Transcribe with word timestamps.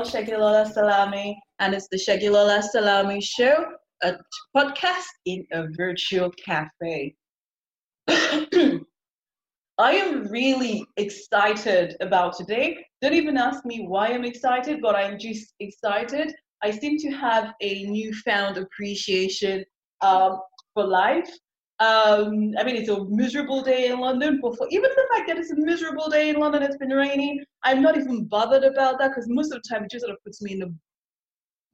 girl, 0.00 0.10
Segilola 0.10 0.72
Salami, 0.72 1.38
and 1.58 1.74
it's 1.74 1.88
the 1.90 1.98
Segilola 1.98 2.62
Salami 2.62 3.20
Show, 3.20 3.66
a 4.02 4.14
podcast 4.56 5.06
in 5.26 5.44
a 5.52 5.66
virtual 5.76 6.30
cafe. 6.30 7.14
I 8.08 9.92
am 9.92 10.26
really 10.28 10.86
excited 10.96 11.96
about 12.00 12.36
today. 12.36 12.84
Don't 13.02 13.14
even 13.14 13.36
ask 13.36 13.64
me 13.64 13.86
why 13.86 14.08
I'm 14.08 14.24
excited, 14.24 14.80
but 14.80 14.96
I'm 14.96 15.18
just 15.18 15.54
excited. 15.60 16.32
I 16.62 16.70
seem 16.70 16.98
to 16.98 17.10
have 17.10 17.52
a 17.60 17.84
newfound 17.84 18.56
appreciation 18.58 19.64
um, 20.02 20.38
for 20.74 20.86
life. 20.86 21.30
Um, 21.80 22.52
I 22.58 22.64
mean, 22.64 22.76
it's 22.76 22.90
a 22.90 23.04
miserable 23.06 23.62
day 23.62 23.88
in 23.88 24.00
London, 24.00 24.38
but 24.42 24.56
for 24.58 24.68
even 24.70 24.90
the 24.90 25.06
fact 25.14 25.28
that 25.28 25.38
it's 25.38 25.50
a 25.50 25.56
miserable 25.56 26.10
day 26.10 26.28
in 26.28 26.36
London, 26.36 26.62
it's 26.62 26.76
been 26.76 26.90
raining, 26.90 27.42
I'm 27.62 27.80
not 27.80 27.96
even 27.96 28.26
bothered 28.26 28.64
about 28.64 28.98
that 28.98 29.08
because 29.08 29.28
most 29.28 29.50
of 29.50 29.62
the 29.62 29.68
time 29.68 29.84
it 29.84 29.90
just 29.90 30.04
sort 30.04 30.12
of 30.12 30.22
puts 30.22 30.42
me 30.42 30.52
in 30.52 30.62
a 30.62 30.66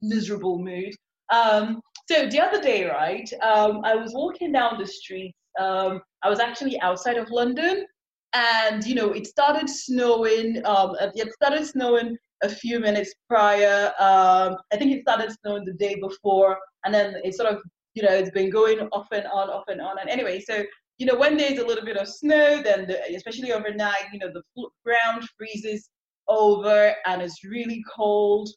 miserable 0.02 0.58
mood. 0.60 0.94
Um, 1.32 1.80
so 2.08 2.28
the 2.28 2.40
other 2.40 2.62
day, 2.62 2.84
right, 2.84 3.28
um, 3.42 3.80
I 3.84 3.96
was 3.96 4.14
walking 4.14 4.52
down 4.52 4.78
the 4.78 4.86
street. 4.86 5.34
Um, 5.58 6.00
I 6.22 6.30
was 6.30 6.38
actually 6.38 6.80
outside 6.80 7.16
of 7.16 7.28
London, 7.30 7.84
and 8.32 8.86
you 8.86 8.94
know, 8.94 9.10
it 9.10 9.26
started 9.26 9.68
snowing. 9.68 10.64
Um, 10.64 10.94
it 11.00 11.32
started 11.32 11.66
snowing 11.66 12.16
a 12.44 12.48
few 12.48 12.78
minutes 12.78 13.12
prior. 13.28 13.86
Um, 13.98 14.56
I 14.72 14.76
think 14.76 14.92
it 14.92 15.02
started 15.02 15.34
snowing 15.42 15.64
the 15.64 15.72
day 15.72 15.96
before, 16.00 16.58
and 16.84 16.94
then 16.94 17.16
it 17.24 17.34
sort 17.34 17.52
of 17.52 17.60
you 17.96 18.02
know, 18.02 18.12
it's 18.12 18.30
been 18.30 18.50
going 18.50 18.78
off 18.92 19.08
and 19.10 19.26
on, 19.26 19.48
off 19.48 19.64
and 19.68 19.80
on. 19.80 19.98
And 19.98 20.10
anyway, 20.10 20.38
so, 20.38 20.62
you 20.98 21.06
know, 21.06 21.16
when 21.16 21.36
there's 21.38 21.58
a 21.58 21.66
little 21.66 21.84
bit 21.84 21.96
of 21.96 22.06
snow, 22.06 22.62
then 22.62 22.86
the, 22.86 23.02
especially 23.16 23.52
overnight, 23.52 24.12
you 24.12 24.18
know, 24.18 24.30
the 24.32 24.42
ground 24.84 25.26
freezes 25.36 25.88
over 26.28 26.94
and 27.06 27.22
it's 27.22 27.42
really 27.42 27.82
cold. 27.94 28.50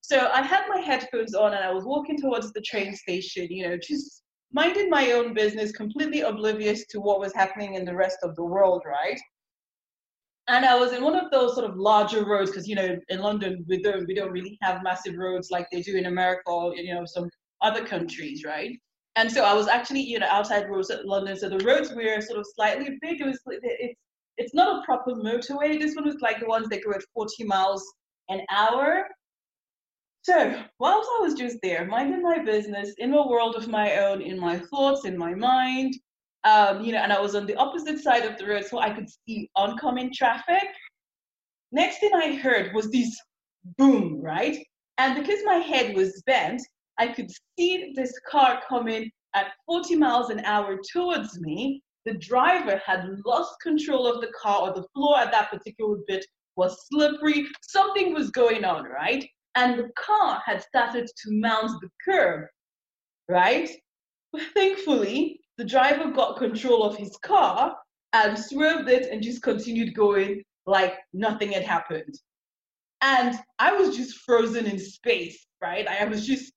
So 0.00 0.30
I 0.32 0.40
had 0.40 0.64
my 0.68 0.80
headphones 0.80 1.34
on 1.34 1.52
and 1.52 1.62
I 1.62 1.72
was 1.72 1.84
walking 1.84 2.18
towards 2.18 2.52
the 2.52 2.62
train 2.62 2.96
station, 2.96 3.48
you 3.50 3.68
know, 3.68 3.76
just 3.76 4.22
minding 4.50 4.88
my 4.88 5.12
own 5.12 5.34
business, 5.34 5.72
completely 5.72 6.22
oblivious 6.22 6.86
to 6.86 7.00
what 7.00 7.20
was 7.20 7.34
happening 7.34 7.74
in 7.74 7.84
the 7.84 7.94
rest 7.94 8.16
of 8.22 8.34
the 8.34 8.44
world, 8.44 8.82
right? 8.86 9.20
And 10.48 10.64
I 10.64 10.74
was 10.76 10.92
in 10.92 11.04
one 11.04 11.16
of 11.16 11.30
those 11.30 11.54
sort 11.54 11.68
of 11.68 11.76
larger 11.76 12.24
roads 12.24 12.50
because 12.50 12.68
you 12.68 12.76
know 12.76 12.96
in 13.08 13.20
London 13.20 13.64
we 13.68 13.82
don't 13.82 14.06
we 14.06 14.14
don't 14.14 14.30
really 14.30 14.56
have 14.62 14.84
massive 14.84 15.16
roads 15.16 15.48
like 15.50 15.66
they 15.72 15.82
do 15.82 15.96
in 15.96 16.06
America 16.06 16.42
or 16.46 16.72
you 16.76 16.94
know 16.94 17.04
some 17.04 17.28
other 17.62 17.84
countries, 17.84 18.44
right? 18.44 18.78
And 19.16 19.32
so 19.32 19.44
I 19.44 19.54
was 19.54 19.66
actually, 19.66 20.02
you 20.02 20.18
know, 20.18 20.28
outside 20.30 20.68
roads 20.68 20.90
at 20.90 21.06
London. 21.06 21.36
So 21.36 21.48
the 21.48 21.64
roads 21.64 21.92
were 21.94 22.20
sort 22.20 22.38
of 22.38 22.46
slightly 22.54 22.98
big. 23.00 23.20
It 23.20 23.26
was, 23.26 23.40
it's, 23.46 23.98
it's 24.36 24.54
not 24.54 24.82
a 24.82 24.84
proper 24.84 25.12
motorway. 25.12 25.80
This 25.80 25.94
one 25.94 26.04
was 26.04 26.20
like 26.20 26.38
the 26.38 26.46
ones 26.46 26.68
that 26.68 26.84
go 26.84 26.92
at 26.92 27.02
40 27.14 27.44
miles 27.44 27.82
an 28.28 28.42
hour. 28.50 29.06
So 30.22 30.62
whilst 30.80 31.08
I 31.18 31.22
was 31.22 31.34
just 31.34 31.58
there, 31.62 31.86
minding 31.86 32.22
my 32.22 32.40
business 32.40 32.94
in 32.98 33.14
a 33.14 33.26
world 33.26 33.56
of 33.56 33.68
my 33.68 33.96
own, 33.98 34.20
in 34.20 34.38
my 34.38 34.58
thoughts, 34.58 35.06
in 35.06 35.16
my 35.16 35.34
mind, 35.34 35.94
um, 36.44 36.84
you 36.84 36.92
know, 36.92 36.98
and 36.98 37.12
I 37.12 37.20
was 37.20 37.34
on 37.34 37.46
the 37.46 37.56
opposite 37.56 38.00
side 38.00 38.24
of 38.24 38.36
the 38.36 38.46
road, 38.46 38.64
so 38.66 38.78
I 38.78 38.90
could 38.90 39.08
see 39.08 39.48
oncoming 39.56 40.12
traffic. 40.12 40.68
Next 41.72 41.98
thing 41.98 42.10
I 42.14 42.36
heard 42.36 42.74
was 42.74 42.90
this 42.90 43.16
boom, 43.78 44.20
right? 44.20 44.58
And 44.98 45.16
because 45.16 45.40
my 45.44 45.56
head 45.56 45.94
was 45.94 46.22
bent, 46.26 46.60
I 46.98 47.08
could 47.08 47.30
see 47.58 47.92
this 47.94 48.12
car 48.28 48.60
coming 48.68 49.10
at 49.34 49.52
40 49.66 49.96
miles 49.96 50.30
an 50.30 50.40
hour 50.40 50.78
towards 50.92 51.38
me. 51.40 51.82
The 52.04 52.14
driver 52.14 52.80
had 52.84 53.08
lost 53.24 53.60
control 53.62 54.06
of 54.06 54.20
the 54.20 54.32
car, 54.40 54.62
or 54.62 54.74
the 54.74 54.86
floor 54.94 55.18
at 55.18 55.32
that 55.32 55.50
particular 55.50 55.98
bit 56.06 56.24
was 56.56 56.86
slippery. 56.88 57.46
Something 57.62 58.14
was 58.14 58.30
going 58.30 58.64
on, 58.64 58.84
right? 58.84 59.28
And 59.56 59.78
the 59.78 59.90
car 59.96 60.42
had 60.44 60.62
started 60.62 61.06
to 61.06 61.32
mount 61.32 61.70
the 61.80 61.88
curb, 62.04 62.46
right? 63.28 63.70
But 64.32 64.42
thankfully, 64.54 65.40
the 65.58 65.64
driver 65.64 66.10
got 66.10 66.38
control 66.38 66.82
of 66.84 66.96
his 66.96 67.16
car 67.18 67.76
and 68.12 68.38
swerved 68.38 68.88
it 68.88 69.10
and 69.10 69.22
just 69.22 69.42
continued 69.42 69.94
going 69.94 70.42
like 70.66 70.94
nothing 71.12 71.52
had 71.52 71.64
happened. 71.64 72.14
And 73.02 73.38
I 73.58 73.72
was 73.72 73.96
just 73.96 74.18
frozen 74.18 74.66
in 74.66 74.78
space, 74.78 75.46
right? 75.60 75.86
I 75.86 76.04
was 76.04 76.26
just 76.26 76.52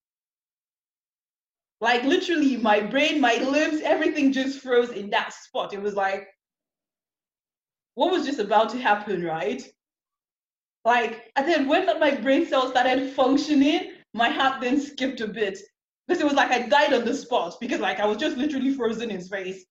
like 1.81 2.03
literally, 2.03 2.57
my 2.57 2.81
brain, 2.81 3.22
my 3.22 3.35
limbs, 3.35 3.81
everything 3.81 4.31
just 4.34 4.59
froze 4.59 4.90
in 4.90 5.09
that 5.12 5.34
spot. 5.34 5.73
It 5.73 5.81
was 5.81 5.95
like, 5.95 6.28
what 7.95 8.12
was 8.12 8.25
just 8.25 8.40
about 8.40 8.69
to 8.69 8.78
happen, 8.78 9.23
right? 9.23 9.62
Like, 10.85 11.31
and 11.35 11.47
then 11.47 11.67
when 11.67 11.85
my 12.00 12.16
brain 12.16 12.45
cells 12.45 12.72
started 12.72 13.12
functioning, 13.13 13.91
my 14.13 14.29
heart 14.29 14.62
then 14.62 14.79
skipped 14.79 15.22
a 15.22 15.28
bit 15.28 15.59
because 16.07 16.22
it 16.22 16.25
was 16.25 16.34
like 16.34 16.51
I 16.51 16.67
died 16.67 16.94
on 16.94 17.06
the 17.06 17.13
spot 17.13 17.56
because 17.62 17.79
like 17.79 18.00
I 18.00 18.06
was 18.06 18.17
just 18.17 18.38
literally 18.38 18.73
frozen 18.73 19.11
in 19.11 19.22
space. 19.22 19.66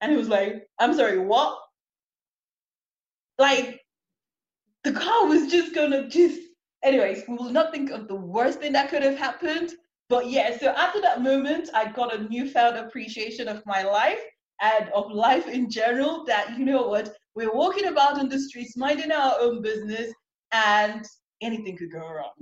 And 0.00 0.12
it 0.12 0.16
was 0.16 0.28
like, 0.28 0.66
I'm 0.78 0.94
sorry, 0.94 1.18
what? 1.18 1.58
Like, 3.38 3.80
the 4.84 4.92
car 4.92 5.26
was 5.26 5.50
just 5.50 5.74
gonna 5.74 6.08
just. 6.08 6.40
Anyways, 6.82 7.24
we 7.28 7.36
will 7.36 7.50
not 7.50 7.72
think 7.72 7.90
of 7.90 8.08
the 8.08 8.14
worst 8.14 8.60
thing 8.60 8.72
that 8.72 8.88
could 8.88 9.02
have 9.02 9.18
happened, 9.18 9.72
but 10.10 10.28
yeah, 10.28 10.58
so 10.58 10.70
after 10.70 11.00
that 11.02 11.22
moment, 11.22 11.70
I 11.72 11.90
got 11.92 12.12
a 12.12 12.28
newfound 12.28 12.76
appreciation 12.76 13.46
of 13.46 13.62
my 13.64 13.84
life 13.84 14.20
and 14.60 14.88
of 14.90 15.12
life 15.12 15.46
in 15.46 15.70
general. 15.70 16.24
That 16.24 16.58
you 16.58 16.64
know 16.64 16.88
what, 16.88 17.14
we're 17.36 17.54
walking 17.54 17.86
about 17.86 18.18
on 18.18 18.28
the 18.28 18.40
streets, 18.40 18.76
minding 18.76 19.12
our 19.12 19.36
own 19.40 19.62
business, 19.62 20.12
and 20.50 21.04
anything 21.40 21.76
could 21.76 21.92
go 21.92 22.00
wrong. 22.00 22.32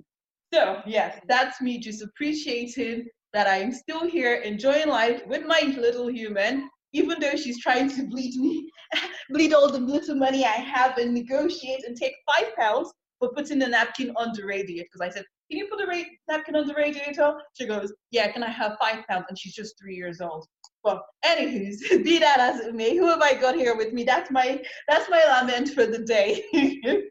So 0.53 0.81
yes, 0.87 1.21
that's 1.29 1.61
me 1.61 1.79
just 1.79 2.03
appreciating 2.03 3.07
that 3.35 3.47
I'm 3.47 3.71
still 3.71 4.09
here 4.09 4.37
enjoying 4.37 4.89
life 4.89 5.21
with 5.27 5.45
my 5.45 5.61
little 5.79 6.11
human, 6.11 6.71
even 6.95 7.21
though 7.21 7.37
she's 7.37 7.61
trying 7.61 7.91
to 7.91 8.09
bleed 8.09 8.35
me, 8.37 8.67
bleed 9.29 9.53
all 9.53 9.71
the 9.71 9.79
little 9.79 10.15
money 10.15 10.47
I 10.47 10.57
have 10.77 10.97
and 10.97 11.13
negotiate 11.13 11.85
and 11.85 11.95
take 11.95 12.15
five 12.27 12.57
pounds 12.57 12.91
for 13.19 13.31
putting 13.35 13.59
the 13.59 13.69
napkin 13.69 14.11
on 14.17 14.33
the 14.35 14.47
radiator. 14.47 14.87
Because 14.91 15.07
I 15.07 15.15
said, 15.15 15.27
can 15.49 15.59
you 15.59 15.67
put 15.67 15.81
a 15.81 15.87
ra- 15.87 16.03
napkin 16.29 16.57
on 16.57 16.67
the 16.67 16.75
radiator? 16.75 17.35
She 17.55 17.67
goes, 17.67 17.93
yeah, 18.11 18.31
can 18.31 18.43
I 18.43 18.51
have 18.51 18.77
five 18.81 19.07
pounds? 19.09 19.27
And 19.29 19.39
she's 19.39 19.55
just 19.55 19.79
three 19.79 19.97
years 19.97 20.21
old. 20.21 20.47
Well, 20.85 21.05
anywho's, 21.25 21.81
be 22.05 22.19
that 22.19 22.39
as 22.39 22.61
it 22.61 22.75
may, 22.75 22.97
who 22.97 23.07
have 23.07 23.23
I 23.23 23.35
got 23.35 23.55
here 23.55 23.77
with 23.77 23.93
me? 23.93 24.05
That's 24.05 24.31
my 24.31 24.63
that's 24.89 25.09
my 25.11 25.25
lament 25.25 25.71
for 25.71 25.87
the 25.87 25.99
day. 26.01 26.45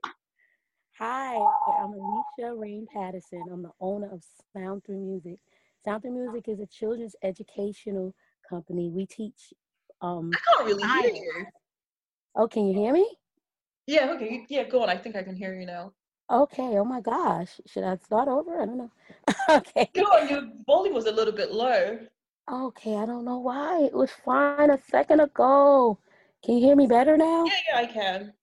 Hi, 1.00 1.36
I'm 1.36 1.94
Alicia 1.94 2.56
Reygn 2.56 2.88
Patterson. 2.92 3.44
I'm 3.52 3.62
the 3.62 3.72
owner 3.80 4.10
of 4.12 4.24
Sound 4.54 4.84
Through 4.84 5.00
Music. 5.00 5.40
Sound 5.86 6.02
Through 6.02 6.14
Music 6.14 6.48
is 6.48 6.60
a 6.60 6.66
children's 6.66 7.16
educational 7.24 8.16
company. 8.48 8.90
We 8.90 9.06
teach. 9.06 9.54
Um, 10.02 10.32
I 10.34 10.38
can't 10.56 10.68
really 10.68 10.88
hear 10.88 11.14
you. 11.14 11.46
Oh, 12.36 12.48
can 12.48 12.68
you 12.68 12.80
hear 12.80 12.94
me? 12.94 13.08
Yeah. 13.86 14.12
Okay. 14.16 14.46
Yeah. 14.50 14.64
Go 14.64 14.82
on. 14.84 14.90
I 14.90 14.98
think 14.98 15.16
I 15.16 15.24
can 15.24 15.36
hear 15.36 15.54
you 15.60 15.66
now. 15.66 15.94
Okay. 16.30 16.78
Oh 16.78 16.84
my 16.86 17.02
gosh. 17.02 17.60
Should 17.66 17.84
I 17.84 17.96
start 17.98 18.28
over? 18.28 18.62
I 18.62 18.66
don't 18.66 18.78
know. 18.78 18.92
okay. 19.50 19.90
Your, 19.96 20.20
your 20.26 20.50
volume 20.66 20.94
was 20.94 21.06
a 21.06 21.12
little 21.12 21.34
bit 21.34 21.52
low. 21.52 22.00
Okay. 22.52 22.96
I 22.98 23.06
don't 23.06 23.26
know 23.26 23.40
why. 23.40 23.84
It 23.84 23.94
was 23.94 24.12
fine 24.26 24.70
a 24.70 24.80
second 24.90 25.22
ago. 25.22 26.00
Can 26.44 26.58
you 26.58 26.66
hear 26.66 26.76
me 26.76 26.88
better 26.88 27.16
now? 27.18 27.46
Yeah, 27.46 27.54
yeah, 27.70 27.78
I 27.78 27.86
can. 27.86 28.34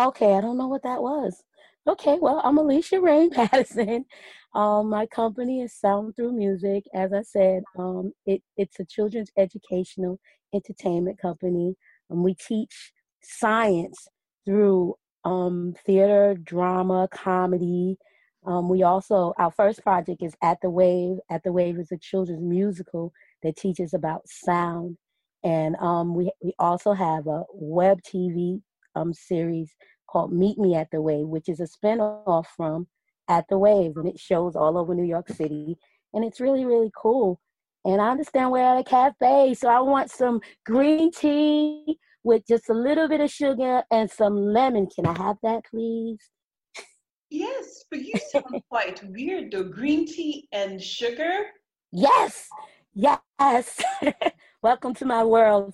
Okay. 0.00 0.34
I 0.34 0.40
don't 0.40 0.56
know 0.56 0.68
what 0.68 0.82
that 0.84 1.02
was. 1.02 1.42
Okay. 1.86 2.18
Well, 2.20 2.40
I'm 2.42 2.58
Alicia 2.58 2.96
Reygn 2.96 3.30
Patterson. 3.32 4.06
Um, 4.54 4.88
my 4.88 5.04
company 5.06 5.60
is 5.60 5.74
Sound 5.74 6.16
Through 6.16 6.32
Music. 6.32 6.84
As 6.94 7.12
I 7.12 7.20
said, 7.20 7.64
um, 7.78 8.12
it, 8.24 8.42
it's 8.56 8.80
a 8.80 8.86
children's 8.86 9.30
educational 9.36 10.18
entertainment 10.54 11.20
company. 11.20 11.76
Um, 12.10 12.22
we 12.22 12.34
teach 12.34 12.92
science 13.22 14.08
through 14.46 14.94
um, 15.26 15.74
theater, 15.84 16.36
drama, 16.40 17.08
comedy. 17.12 17.98
Um, 18.46 18.68
we 18.68 18.84
also, 18.84 19.34
our 19.38 19.50
first 19.50 19.82
project 19.82 20.22
is 20.22 20.34
At 20.40 20.58
the 20.62 20.70
Wave. 20.70 21.16
At 21.28 21.42
the 21.42 21.52
Wave 21.52 21.80
is 21.80 21.90
a 21.90 21.98
children's 21.98 22.42
musical 22.42 23.12
that 23.42 23.56
teaches 23.56 23.92
about 23.92 24.28
sound. 24.28 24.96
And 25.42 25.74
um, 25.76 26.14
we, 26.14 26.30
we 26.42 26.52
also 26.60 26.92
have 26.92 27.26
a 27.26 27.42
web 27.52 27.98
TV 28.02 28.62
um, 28.94 29.12
series 29.12 29.74
called 30.08 30.32
Meet 30.32 30.58
Me 30.58 30.76
at 30.76 30.88
the 30.92 31.02
Wave, 31.02 31.26
which 31.26 31.48
is 31.48 31.58
a 31.58 31.66
spinoff 31.66 32.46
from 32.56 32.86
At 33.28 33.46
the 33.48 33.58
Wave. 33.58 33.96
And 33.96 34.06
it 34.06 34.20
shows 34.20 34.54
all 34.54 34.78
over 34.78 34.94
New 34.94 35.04
York 35.04 35.28
City. 35.28 35.76
And 36.14 36.24
it's 36.24 36.40
really, 36.40 36.64
really 36.64 36.92
cool. 36.96 37.40
And 37.84 38.00
I 38.00 38.10
understand 38.10 38.52
we're 38.52 38.60
at 38.60 38.78
a 38.78 38.84
cafe, 38.84 39.54
so 39.54 39.68
I 39.68 39.80
want 39.80 40.10
some 40.10 40.40
green 40.64 41.10
tea 41.10 41.98
with 42.26 42.42
just 42.48 42.68
a 42.68 42.74
little 42.74 43.08
bit 43.08 43.20
of 43.20 43.30
sugar 43.30 43.84
and 43.92 44.10
some 44.10 44.36
lemon. 44.36 44.88
Can 44.92 45.06
I 45.06 45.16
have 45.16 45.36
that, 45.44 45.62
please? 45.70 46.18
Yes, 47.30 47.84
but 47.88 48.00
you 48.00 48.14
sound 48.32 48.62
quite 48.68 49.02
weird 49.04 49.52
though. 49.52 49.64
Green 49.64 50.06
tea 50.06 50.48
and 50.52 50.82
sugar? 50.82 51.46
Yes, 51.92 52.48
yes. 52.94 53.80
Welcome 54.62 54.94
to 54.94 55.04
my 55.04 55.22
world, 55.22 55.72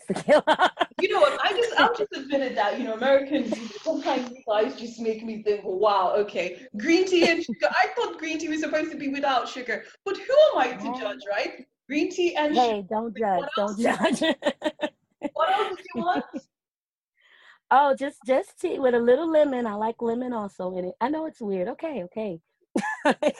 you 1.00 1.08
know 1.08 1.20
what? 1.20 1.40
I 1.42 1.52
just 1.56 1.80
I'm 1.80 1.96
just 1.96 2.12
admitted 2.14 2.54
that 2.58 2.78
you 2.78 2.84
know 2.84 2.94
Americans 2.94 3.54
sometimes 3.80 4.30
you 4.30 4.42
guys 4.46 4.78
just 4.78 5.00
make 5.00 5.24
me 5.24 5.42
think, 5.42 5.62
wow, 5.64 6.12
okay, 6.18 6.66
green 6.76 7.06
tea 7.06 7.28
and 7.30 7.42
sugar. 7.42 7.68
I 7.70 7.86
thought 7.96 8.18
green 8.18 8.38
tea 8.38 8.48
was 8.48 8.60
supposed 8.60 8.90
to 8.90 8.98
be 8.98 9.08
without 9.08 9.48
sugar, 9.48 9.84
but 10.04 10.18
who 10.18 10.34
am 10.52 10.58
I 10.58 10.72
to 10.72 11.00
judge, 11.00 11.20
right? 11.30 11.66
Green 11.88 12.10
tea 12.10 12.36
and 12.36 12.54
hey, 12.54 12.76
sugar. 12.76 12.88
don't 12.90 13.16
judge, 13.16 13.48
don't 13.56 13.80
judge. 13.80 14.36
What 15.94 16.16
else 16.16 16.24
do 16.32 16.38
you 16.38 16.40
want? 16.40 16.46
Oh, 17.74 17.94
just 17.98 18.18
just 18.26 18.60
tea 18.60 18.78
with 18.78 18.94
a 18.94 18.98
little 18.98 19.30
lemon. 19.30 19.66
I 19.66 19.72
like 19.74 20.02
lemon 20.02 20.34
also 20.34 20.76
in 20.76 20.84
it. 20.84 20.94
I 21.00 21.08
know 21.08 21.24
it's 21.24 21.40
weird. 21.40 21.68
Okay, 21.68 22.04
okay. 22.04 22.40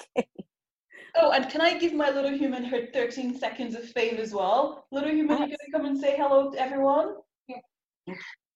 Oh, 1.15 1.31
and 1.33 1.49
can 1.51 1.61
I 1.61 1.79
give 1.79 1.93
my 1.93 2.11
little 2.11 2.31
human 2.31 2.65
her 2.65 2.87
13 2.87 3.39
seconds 3.39 3.75
of 3.75 3.85
fame 3.85 4.17
as 4.17 4.33
well? 4.33 4.87
Little 4.91 5.11
human, 5.11 5.39
you 5.43 5.45
gonna 5.45 5.73
come 5.73 5.85
and 5.85 6.01
say 6.01 6.17
hello 6.17 6.51
to 6.51 6.59
everyone? 6.59 7.17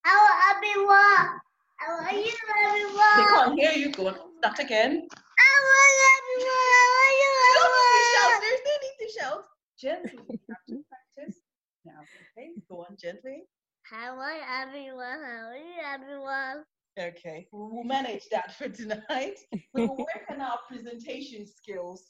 Hello, 0.04 0.28
everyone. 0.56 1.40
How 1.76 2.00
are 2.00 2.14
you, 2.14 2.32
everyone? 2.64 3.16
They 3.16 3.24
can't 3.28 3.58
hear 3.58 3.72
you. 3.72 3.92
Go 3.92 4.08
on, 4.08 4.14
start 4.38 4.58
again. 4.58 5.06
Hello, 5.38 5.82
everyone. 6.16 6.56
How 6.72 6.88
are 6.96 7.14
you, 7.20 7.32
everyone? 7.52 7.76
need 7.84 8.00
to 8.00 8.16
shout. 8.16 8.40
There's 8.40 8.62
no 8.64 8.74
need 8.82 8.96
to 9.00 9.08
shout. 9.18 9.44
Gently. 9.78 10.18
You 10.30 10.38
have 10.48 10.64
to 10.68 10.84
practice. 10.88 11.40
Now, 11.84 12.00
okay, 12.38 12.52
go 12.70 12.86
on 12.88 12.96
gently. 12.98 13.44
Hello, 13.88 14.26
everyone. 14.60 15.22
How 15.22 15.46
are 15.46 15.56
you, 15.56 15.80
everyone? 15.94 16.64
Okay, 16.98 17.46
we 17.52 17.58
will 17.58 17.84
manage 17.84 18.24
that 18.32 18.56
for 18.56 18.68
tonight. 18.68 19.38
We 19.74 19.86
will 19.86 19.96
work 19.98 20.24
on 20.28 20.40
our 20.40 20.58
presentation 20.68 21.46
skills. 21.46 22.04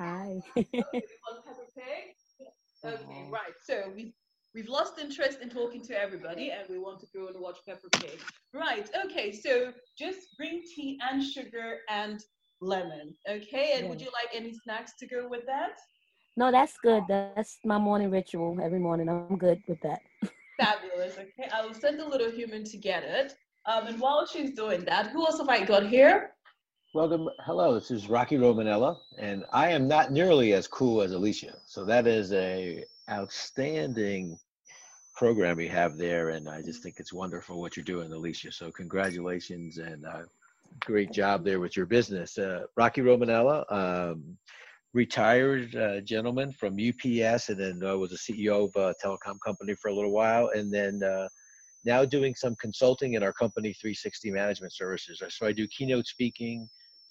Hi. 0.00 0.40
Okay, 0.56 0.74
Pig? 1.76 2.48
Okay, 2.84 3.28
right. 3.30 3.52
So 3.64 3.92
we've 3.94 4.12
we've 4.56 4.68
lost 4.68 4.98
interest 4.98 5.38
in 5.40 5.50
talking 5.50 5.82
to 5.84 6.00
everybody, 6.00 6.50
and 6.50 6.68
we 6.68 6.78
want 6.80 6.98
to 7.00 7.06
go 7.14 7.28
and 7.28 7.36
watch 7.38 7.58
Peppa 7.64 7.88
Pig. 8.00 8.20
Right. 8.52 8.90
Okay. 9.04 9.30
So 9.30 9.72
just 9.96 10.36
green 10.36 10.64
tea 10.64 10.98
and 11.08 11.22
sugar 11.22 11.78
and 11.88 12.20
lemon. 12.60 13.14
Okay. 13.28 13.74
And 13.74 13.88
would 13.88 14.00
you 14.00 14.10
like 14.12 14.34
any 14.34 14.52
snacks 14.52 14.94
to 14.98 15.06
go 15.06 15.28
with 15.28 15.46
that? 15.46 15.78
No, 16.38 16.52
that's 16.52 16.78
good. 16.78 17.02
That's 17.08 17.58
my 17.64 17.78
morning 17.78 18.12
ritual 18.12 18.60
every 18.62 18.78
morning. 18.78 19.08
I'm 19.08 19.36
good 19.38 19.60
with 19.66 19.80
that. 19.80 20.02
Fabulous. 20.56 21.14
Okay. 21.18 21.50
I 21.52 21.66
will 21.66 21.74
send 21.74 21.98
the 21.98 22.06
little 22.06 22.30
human 22.30 22.62
to 22.62 22.76
get 22.76 23.02
it. 23.02 23.34
Um, 23.66 23.88
and 23.88 24.00
while 24.00 24.24
she's 24.24 24.52
doing 24.52 24.84
that, 24.84 25.08
who 25.08 25.26
else 25.26 25.38
have 25.38 25.48
I 25.48 25.64
got 25.64 25.88
here? 25.88 26.34
Welcome. 26.94 27.28
Hello, 27.40 27.74
this 27.74 27.90
is 27.90 28.08
Rocky 28.08 28.36
Romanella, 28.36 28.98
and 29.18 29.46
I 29.52 29.70
am 29.70 29.88
not 29.88 30.12
nearly 30.12 30.52
as 30.52 30.68
cool 30.68 31.02
as 31.02 31.10
Alicia. 31.10 31.54
So 31.66 31.84
that 31.86 32.06
is 32.06 32.32
a 32.32 32.84
outstanding 33.10 34.38
program 35.16 35.58
you 35.58 35.70
have 35.70 35.96
there, 35.96 36.28
and 36.30 36.48
I 36.48 36.62
just 36.62 36.84
think 36.84 37.00
it's 37.00 37.12
wonderful 37.12 37.60
what 37.60 37.76
you're 37.76 37.82
doing, 37.82 38.12
Alicia. 38.12 38.52
So 38.52 38.70
congratulations 38.70 39.78
and 39.78 40.06
uh, 40.06 40.22
great 40.78 41.10
job 41.10 41.44
there 41.44 41.58
with 41.58 41.76
your 41.76 41.86
business. 41.86 42.38
Uh, 42.38 42.66
Rocky 42.76 43.00
Romanella, 43.00 43.64
um, 43.72 44.38
retired 44.94 45.74
uh, 45.76 46.00
gentleman 46.00 46.52
from 46.52 46.74
UPS, 46.74 47.50
and 47.50 47.58
then 47.58 47.82
uh, 47.84 47.96
was 47.96 48.12
a 48.12 48.16
CEO 48.16 48.68
of 48.68 48.76
a 48.76 48.94
telecom 49.04 49.38
company 49.44 49.74
for 49.74 49.88
a 49.88 49.94
little 49.94 50.12
while, 50.12 50.50
and 50.54 50.72
then 50.72 51.02
uh, 51.02 51.28
now 51.84 52.04
doing 52.04 52.34
some 52.34 52.54
consulting 52.56 53.14
in 53.14 53.22
our 53.22 53.32
company 53.32 53.72
360 53.72 54.30
management 54.30 54.72
services. 54.72 55.22
So 55.28 55.46
i 55.46 55.52
do 55.52 55.66
keynote 55.68 56.06
speaking 56.06 56.68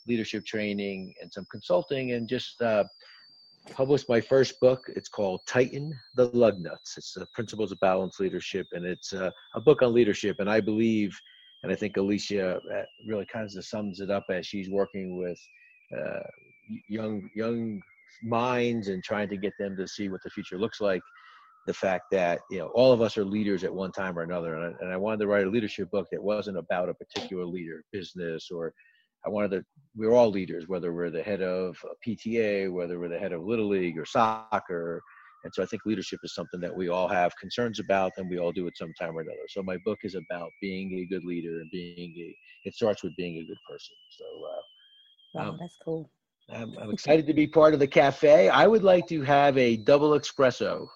leadership 0.07 0.45
training 0.45 1.13
and 1.21 1.31
some 1.31 1.45
consulting 1.51 2.13
and 2.13 2.29
just 2.29 2.61
uh, 2.61 2.85
published 3.71 4.07
my 4.07 4.21
first 4.21 4.59
book. 4.59 4.85
It's 4.95 5.09
called 5.09 5.41
tighten 5.47 5.93
the 6.15 6.25
lug 6.33 6.59
nuts. 6.59 6.95
It's 6.97 7.13
the 7.13 7.27
principles 7.33 7.71
of 7.71 7.79
balanced 7.79 8.19
leadership 8.19 8.67
and 8.71 8.85
it's 8.85 9.13
uh, 9.13 9.31
a 9.55 9.61
book 9.61 9.81
on 9.81 9.93
leadership 9.93 10.37
and 10.39 10.49
i 10.49 10.59
believe 10.59 11.17
and 11.63 11.71
i 11.71 11.75
think 11.75 11.97
alicia 11.97 12.57
uh, 12.57 12.83
really 13.05 13.25
kind 13.25 13.45
of 13.45 13.65
sums 13.65 13.99
it 13.99 14.09
up 14.09 14.25
as 14.29 14.45
she's 14.45 14.69
working 14.69 15.17
with 15.17 15.39
uh, 15.97 16.19
young 16.87 17.29
young 17.35 17.81
minds 18.23 18.87
and 18.87 19.03
trying 19.03 19.29
to 19.29 19.37
get 19.37 19.53
them 19.59 19.75
to 19.77 19.87
see 19.87 20.09
what 20.09 20.21
the 20.23 20.29
future 20.29 20.57
looks 20.57 20.81
like. 20.81 21.01
The 21.65 21.73
fact 21.73 22.05
that 22.11 22.39
you 22.49 22.59
know 22.59 22.67
all 22.73 22.91
of 22.93 23.01
us 23.01 23.17
are 23.17 23.25
leaders 23.25 23.63
at 23.63 23.73
one 23.73 23.91
time 23.91 24.17
or 24.17 24.21
another. 24.23 24.55
And 24.55 24.65
I, 24.75 24.83
and 24.83 24.93
I 24.93 24.97
wanted 24.97 25.19
to 25.21 25.27
write 25.27 25.45
a 25.47 25.49
leadership 25.49 25.91
book 25.91 26.07
that 26.11 26.23
wasn't 26.23 26.57
about 26.57 26.89
a 26.89 26.93
particular 26.93 27.45
leader 27.45 27.83
business 27.91 28.49
or 28.51 28.73
i 29.25 29.29
wanted 29.29 29.51
to 29.51 29.63
we're 29.95 30.13
all 30.13 30.29
leaders 30.29 30.67
whether 30.67 30.93
we're 30.93 31.09
the 31.09 31.23
head 31.23 31.41
of 31.41 31.75
a 31.83 32.09
pta 32.09 32.71
whether 32.71 32.99
we're 32.99 33.09
the 33.09 33.17
head 33.19 33.33
of 33.33 33.43
little 33.43 33.67
league 33.67 33.97
or 33.97 34.05
soccer. 34.05 35.01
And 35.43 35.53
so 35.53 35.63
i 35.63 35.65
think 35.65 35.83
leadership 35.85 36.19
is 36.23 36.33
something 36.35 36.59
that 36.61 36.75
we 36.75 36.89
all 36.89 37.07
have 37.07 37.35
concerns 37.37 37.79
about 37.79 38.11
and 38.17 38.29
we 38.29 38.37
all 38.39 38.51
do 38.51 38.67
at 38.67 38.77
some 38.77 38.93
time 38.99 39.17
or 39.17 39.21
another. 39.21 39.47
So 39.49 39.61
my 39.63 39.77
book 39.85 39.99
is 40.03 40.15
about 40.15 40.51
being 40.61 40.99
a 40.99 41.05
good 41.05 41.23
leader 41.25 41.59
and 41.61 41.69
being 41.71 42.13
a 42.17 42.35
it 42.67 42.75
starts 42.75 43.03
with 43.03 43.15
being 43.15 43.37
a 43.37 43.45
good 43.45 43.61
person. 43.69 43.95
So 44.09 44.25
uh, 44.25 44.61
Wow, 45.33 45.49
Um, 45.49 45.57
that's 45.59 45.77
cool. 45.77 46.09
I'm, 46.49 46.77
I'm 46.77 46.91
excited 46.91 47.27
to 47.27 47.33
be 47.33 47.47
part 47.47 47.73
of 47.73 47.79
the 47.79 47.87
cafe 47.87 48.49
i 48.49 48.67
would 48.67 48.83
like 48.83 49.07
to 49.07 49.21
have 49.21 49.57
a 49.57 49.77
double 49.77 50.11
espresso 50.11 50.87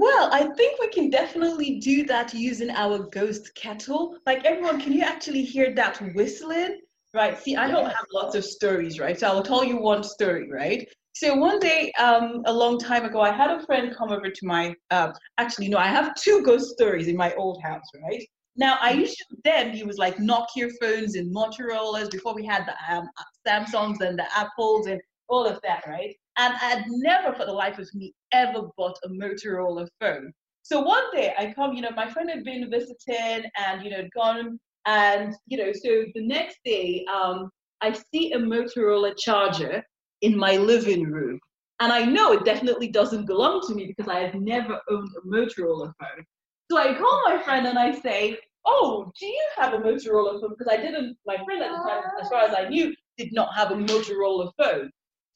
Well, 0.00 0.30
I 0.32 0.46
think 0.54 0.80
we 0.80 0.88
can 0.88 1.10
definitely 1.10 1.78
do 1.78 2.06
that 2.06 2.32
using 2.32 2.70
our 2.70 3.00
ghost 3.00 3.54
kettle. 3.54 4.16
Like 4.24 4.46
everyone, 4.46 4.80
can 4.80 4.94
you 4.94 5.02
actually 5.02 5.44
hear 5.44 5.74
that 5.74 6.00
whistling? 6.14 6.80
Right. 7.12 7.38
See, 7.38 7.54
I 7.54 7.68
don't 7.70 7.84
have 7.84 8.06
lots 8.14 8.34
of 8.34 8.42
stories, 8.42 8.98
right? 8.98 9.20
So 9.20 9.26
I'll 9.26 9.42
tell 9.42 9.62
you 9.62 9.76
one 9.76 10.02
story, 10.02 10.50
right? 10.50 10.88
So 11.12 11.34
one 11.34 11.58
day, 11.58 11.92
um, 12.00 12.40
a 12.46 12.52
long 12.52 12.78
time 12.78 13.04
ago, 13.04 13.20
I 13.20 13.30
had 13.30 13.50
a 13.50 13.66
friend 13.66 13.94
come 13.94 14.10
over 14.10 14.30
to 14.30 14.46
my. 14.46 14.74
Uh, 14.90 15.12
actually, 15.36 15.68
no, 15.68 15.76
I 15.76 15.88
have 15.88 16.14
two 16.14 16.42
ghost 16.44 16.70
stories 16.70 17.08
in 17.08 17.16
my 17.16 17.34
old 17.34 17.60
house, 17.62 17.84
right? 18.02 18.24
Now 18.56 18.78
I 18.80 18.92
used 18.92 19.16
to 19.18 19.36
then 19.44 19.76
use 19.76 19.98
like 19.98 20.16
Nokia 20.16 20.70
phones 20.80 21.14
and 21.16 21.34
Motorola's 21.34 22.08
before 22.08 22.34
we 22.34 22.44
had 22.44 22.66
the 22.66 22.94
um, 22.94 23.08
Samsungs 23.46 24.00
and 24.00 24.18
the 24.18 24.26
Apples 24.36 24.86
and 24.86 25.00
all 25.28 25.46
of 25.46 25.60
that, 25.62 25.84
right? 25.86 26.14
And 26.36 26.54
I'd 26.60 26.84
never 26.88 27.34
for 27.34 27.46
the 27.46 27.52
life 27.52 27.78
of 27.78 27.88
me 27.94 28.12
ever 28.32 28.68
bought 28.76 28.98
a 29.04 29.08
Motorola 29.08 29.86
phone. 30.00 30.32
So 30.62 30.80
one 30.80 31.04
day 31.12 31.32
I 31.38 31.52
come, 31.52 31.74
you 31.74 31.82
know, 31.82 31.90
my 31.96 32.10
friend 32.10 32.28
had 32.28 32.44
been 32.44 32.70
visiting 32.70 33.48
and, 33.56 33.82
you 33.82 33.90
know, 33.90 34.08
gone 34.14 34.58
and, 34.86 35.34
you 35.46 35.58
know, 35.58 35.72
so 35.72 36.04
the 36.14 36.26
next 36.26 36.58
day 36.64 37.04
um, 37.12 37.50
I 37.80 37.92
see 37.92 38.32
a 38.32 38.38
Motorola 38.38 39.14
charger 39.18 39.82
in 40.22 40.36
my 40.36 40.56
living 40.56 41.04
room. 41.04 41.38
And 41.80 41.92
I 41.92 42.04
know 42.04 42.32
it 42.32 42.44
definitely 42.44 42.88
doesn't 42.88 43.26
belong 43.26 43.62
to 43.66 43.74
me 43.74 43.86
because 43.86 44.08
I 44.08 44.20
have 44.20 44.34
never 44.34 44.78
owned 44.90 45.08
a 45.16 45.26
Motorola 45.26 45.92
phone. 45.98 46.24
So 46.70 46.78
I 46.78 46.94
call 46.94 47.22
my 47.26 47.42
friend 47.42 47.66
and 47.66 47.76
I 47.76 47.90
say, 47.90 48.38
Oh, 48.64 49.10
do 49.18 49.26
you 49.26 49.44
have 49.56 49.74
a 49.74 49.78
Motorola 49.78 50.40
phone? 50.40 50.50
Because 50.56 50.72
I 50.72 50.76
didn't, 50.76 51.16
my 51.26 51.36
friend 51.44 51.62
at 51.62 51.70
the 51.72 51.88
time, 51.88 52.02
as 52.20 52.28
far 52.28 52.42
as 52.42 52.54
I 52.56 52.68
knew, 52.68 52.94
did 53.18 53.32
not 53.32 53.52
have 53.56 53.72
a 53.72 53.74
Motorola 53.74 54.52
phone. 54.56 54.90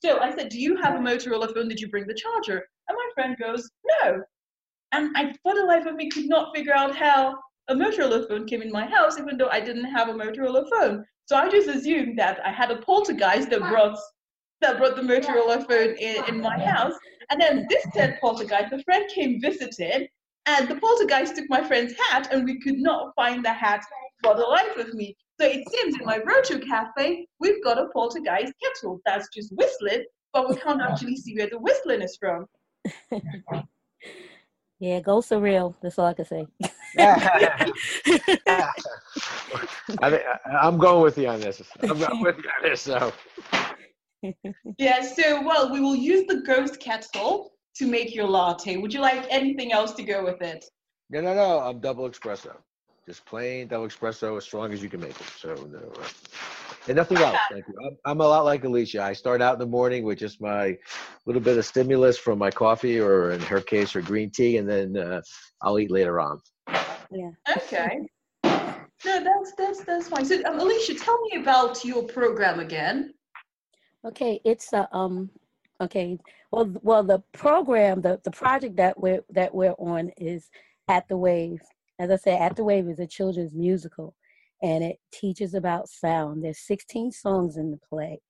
So 0.04 0.20
I 0.20 0.32
said, 0.34 0.48
Do 0.50 0.60
you 0.60 0.76
have 0.76 0.94
a 0.94 0.98
Motorola 0.98 1.52
phone? 1.52 1.66
Did 1.68 1.80
you 1.80 1.88
bring 1.88 2.06
the 2.06 2.14
charger? 2.14 2.62
And 2.88 2.96
my 2.96 3.10
friend 3.14 3.36
goes, 3.40 3.68
No. 4.02 4.22
And 4.92 5.10
I, 5.16 5.34
for 5.42 5.54
the 5.54 5.64
life 5.64 5.86
of 5.86 5.96
me, 5.96 6.08
could 6.08 6.26
not 6.26 6.54
figure 6.54 6.74
out 6.74 6.94
how 6.94 7.36
a 7.66 7.74
Motorola 7.74 8.28
phone 8.28 8.46
came 8.46 8.62
in 8.62 8.70
my 8.70 8.86
house, 8.86 9.18
even 9.18 9.36
though 9.36 9.48
I 9.48 9.58
didn't 9.58 9.86
have 9.86 10.08
a 10.08 10.12
Motorola 10.12 10.68
phone. 10.70 11.04
So 11.24 11.34
I 11.34 11.48
just 11.48 11.66
assumed 11.66 12.16
that 12.16 12.38
I 12.46 12.52
had 12.52 12.70
a 12.70 12.76
poltergeist 12.76 13.50
that 13.50 13.60
brought 13.60 13.98
that 14.60 14.78
brought 14.78 14.94
the 14.94 15.02
Motorola 15.02 15.66
phone 15.66 15.96
in, 15.98 16.24
in 16.28 16.40
my 16.40 16.60
house. 16.60 16.94
And 17.30 17.40
then 17.40 17.66
this 17.68 17.84
said 17.92 18.18
poltergeist, 18.20 18.70
the 18.70 18.82
friend 18.84 19.10
came 19.12 19.40
visiting, 19.40 20.06
and 20.46 20.68
the 20.68 20.76
poltergeist 20.76 21.36
took 21.36 21.46
my 21.48 21.62
friend's 21.62 21.94
hat, 21.98 22.28
and 22.32 22.44
we 22.44 22.60
could 22.60 22.78
not 22.78 23.14
find 23.16 23.44
the 23.44 23.52
hat 23.52 23.84
for 24.22 24.34
the 24.34 24.42
life 24.42 24.76
of 24.76 24.94
me. 24.94 25.16
So 25.40 25.46
it 25.46 25.68
seems 25.68 25.98
in 25.98 26.04
my 26.04 26.18
virtual 26.18 26.60
cafe, 26.60 27.26
we've 27.40 27.62
got 27.64 27.78
a 27.78 27.88
poltergeist 27.88 28.52
kettle 28.62 29.00
that's 29.04 29.28
just 29.34 29.52
whistling, 29.56 30.04
but 30.32 30.48
we 30.48 30.56
can't 30.56 30.82
actually 30.88 31.16
see 31.16 31.36
where 31.36 31.48
the 31.48 31.58
whistling 31.58 32.02
is 32.02 32.16
from. 32.16 32.46
Yeah, 34.80 35.00
ghosts 35.00 35.32
are 35.32 35.40
real. 35.40 35.74
That's 35.80 35.98
all 35.98 36.06
I 36.06 36.14
can 36.14 36.24
say. 36.26 36.46
I 36.98 37.70
think, 40.10 40.22
I'm 40.60 40.78
going 40.78 41.02
with 41.02 41.16
you 41.16 41.28
on 41.28 41.40
this. 41.40 41.62
I'm 41.80 41.98
going 41.98 42.22
with 42.22 42.36
you 42.38 42.50
on 42.50 42.70
this. 42.70 42.82
So 42.82 43.12
Yeah, 44.78 45.02
so 45.02 45.42
well, 45.42 45.72
we 45.72 45.80
will 45.80 45.96
use 45.96 46.26
the 46.26 46.42
ghost 46.42 46.80
kettle 46.80 47.52
to 47.76 47.86
make 47.86 48.14
your 48.14 48.26
latte. 48.26 48.76
Would 48.76 48.92
you 48.92 49.00
like 49.00 49.26
anything 49.30 49.72
else 49.72 49.92
to 49.94 50.02
go 50.02 50.24
with 50.24 50.40
it? 50.42 50.64
no, 51.10 51.20
no, 51.20 51.34
no. 51.34 51.60
I'm 51.60 51.80
double 51.80 52.08
espresso, 52.08 52.56
just 53.06 53.24
plain 53.26 53.68
double 53.68 53.86
espresso, 53.86 54.36
as 54.36 54.44
strong 54.44 54.72
as 54.72 54.82
you 54.82 54.88
can 54.88 55.00
make 55.00 55.20
it. 55.20 55.26
So 55.38 55.54
no, 55.54 55.78
uh, 56.00 56.08
and 56.86 56.96
nothing 56.96 57.18
else. 57.18 57.38
Thank 57.50 57.64
you. 57.68 57.74
I'm, 57.86 57.96
I'm 58.04 58.20
a 58.20 58.26
lot 58.26 58.44
like 58.44 58.64
Alicia. 58.64 59.02
I 59.02 59.12
start 59.12 59.40
out 59.40 59.54
in 59.54 59.58
the 59.58 59.66
morning 59.66 60.04
with 60.04 60.18
just 60.18 60.40
my 60.40 60.76
little 61.26 61.40
bit 61.40 61.56
of 61.56 61.64
stimulus 61.64 62.18
from 62.18 62.38
my 62.38 62.50
coffee, 62.50 63.00
or 63.00 63.30
in 63.32 63.40
her 63.42 63.60
case, 63.60 63.92
her 63.92 64.02
green 64.02 64.30
tea, 64.30 64.58
and 64.58 64.68
then 64.68 64.96
uh, 64.96 65.20
I'll 65.62 65.78
eat 65.78 65.90
later 65.90 66.20
on. 66.20 66.40
Yeah. 67.10 67.30
Okay. 67.56 68.00
No, 69.04 69.22
that's 69.22 69.52
that's 69.56 69.84
that's 69.84 70.08
fine. 70.08 70.24
So, 70.24 70.42
um, 70.44 70.58
Alicia, 70.58 70.94
tell 70.94 71.20
me 71.20 71.40
about 71.40 71.84
your 71.84 72.04
program 72.04 72.60
again. 72.60 73.12
Okay, 74.04 74.40
it's 74.44 74.72
a 74.72 74.88
um 74.94 75.30
Okay. 75.80 76.18
Well, 76.52 76.72
well, 76.82 77.02
the 77.02 77.22
program, 77.32 78.00
the 78.00 78.20
the 78.24 78.30
project 78.30 78.76
that 78.76 78.98
we're 79.00 79.24
that 79.30 79.54
we're 79.54 79.72
on 79.72 80.10
is 80.16 80.50
at 80.88 81.08
the 81.08 81.16
Wave. 81.16 81.60
As 81.98 82.10
I 82.10 82.16
said, 82.16 82.40
at 82.40 82.56
the 82.56 82.64
Wave 82.64 82.88
is 82.88 83.00
a 83.00 83.06
children's 83.06 83.54
musical, 83.54 84.14
and 84.62 84.84
it 84.84 84.98
teaches 85.12 85.54
about 85.54 85.88
sound. 85.88 86.44
There's 86.44 86.58
16 86.60 87.12
songs 87.12 87.56
in 87.56 87.70
the 87.70 87.78
play. 87.88 88.20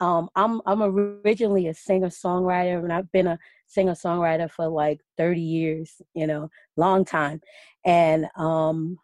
Um, 0.00 0.28
I'm 0.36 0.60
I'm 0.66 0.82
originally 0.82 1.68
a 1.68 1.74
singer 1.74 2.08
songwriter, 2.08 2.82
and 2.82 2.92
I've 2.92 3.10
been 3.12 3.26
a 3.26 3.38
singer 3.66 3.94
songwriter 3.94 4.50
for 4.50 4.68
like 4.68 5.00
30 5.16 5.40
years. 5.40 6.02
You 6.14 6.26
know, 6.26 6.50
long 6.76 7.04
time, 7.06 7.40
and 7.84 8.26
um, 8.36 8.98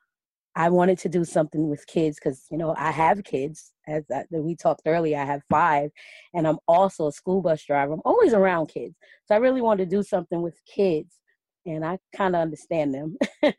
I 0.56 0.70
wanted 0.70 0.98
to 1.00 1.10
do 1.10 1.22
something 1.22 1.68
with 1.68 1.86
kids 1.86 2.18
because 2.18 2.46
you 2.50 2.56
know 2.56 2.74
I 2.76 2.90
have 2.90 3.22
kids. 3.24 3.72
As 3.86 4.04
we 4.30 4.56
talked 4.56 4.82
earlier, 4.86 5.18
I 5.18 5.24
have 5.24 5.42
five, 5.50 5.90
and 6.34 6.48
I'm 6.48 6.58
also 6.66 7.06
a 7.06 7.12
school 7.12 7.42
bus 7.42 7.62
driver. 7.62 7.92
I'm 7.92 8.00
always 8.06 8.32
around 8.32 8.68
kids, 8.68 8.96
so 9.26 9.34
I 9.34 9.38
really 9.38 9.60
wanted 9.60 9.90
to 9.90 9.96
do 9.96 10.02
something 10.02 10.40
with 10.40 10.58
kids, 10.64 11.20
and 11.66 11.84
I 11.84 11.98
kind 12.16 12.34
of 12.34 12.40
understand 12.40 12.94
them. 12.94 13.18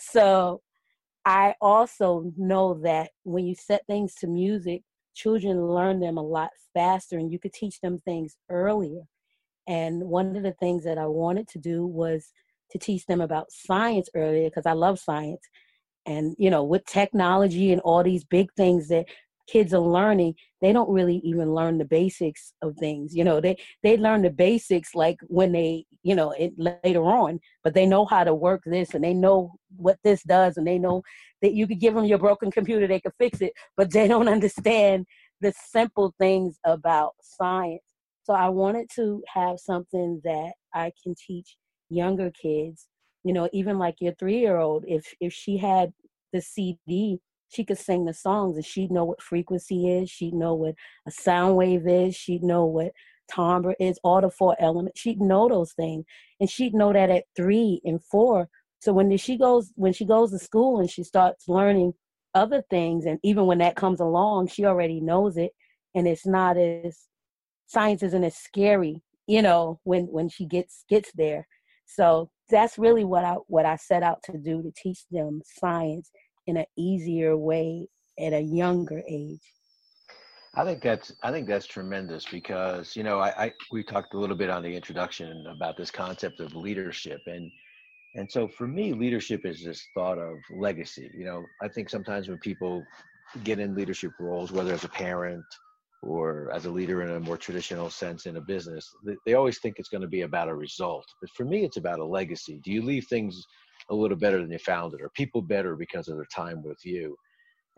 so 0.00 0.60
I 1.24 1.54
also 1.60 2.32
know 2.36 2.80
that 2.82 3.10
when 3.22 3.46
you 3.46 3.54
set 3.54 3.86
things 3.86 4.16
to 4.16 4.26
music, 4.26 4.82
children 5.14 5.64
learn 5.64 6.00
them 6.00 6.18
a 6.18 6.22
lot 6.22 6.50
faster, 6.74 7.16
and 7.16 7.30
you 7.30 7.38
could 7.38 7.52
teach 7.52 7.80
them 7.80 8.00
things 8.00 8.36
earlier. 8.50 9.02
And 9.68 10.02
one 10.02 10.34
of 10.34 10.42
the 10.42 10.54
things 10.54 10.82
that 10.82 10.98
I 10.98 11.06
wanted 11.06 11.46
to 11.48 11.58
do 11.60 11.86
was 11.86 12.32
to 12.72 12.78
teach 12.78 13.06
them 13.06 13.20
about 13.20 13.52
science 13.52 14.08
earlier 14.16 14.48
because 14.48 14.66
I 14.66 14.72
love 14.72 14.98
science 14.98 15.42
and 16.06 16.34
you 16.38 16.50
know 16.50 16.64
with 16.64 16.84
technology 16.86 17.72
and 17.72 17.80
all 17.82 18.02
these 18.02 18.24
big 18.24 18.52
things 18.54 18.88
that 18.88 19.06
kids 19.46 19.74
are 19.74 19.80
learning 19.80 20.34
they 20.60 20.72
don't 20.72 20.90
really 20.90 21.16
even 21.24 21.54
learn 21.54 21.78
the 21.78 21.84
basics 21.84 22.52
of 22.62 22.76
things. 22.76 23.14
You 23.14 23.24
know 23.24 23.40
they 23.40 23.56
they 23.82 23.96
learn 23.96 24.22
the 24.22 24.30
basics 24.30 24.94
like 24.94 25.18
when 25.26 25.52
they 25.52 25.86
you 26.02 26.14
know 26.14 26.32
it, 26.32 26.52
later 26.56 27.04
on 27.04 27.40
but 27.64 27.74
they 27.74 27.86
know 27.86 28.04
how 28.04 28.24
to 28.24 28.34
work 28.34 28.62
this 28.66 28.94
and 28.94 29.02
they 29.02 29.14
know 29.14 29.52
what 29.76 29.98
this 30.04 30.22
does 30.22 30.56
and 30.56 30.66
they 30.66 30.78
know 30.78 31.02
that 31.42 31.54
you 31.54 31.66
could 31.66 31.80
give 31.80 31.94
them 31.94 32.04
your 32.04 32.18
broken 32.18 32.50
computer 32.50 32.86
they 32.86 33.00
could 33.00 33.12
fix 33.18 33.40
it 33.40 33.52
but 33.76 33.90
they 33.90 34.06
don't 34.06 34.28
understand 34.36 35.06
the 35.40 35.52
simple 35.56 36.14
things 36.18 36.58
about 36.64 37.12
science. 37.22 37.82
So 38.24 38.34
i 38.34 38.48
wanted 38.48 38.88
to 38.96 39.22
have 39.34 39.58
something 39.58 40.20
that 40.24 40.52
i 40.74 40.92
can 41.02 41.14
teach 41.14 41.56
younger 41.88 42.30
kids 42.30 42.86
you 43.24 43.32
know 43.32 43.48
even 43.52 43.78
like 43.78 43.96
your 44.00 44.14
three 44.14 44.38
year 44.38 44.56
old 44.56 44.84
if 44.86 45.14
if 45.20 45.32
she 45.32 45.56
had 45.56 45.92
the 46.32 46.40
cd 46.40 47.18
she 47.48 47.64
could 47.64 47.78
sing 47.78 48.04
the 48.04 48.14
songs 48.14 48.56
and 48.56 48.64
she'd 48.64 48.92
know 48.92 49.04
what 49.04 49.22
frequency 49.22 49.88
is 49.88 50.08
she'd 50.08 50.34
know 50.34 50.54
what 50.54 50.74
a 51.06 51.10
sound 51.10 51.56
wave 51.56 51.86
is 51.86 52.14
she'd 52.14 52.42
know 52.42 52.64
what 52.64 52.92
timbre 53.30 53.74
is 53.78 53.98
all 54.02 54.20
the 54.20 54.30
four 54.30 54.56
elements 54.58 55.00
she'd 55.00 55.20
know 55.20 55.48
those 55.48 55.72
things. 55.72 56.04
And 56.38 56.50
she'd 56.50 56.74
know 56.74 56.92
that 56.92 57.10
at 57.10 57.24
three 57.36 57.80
and 57.84 58.02
four. 58.02 58.48
So 58.80 58.92
when 58.92 59.16
she 59.16 59.36
goes 59.36 59.72
when 59.76 59.92
she 59.92 60.04
goes 60.04 60.30
to 60.30 60.38
school 60.38 60.80
and 60.80 60.90
she 60.90 61.04
starts 61.04 61.48
learning 61.48 61.94
other 62.34 62.62
things 62.70 63.06
and 63.06 63.18
even 63.24 63.46
when 63.46 63.58
that 63.58 63.74
comes 63.74 64.00
along 64.00 64.48
she 64.48 64.64
already 64.64 65.00
knows 65.00 65.36
it. 65.36 65.52
And 65.94 66.06
it's 66.06 66.26
not 66.26 66.56
as 66.56 67.06
science 67.66 68.02
isn't 68.02 68.24
as 68.24 68.36
scary 68.36 69.02
you 69.26 69.42
know 69.42 69.78
when 69.84 70.04
when 70.04 70.28
she 70.28 70.44
gets 70.46 70.84
gets 70.88 71.10
there. 71.14 71.46
So 71.86 72.30
that's 72.50 72.78
really 72.78 73.04
what 73.04 73.24
I 73.24 73.34
what 73.46 73.66
I 73.66 73.76
set 73.76 74.02
out 74.02 74.22
to 74.24 74.38
do 74.38 74.62
to 74.62 74.72
teach 74.76 75.04
them 75.10 75.40
science 75.44 76.10
in 76.46 76.56
an 76.56 76.66
easier 76.76 77.36
way 77.36 77.88
at 78.18 78.32
a 78.32 78.40
younger 78.40 79.02
age. 79.08 79.40
I 80.54 80.64
think 80.64 80.82
that's 80.82 81.12
I 81.22 81.30
think 81.30 81.46
that's 81.46 81.66
tremendous 81.66 82.26
because 82.26 82.96
you 82.96 83.04
know 83.04 83.20
I, 83.20 83.44
I 83.44 83.52
we 83.70 83.84
talked 83.84 84.14
a 84.14 84.18
little 84.18 84.36
bit 84.36 84.50
on 84.50 84.62
the 84.62 84.74
introduction 84.74 85.46
about 85.46 85.76
this 85.76 85.90
concept 85.90 86.40
of 86.40 86.54
leadership 86.54 87.20
and 87.26 87.50
and 88.16 88.30
so 88.30 88.48
for 88.48 88.66
me 88.66 88.92
leadership 88.92 89.46
is 89.46 89.64
this 89.64 89.86
thought 89.94 90.18
of 90.18 90.36
legacy. 90.50 91.10
You 91.16 91.24
know 91.24 91.44
I 91.62 91.68
think 91.68 91.88
sometimes 91.88 92.28
when 92.28 92.38
people 92.38 92.84
get 93.44 93.60
in 93.60 93.76
leadership 93.76 94.10
roles, 94.18 94.50
whether 94.50 94.72
as 94.72 94.82
a 94.82 94.88
parent 94.88 95.44
or 96.02 96.50
as 96.52 96.64
a 96.64 96.70
leader 96.70 97.02
in 97.02 97.10
a 97.10 97.20
more 97.20 97.36
traditional 97.36 97.90
sense 97.90 98.26
in 98.26 98.36
a 98.36 98.40
business, 98.40 98.94
they 99.26 99.34
always 99.34 99.58
think 99.58 99.76
it's 99.78 99.88
going 99.88 100.02
to 100.02 100.08
be 100.08 100.22
about 100.22 100.48
a 100.48 100.54
result. 100.54 101.04
But 101.20 101.30
for 101.36 101.44
me, 101.44 101.64
it's 101.64 101.76
about 101.76 101.98
a 101.98 102.04
legacy. 102.04 102.60
Do 102.64 102.72
you 102.72 102.82
leave 102.82 103.06
things 103.06 103.44
a 103.90 103.94
little 103.94 104.16
better 104.16 104.40
than 104.40 104.50
you 104.50 104.58
found 104.58 104.94
it? 104.94 105.02
Are 105.02 105.10
people 105.10 105.42
better 105.42 105.76
because 105.76 106.08
of 106.08 106.16
their 106.16 106.28
time 106.34 106.62
with 106.62 106.78
you? 106.84 107.16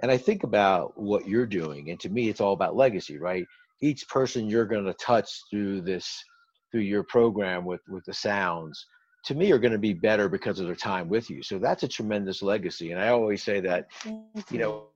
And 0.02 0.10
I 0.10 0.16
think 0.16 0.44
about 0.44 0.92
what 0.96 1.28
you're 1.28 1.46
doing, 1.46 1.90
and 1.90 2.00
to 2.00 2.08
me, 2.08 2.28
it's 2.28 2.40
all 2.40 2.54
about 2.54 2.76
legacy, 2.76 3.18
right? 3.18 3.44
Each 3.80 4.08
person 4.08 4.48
you're 4.48 4.66
going 4.66 4.86
to 4.86 4.94
touch 4.94 5.28
through 5.50 5.82
this, 5.82 6.24
through 6.70 6.82
your 6.82 7.02
program 7.04 7.64
with 7.64 7.80
with 7.88 8.04
the 8.04 8.14
sounds, 8.14 8.86
to 9.24 9.34
me, 9.34 9.52
are 9.52 9.58
going 9.58 9.72
to 9.72 9.78
be 9.78 9.92
better 9.92 10.28
because 10.28 10.58
of 10.58 10.66
their 10.66 10.74
time 10.74 11.08
with 11.08 11.30
you. 11.30 11.42
So 11.42 11.58
that's 11.58 11.82
a 11.82 11.88
tremendous 11.88 12.42
legacy. 12.42 12.90
And 12.90 13.00
I 13.00 13.08
always 13.08 13.42
say 13.42 13.60
that, 13.60 13.86
you 14.04 14.58
know, 14.58 14.86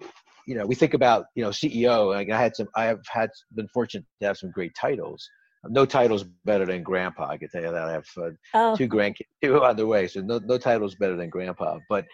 you 0.47 0.55
know, 0.55 0.65
we 0.65 0.75
think 0.75 0.95
about, 0.95 1.27
you 1.35 1.43
know, 1.43 1.51
CEO. 1.51 2.15
Like 2.15 2.31
I 2.31 2.41
had 2.41 2.57
some, 2.57 2.69
I 2.75 2.85
have 2.85 3.01
had 3.09 3.31
been 3.55 3.69
fortunate 3.75 4.05
to 4.21 4.27
have 4.29 4.39
some 4.39 4.51
great 4.53 4.73
titles. 4.75 5.29
No 5.69 5.85
titles 5.85 6.23
better 6.45 6.65
than 6.65 6.85
grandpa. 6.85 7.29
I 7.29 7.37
can 7.37 7.49
tell 7.49 7.63
you 7.63 7.73
that 7.73 7.89
I 7.89 7.93
have 7.93 8.07
uh, 8.17 8.31
oh. 8.55 8.77
two 8.77 8.89
grandkids, 8.89 9.27
two 9.43 9.63
on 9.63 9.77
the 9.77 9.87
way. 9.87 10.07
So 10.07 10.21
no, 10.21 10.39
no 10.39 10.59
titles 10.59 10.95
better 10.95 11.17
than 11.17 11.29
grandpa. 11.29 11.79
But 11.89 12.07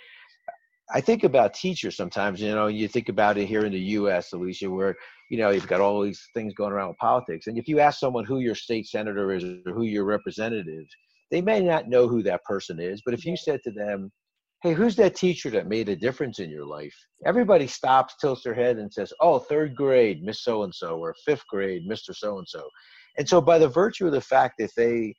I 0.95 1.01
think 1.01 1.25
about 1.25 1.53
teachers 1.53 1.97
sometimes. 1.97 2.41
You 2.41 2.55
know, 2.55 2.67
you 2.67 2.89
think 2.89 3.11
about 3.11 3.37
it 3.37 3.47
here 3.47 3.65
in 3.65 3.73
the 3.73 3.81
U.S., 3.81 4.33
Alicia, 4.33 4.71
where 4.71 4.97
you 5.31 5.39
know 5.39 5.51
you've 5.51 5.69
got 5.69 5.81
all 5.81 6.03
these 6.03 6.23
things 6.35 6.55
going 6.55 6.73
around 6.73 6.89
with 6.89 6.99
politics, 6.99 7.47
and 7.47 7.59
if 7.59 7.69
you 7.69 7.79
ask 7.79 8.01
someone 8.01 8.25
who 8.25 8.41
your 8.41 8.55
state 8.55 8.87
senator 8.87 9.33
is 9.33 9.45
or 9.45 9.73
who 9.73 9.83
your 9.83 10.05
representative, 10.05 10.87
they 11.31 11.43
may 11.43 11.61
not 11.61 11.89
know 11.89 12.09
who 12.09 12.23
that 12.23 12.45
person 12.45 12.81
is. 12.81 13.03
But 13.05 13.15
if 13.15 13.25
you 13.25 13.37
said 13.37 13.61
to 13.65 13.71
them, 13.71 14.11
hey, 14.63 14.75
who's 14.75 14.95
that 14.97 15.17
teacher 15.17 15.51
that 15.51 15.67
made 15.67 15.89
a 15.89 15.97
difference 15.97 16.39
in 16.39 16.49
your 16.49 16.65
life? 16.65 16.95
Everybody 17.27 17.67
stops, 17.67 18.15
tilts 18.21 18.45
their 18.45 18.55
head, 18.55 18.79
and 18.79 18.93
says, 18.93 19.13
oh, 19.21 19.41
third 19.41 19.75
grade, 19.75 20.23
Miss 20.23 20.45
So 20.45 20.63
and 20.63 20.75
so, 20.75 20.99
or 20.99 21.15
fifth 21.25 21.47
grade, 21.49 21.89
Mr. 21.89 22.15
So 22.15 22.39
and 22.39 22.49
so. 22.49 22.69
And 23.19 23.29
so, 23.29 23.41
by 23.41 23.59
the 23.59 23.69
virtue 23.69 24.07
of 24.07 24.13
the 24.13 24.21
fact 24.21 24.55
that 24.59 24.71
they 24.77 25.15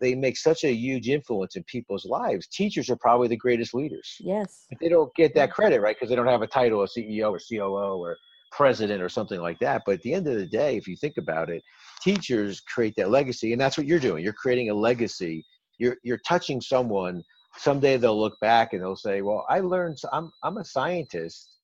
they 0.00 0.14
make 0.14 0.36
such 0.36 0.64
a 0.64 0.72
huge 0.72 1.08
influence 1.08 1.56
in 1.56 1.64
people's 1.64 2.04
lives, 2.04 2.46
teachers 2.48 2.90
are 2.90 2.96
probably 2.96 3.28
the 3.28 3.36
greatest 3.36 3.72
leaders. 3.72 4.16
Yes. 4.20 4.66
But 4.68 4.78
they 4.80 4.88
don't 4.90 5.14
get 5.14 5.34
that 5.36 5.52
credit, 5.52 5.80
right? 5.80 5.96
Because 5.96 6.10
they 6.10 6.16
don't 6.16 6.26
have 6.26 6.42
a 6.42 6.46
title 6.46 6.82
of 6.82 6.90
CEO 6.90 7.30
or 7.30 7.38
COO 7.38 7.98
or 7.98 8.16
president 8.52 9.02
or 9.02 9.08
something 9.08 9.40
like 9.40 9.58
that. 9.60 9.82
But 9.86 9.94
at 9.94 10.02
the 10.02 10.12
end 10.12 10.26
of 10.26 10.36
the 10.36 10.46
day, 10.46 10.76
if 10.76 10.86
you 10.86 10.96
think 10.96 11.16
about 11.16 11.48
it, 11.48 11.62
teachers 12.02 12.60
create 12.60 12.94
that 12.96 13.10
legacy, 13.10 13.52
and 13.52 13.60
that's 13.60 13.78
what 13.78 13.86
you're 13.86 13.98
doing. 13.98 14.22
You're 14.22 14.32
creating 14.34 14.70
a 14.70 14.74
legacy. 14.74 15.44
You're 15.78 15.96
you're 16.02 16.20
touching 16.26 16.60
someone 16.60 17.22
someday 17.56 17.96
they'll 17.96 18.18
look 18.18 18.38
back 18.40 18.72
and 18.72 18.82
they'll 18.82 18.96
say, 18.96 19.22
"Well, 19.22 19.46
I 19.48 19.60
learned. 19.60 19.98
I'm 20.12 20.32
I'm 20.42 20.58
a 20.58 20.64
scientist. 20.64 21.58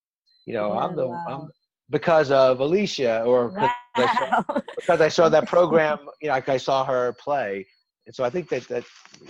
You 0.46 0.54
know, 0.54 0.72
yeah, 0.72 0.80
I'm 0.80 0.96
the 0.96 1.08
wow. 1.08 1.24
I'm 1.28 1.50
because 1.90 2.30
of 2.30 2.60
Alicia 2.60 3.22
or 3.24 3.48
wow. 3.56 3.70
because, 3.94 4.10
I 4.10 4.14
saw, 4.16 4.60
because 4.76 5.00
I 5.00 5.08
saw 5.08 5.28
that 5.28 5.46
program. 5.46 5.98
You 6.20 6.28
know, 6.28 6.34
like 6.34 6.48
I 6.48 6.56
saw 6.56 6.84
her 6.84 7.12
play." 7.14 7.66
And 8.06 8.14
so 8.14 8.24
I 8.24 8.30
think 8.30 8.48
that 8.48 8.66
that 8.68 8.84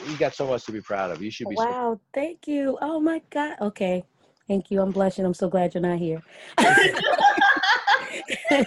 you 0.06 0.16
got 0.16 0.34
so 0.34 0.46
much 0.46 0.64
to 0.66 0.72
be 0.72 0.80
proud 0.80 1.10
of. 1.10 1.22
You 1.22 1.30
should 1.30 1.48
be. 1.48 1.56
Wow! 1.56 1.94
So- 1.94 2.00
thank 2.14 2.46
you. 2.46 2.78
Oh 2.80 3.00
my 3.00 3.20
God. 3.30 3.56
Okay. 3.60 4.04
Thank 4.48 4.70
you. 4.70 4.82
I'm 4.82 4.90
blushing. 4.90 5.24
I'm 5.24 5.34
so 5.34 5.48
glad 5.48 5.72
you're 5.72 5.82
not 5.82 5.98
here. 5.98 6.22
no, 8.50 8.64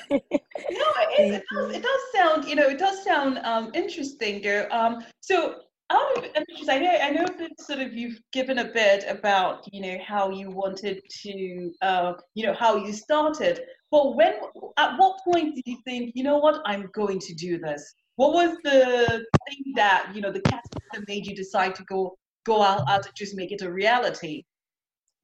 it, 1.18 1.34
it, 1.34 1.44
does, 1.52 1.76
it, 1.76 1.84
does, 1.84 2.02
sound, 2.16 2.46
you 2.46 2.56
know, 2.56 2.68
it 2.68 2.80
does 2.80 3.04
sound 3.04 3.40
um, 3.40 3.72
interesting, 3.74 4.42
though. 4.42 4.68
Um, 4.72 5.04
so 5.20 5.62
out 5.90 6.18
of 6.18 6.24
interest, 6.24 6.70
I 6.70 6.80
know 6.80 6.92
I 6.92 7.10
know 7.12 7.26
that 7.26 7.62
sort 7.62 7.80
of 7.80 7.94
you've 7.94 8.20
given 8.32 8.60
a 8.60 8.66
bit 8.66 9.06
about 9.08 9.68
you 9.72 9.82
know 9.82 9.98
how 10.06 10.30
you 10.30 10.50
wanted 10.50 11.02
to 11.22 11.72
uh, 11.82 12.14
you 12.34 12.46
know 12.46 12.54
how 12.54 12.78
you 12.78 12.94
started, 12.94 13.62
but 13.92 14.16
when 14.16 14.34
at 14.78 14.98
what 14.98 15.20
point 15.24 15.56
did 15.56 15.64
you 15.66 15.78
think 15.86 16.12
you 16.16 16.24
know 16.24 16.38
what 16.38 16.62
I'm 16.66 16.90
going 16.94 17.20
to 17.20 17.34
do 17.36 17.60
this? 17.60 17.94
What 18.16 18.34
was 18.34 18.58
the 18.64 19.26
thing 19.48 19.74
that 19.76 20.12
you 20.14 20.22
know 20.22 20.32
the 20.32 20.42
catalyst 20.42 20.88
that 20.94 21.08
made 21.08 21.28
you 21.28 21.36
decide 21.36 21.76
to 21.76 21.84
go 21.84 22.18
go 22.46 22.62
out, 22.62 22.88
out 22.90 23.06
and 23.06 23.16
just 23.16 23.36
make 23.36 23.52
it 23.52 23.62
a 23.62 23.72
reality? 23.72 24.44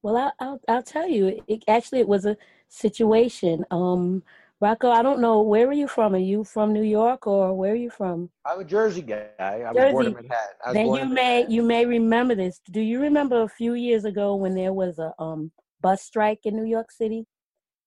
Well, 0.02 0.16
I'll 0.16 0.32
I'll, 0.38 0.60
I'll 0.68 0.82
tell 0.82 1.08
you. 1.08 1.42
It, 1.48 1.64
actually, 1.66 2.00
it 2.00 2.08
was 2.08 2.24
a 2.24 2.36
situation. 2.68 3.64
Um, 3.70 4.22
Rocco, 4.62 4.90
I 4.90 5.02
don't 5.02 5.20
know 5.20 5.42
where 5.42 5.66
are 5.66 5.72
you 5.72 5.88
from? 5.88 6.14
Are 6.14 6.18
you 6.18 6.44
from 6.44 6.72
New 6.72 6.84
York 6.84 7.26
or 7.26 7.52
where 7.52 7.72
are 7.72 7.74
you 7.74 7.90
from? 7.90 8.30
I'm 8.46 8.60
a 8.60 8.64
Jersey 8.64 9.02
guy. 9.02 9.26
I 9.40 9.72
Jersey. 9.72 9.82
was 9.82 9.92
born 9.92 10.06
in 10.06 10.12
Manhattan. 10.12 10.72
then 10.72 10.94
you 10.94 11.04
may 11.12 11.46
you 11.48 11.62
may 11.64 11.84
remember 11.84 12.36
this. 12.36 12.60
Do 12.70 12.80
you 12.80 13.00
remember 13.00 13.42
a 13.42 13.48
few 13.48 13.74
years 13.74 14.04
ago 14.04 14.36
when 14.36 14.54
there 14.54 14.72
was 14.72 15.00
a 15.00 15.12
um, 15.18 15.50
bus 15.80 16.02
strike 16.02 16.42
in 16.44 16.54
New 16.54 16.64
York 16.64 16.92
City? 16.92 17.26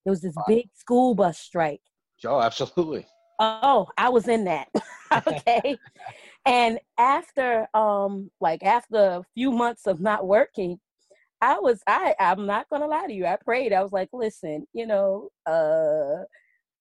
There 0.04 0.12
was 0.12 0.20
this 0.20 0.36
big 0.50 0.68
school 0.76 1.16
bus 1.16 1.40
strike. 1.40 1.80
Oh, 2.26 2.42
absolutely. 2.42 3.06
Oh, 3.40 3.88
I 3.98 4.10
was 4.10 4.28
in 4.28 4.44
that. 4.44 4.68
okay. 5.28 5.78
and 6.46 6.78
after 6.98 7.70
um 7.74 8.30
like 8.42 8.64
after 8.64 8.98
a 8.98 9.24
few 9.34 9.50
months 9.54 9.88
of 9.88 10.02
not 10.02 10.28
working, 10.28 10.82
I 11.40 11.58
was 11.58 11.82
I 11.88 12.16
I'm 12.20 12.46
not 12.46 12.68
gonna 12.70 12.88
lie 12.88 13.08
to 13.08 13.14
you. 13.14 13.26
I 13.26 13.38
prayed. 13.38 13.72
I 13.72 13.82
was 13.82 13.94
like, 13.94 14.10
listen, 14.12 14.68
you 14.74 14.86
know, 14.86 15.30
uh 15.46 16.26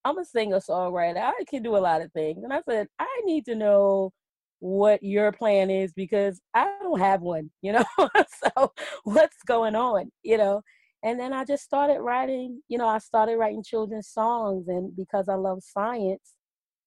I'm 0.04 0.18
a 0.18 0.24
singer 0.24 0.60
songwriter. 0.60 1.18
I 1.18 1.44
can 1.48 1.62
do 1.62 1.76
a 1.76 1.78
lot 1.78 2.02
of 2.02 2.12
things. 2.12 2.44
And 2.44 2.52
I 2.52 2.60
said, 2.62 2.88
I 2.98 3.22
need 3.24 3.44
to 3.46 3.54
know 3.54 4.12
what 4.60 5.02
your 5.02 5.32
plan 5.32 5.70
is 5.70 5.92
because 5.92 6.40
I 6.54 6.72
don't 6.82 7.00
have 7.00 7.20
one, 7.20 7.50
you 7.62 7.72
know? 7.72 7.84
so 7.98 8.72
what's 9.04 9.42
going 9.46 9.74
on, 9.74 10.10
you 10.22 10.38
know? 10.38 10.62
And 11.02 11.20
then 11.20 11.32
I 11.34 11.44
just 11.44 11.64
started 11.64 12.00
writing, 12.00 12.62
you 12.68 12.78
know, 12.78 12.88
I 12.88 12.98
started 12.98 13.36
writing 13.36 13.62
children's 13.62 14.08
songs 14.08 14.68
and 14.68 14.96
because 14.96 15.28
I 15.28 15.34
love 15.34 15.62
science, 15.62 16.34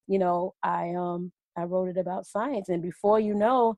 you 0.08 0.18
know, 0.18 0.54
I 0.62 0.94
um 0.96 1.32
I 1.56 1.62
wrote 1.62 1.88
it 1.88 1.96
about 1.98 2.26
science 2.26 2.68
and 2.68 2.82
before 2.82 3.20
you 3.20 3.34
know, 3.34 3.76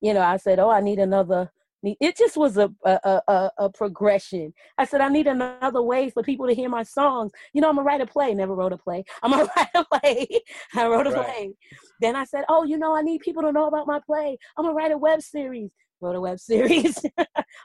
you 0.00 0.14
know, 0.14 0.20
I 0.22 0.36
said, 0.36 0.58
"Oh, 0.58 0.70
I 0.70 0.80
need 0.80 0.98
another 0.98 1.50
it 1.82 2.16
just 2.16 2.36
was 2.36 2.56
a, 2.58 2.70
a, 2.84 3.22
a, 3.28 3.50
a, 3.58 3.70
progression. 3.70 4.54
I 4.78 4.84
said, 4.84 5.00
I 5.00 5.08
need 5.08 5.26
another 5.26 5.82
way 5.82 6.10
for 6.10 6.22
people 6.22 6.46
to 6.46 6.54
hear 6.54 6.68
my 6.68 6.84
songs. 6.84 7.32
You 7.52 7.60
know, 7.60 7.68
I'm 7.68 7.76
gonna 7.76 7.86
write 7.86 8.00
a 8.00 8.06
play. 8.06 8.34
Never 8.34 8.54
wrote 8.54 8.72
a 8.72 8.78
play. 8.78 9.04
I'm 9.22 9.30
gonna 9.30 9.48
write 9.56 9.68
a 9.74 9.84
play. 9.84 10.28
I 10.76 10.86
wrote 10.86 11.06
a 11.06 11.10
right. 11.10 11.24
play. 11.24 11.52
Then 12.00 12.14
I 12.14 12.24
said, 12.24 12.44
Oh, 12.48 12.64
you 12.64 12.78
know, 12.78 12.94
I 12.94 13.02
need 13.02 13.20
people 13.20 13.42
to 13.42 13.52
know 13.52 13.66
about 13.66 13.86
my 13.86 14.00
play. 14.06 14.38
I'm 14.56 14.64
gonna 14.64 14.74
write 14.74 14.92
a 14.92 14.98
web 14.98 15.22
series. 15.22 15.70
Wrote 16.00 16.16
a 16.16 16.20
web 16.20 16.38
series. 16.40 16.98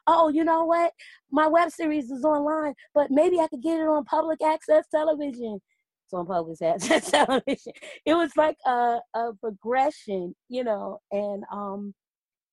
oh, 0.07 0.29
you 0.29 0.43
know 0.43 0.65
what? 0.65 0.93
My 1.31 1.47
web 1.47 1.69
series 1.71 2.09
is 2.09 2.23
online, 2.23 2.73
but 2.95 3.11
maybe 3.11 3.39
I 3.39 3.47
could 3.47 3.61
get 3.61 3.79
it 3.79 3.87
on 3.87 4.03
public 4.05 4.41
access 4.41 4.85
television. 4.89 5.59
It's 6.05 6.13
on 6.13 6.25
public 6.25 6.59
access 6.61 7.11
television. 7.11 7.73
It 8.05 8.15
was 8.15 8.31
like 8.35 8.57
a, 8.65 8.99
a 9.13 9.33
progression, 9.39 10.35
you 10.49 10.63
know, 10.63 10.99
and 11.11 11.43
um, 11.51 11.93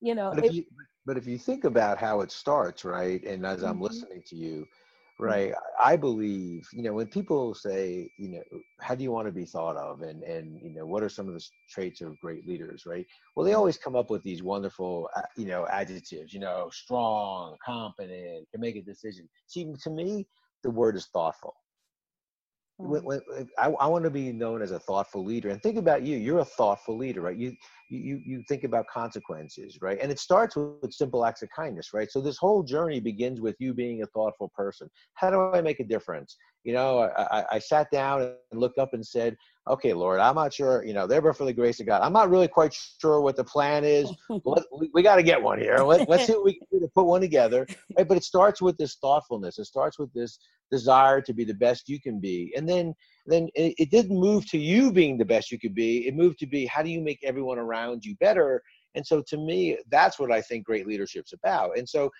you 0.01 0.15
know, 0.15 0.33
but 0.35 0.45
if, 0.45 0.51
it, 0.51 0.55
you, 0.57 0.65
but 1.07 1.17
if 1.17 1.27
you 1.27 1.39
think 1.39 1.65
about 1.65 1.99
how 1.99 2.21
it 2.21 2.31
starts, 2.31 2.85
right, 2.85 3.23
and 3.25 3.45
as 3.45 3.63
I'm 3.63 3.75
mm-hmm. 3.75 3.85
listening 3.85 4.23
to 4.27 4.37
you, 4.37 4.61
mm-hmm. 4.61 5.25
right, 5.25 5.55
I 5.83 5.97
believe, 5.97 6.67
you 6.73 6.83
know, 6.83 6.93
when 6.93 7.07
people 7.07 7.55
say, 7.55 8.11
you 8.19 8.29
know, 8.29 8.43
how 8.81 8.95
do 8.95 9.03
you 9.03 9.13
want 9.13 9.27
to 9.27 9.33
be 9.33 9.45
thought 9.45 9.77
of, 9.77 10.03
and 10.03 10.23
and 10.23 10.61
you 10.63 10.75
know, 10.75 10.87
what 10.87 11.03
are 11.03 11.09
some 11.09 11.29
of 11.29 11.35
the 11.35 11.45
traits 11.69 12.01
of 12.01 12.19
great 12.21 12.47
leaders, 12.47 12.85
right? 12.87 13.07
Well, 13.35 13.45
they 13.45 13.53
mm-hmm. 13.53 13.59
always 13.59 13.79
come 13.79 13.97
up 13.97 14.11
with 14.11 14.23
these 14.23 14.43
wonderful, 14.43 15.09
you 15.37 15.47
know, 15.47 15.67
adjectives, 15.69 16.33
you 16.33 16.41
know, 16.41 16.71
strong, 16.73 17.57
competent, 17.65 18.49
can 18.51 18.61
make 18.61 18.77
a 18.77 18.83
decision. 18.83 19.29
See, 19.47 19.73
to 19.83 19.91
me, 19.91 20.27
the 20.63 20.71
word 20.71 20.97
is 20.97 21.07
thoughtful 21.07 21.55
when, 22.77 23.03
mm. 23.03 23.05
when, 23.05 23.49
I, 23.59 23.67
I 23.67 23.87
want 23.87 24.05
to 24.05 24.11
be 24.11 24.33
known 24.33 24.61
as 24.61 24.73
a 24.73 24.79
thoughtful 24.79 25.25
leader 25.25 25.51
and 25.51 25.63
think 25.63 25.77
about 25.77 26.03
you 26.03 26.17
you're 26.17 26.41
a 26.41 26.45
thoughtful 26.45 26.97
leader 26.97 27.21
right? 27.21 27.37
You 27.37 27.55
you 27.89 28.21
you 28.25 28.43
think 28.49 28.65
about 28.65 28.87
consequences 28.89 29.79
right? 29.81 29.99
And 30.01 30.11
it 30.11 30.19
starts 30.19 30.57
with, 30.57 30.75
with 30.83 30.93
simple 30.93 31.25
acts 31.25 31.43
of 31.43 31.49
kindness 31.55 31.91
right? 31.95 32.11
So 32.11 32.21
this 32.21 32.37
whole 32.37 32.63
journey 32.63 33.01
begins 33.01 33.41
with 33.41 33.57
you 33.61 33.75
being 33.75 34.03
a 34.03 34.07
thoughtful 34.07 34.51
person. 34.57 34.89
How 35.15 35.31
do 35.31 35.41
i 35.53 35.61
make 35.61 35.81
a 35.81 35.85
difference? 35.85 36.37
You 36.65 36.73
know 36.73 36.99
i, 36.99 37.41
I, 37.41 37.45
I 37.53 37.59
sat 37.59 37.91
down 37.93 38.23
and 38.23 38.61
looked 38.61 38.79
up 38.79 38.95
and 38.95 39.07
said 39.07 39.37
okay 39.69 39.93
lord 39.93 40.21
i'm 40.21 40.35
not 40.35 40.53
sure 40.53 40.85
you 40.85 40.93
know 40.93 41.07
therefore 41.07 41.33
for 41.33 41.45
the 41.45 41.53
grace 41.53 41.81
of 41.81 41.87
god. 41.87 42.03
I'm 42.03 42.13
not 42.13 42.31
really 42.31 42.49
quite 42.49 42.75
sure 43.01 43.21
what 43.21 43.37
the 43.37 43.45
plan 43.45 43.85
is. 43.85 44.11
Let, 44.45 44.65
we, 44.77 44.91
we 44.93 45.03
got 45.03 45.17
to 45.17 45.23
get 45.23 45.43
one 45.43 45.59
here. 45.59 45.79
Let, 45.79 46.09
let's 46.09 46.27
see 46.27 46.33
what 46.33 46.45
we 46.45 46.55
can 46.55 46.67
do 46.71 46.81
to 46.81 46.89
put 46.89 47.05
one 47.05 47.21
together. 47.21 47.67
Right 47.97 48.09
but 48.09 48.17
it 48.17 48.25
starts 48.25 48.61
with 48.61 48.77
this 48.77 48.97
thoughtfulness. 48.97 49.59
It 49.59 49.67
starts 49.67 49.99
with 49.99 50.13
this 50.13 50.39
desire 50.71 51.21
to 51.21 51.33
be 51.33 51.45
the 51.45 51.55
best 51.55 51.89
you 51.89 52.01
can 52.01 52.19
be. 52.19 52.53
And 52.57 52.69
then 52.69 52.95
then 53.27 53.49
it, 53.55 53.75
it 53.79 53.91
didn't 53.91 54.19
move 54.19 54.47
to 54.51 54.59
you 54.59 54.93
being 54.93 55.17
the 55.17 55.25
best 55.25 55.51
you 55.51 55.59
could 55.59 55.75
be. 55.75 56.07
It 56.09 56.15
moved 56.15 56.39
to 56.41 56.47
be 56.47 56.67
how 56.67 56.83
do 56.83 56.91
you 56.91 57.01
make 57.01 57.21
everyone 57.23 57.59
around 57.59 58.05
you 58.05 58.17
better? 58.17 58.63
And 58.95 59.07
so 59.07 59.23
to 59.29 59.37
me 59.37 59.79
that's 59.91 60.19
what 60.19 60.33
i 60.33 60.41
think 60.41 60.65
great 60.65 60.87
leadership's 60.87 61.33
about. 61.33 61.79
And 61.79 61.89
so 61.89 62.11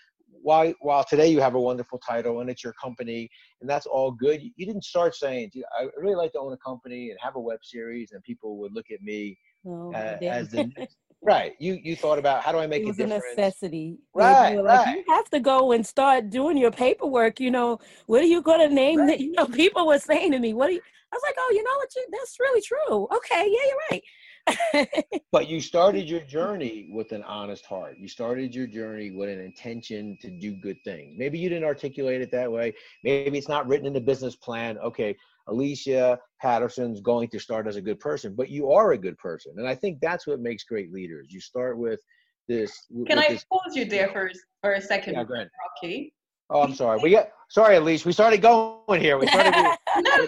while 0.43 0.73
while 0.81 1.05
today 1.05 1.29
you 1.29 1.41
have 1.41 1.55
a 1.55 1.61
wonderful 1.61 1.99
title 1.99 2.41
and 2.41 2.51
it's 2.51 2.63
your 2.63 2.75
company 2.75 3.29
and 3.61 3.69
that's 3.69 3.87
all 3.87 4.11
good 4.11 4.43
you 4.43 4.67
didn't 4.67 4.85
start 4.85 5.15
saying 5.15 5.51
i 5.79 5.87
really 5.97 6.17
like 6.17 6.33
to 6.33 6.39
own 6.39 6.53
a 6.53 6.57
company 6.59 7.11
and 7.11 7.19
have 7.21 7.37
a 7.37 7.41
web 7.41 7.59
series 7.63 8.13
and 8.13 8.23
people 8.23 8.59
would 8.59 8.73
look 8.75 8.87
at 8.93 9.01
me 9.03 9.37
oh, 9.67 9.93
uh, 9.93 10.19
as 10.23 10.49
the 10.51 10.71
Right. 11.25 11.55
You 11.59 11.79
you 11.83 11.97
thought 11.97 12.19
about 12.19 12.43
how 12.43 12.53
do 12.53 12.59
I 12.59 12.67
make 12.67 12.83
it 12.83 12.87
was 12.87 12.99
a, 12.99 13.05
a 13.05 13.07
necessity. 13.07 13.97
Right. 14.15 14.57
Like, 14.57 14.87
right. 14.87 14.97
You 14.97 15.05
have 15.09 15.31
to 15.31 15.41
go 15.41 15.73
and 15.73 15.85
start 15.85 16.29
doing 16.29 16.59
your 16.59 16.71
paperwork. 16.71 17.41
You 17.41 17.51
know, 17.51 17.79
what 18.07 18.21
are 18.21 18.27
you 18.27 18.43
going 18.43 18.69
to 18.69 18.73
name 18.73 19.01
right. 19.01 19.07
that? 19.09 19.21
You 19.25 19.33
know, 19.33 19.47
people 19.47 19.87
were 19.87 19.99
saying 19.99 20.33
to 20.33 20.39
me, 20.39 20.53
"What?" 20.53 20.69
Are 20.69 20.73
you? 20.73 20.81
I 21.13 21.17
was 21.17 21.23
like, 21.27 21.35
"Oh, 21.39 21.51
you 21.55 21.63
know 21.63 21.77
what? 21.77 21.89
You, 21.97 22.07
that's 22.13 22.37
really 22.39 22.61
true. 22.61 23.09
Okay, 23.17 23.47
yeah, 23.49 23.69
you're 23.69 23.83
right." 23.91 24.03
but 25.33 25.49
you 25.49 25.61
started 25.61 26.09
your 26.09 26.21
journey 26.21 26.89
with 26.91 27.13
an 27.13 27.23
honest 27.23 27.65
heart. 27.65 27.97
You 27.99 28.09
started 28.09 28.55
your 28.55 28.67
journey 28.67 29.11
with 29.11 29.29
an 29.29 29.41
intention 29.41 30.19
to 30.21 30.31
do 30.31 30.55
good 30.55 30.77
things. 30.85 31.15
Maybe 31.17 31.39
you 31.39 31.49
didn't 31.49 31.65
articulate 31.65 32.21
it 32.21 32.31
that 32.33 32.51
way. 32.51 32.75
Maybe 33.03 33.39
it's 33.39 33.49
not 33.49 33.67
written 33.67 33.87
in 33.87 33.93
the 33.93 34.01
business 34.01 34.37
plan. 34.37 34.79
Okay, 34.79 35.17
Alicia 35.49 36.19
Patterson's 36.41 37.01
going 37.01 37.29
to 37.29 37.39
start 37.39 37.67
as 37.67 37.77
a 37.77 37.81
good 37.81 38.01
person, 38.01 38.35
but 38.35 38.51
you 38.51 38.71
are 38.71 38.93
a 38.93 38.99
good 38.99 39.17
person. 39.19 39.53
And 39.57 39.67
I 39.67 39.75
think 39.75 39.99
that's 40.01 40.27
what 40.27 40.41
makes 40.41 40.65
great 40.65 40.93
leaders. 40.93 41.29
You 41.31 41.41
start 41.41 41.79
with 41.79 42.01
this. 42.49 42.87
Can 43.07 43.17
with 43.17 43.27
I 43.27 43.33
this, 43.33 43.45
pause 43.45 43.75
you 43.75 43.85
there 43.85 44.09
for, 44.09 44.31
for 44.63 44.75
a 44.75 44.81
second, 44.81 45.15
yeah, 45.15 45.25
go 45.25 45.35
ahead. 45.35 45.51
Rocky? 45.83 46.13
Oh, 46.51 46.63
I'm 46.63 46.75
sorry. 46.75 47.01
We 47.03 47.11
got 47.11 47.29
sorry, 47.49 47.77
Alicia. 47.77 48.07
We 48.07 48.13
started 48.13 48.43
going 48.43 49.01
here. 49.01 49.19
We 49.19 49.27
started. 49.27 49.53
no, 49.97 50.17
no, 50.17 50.27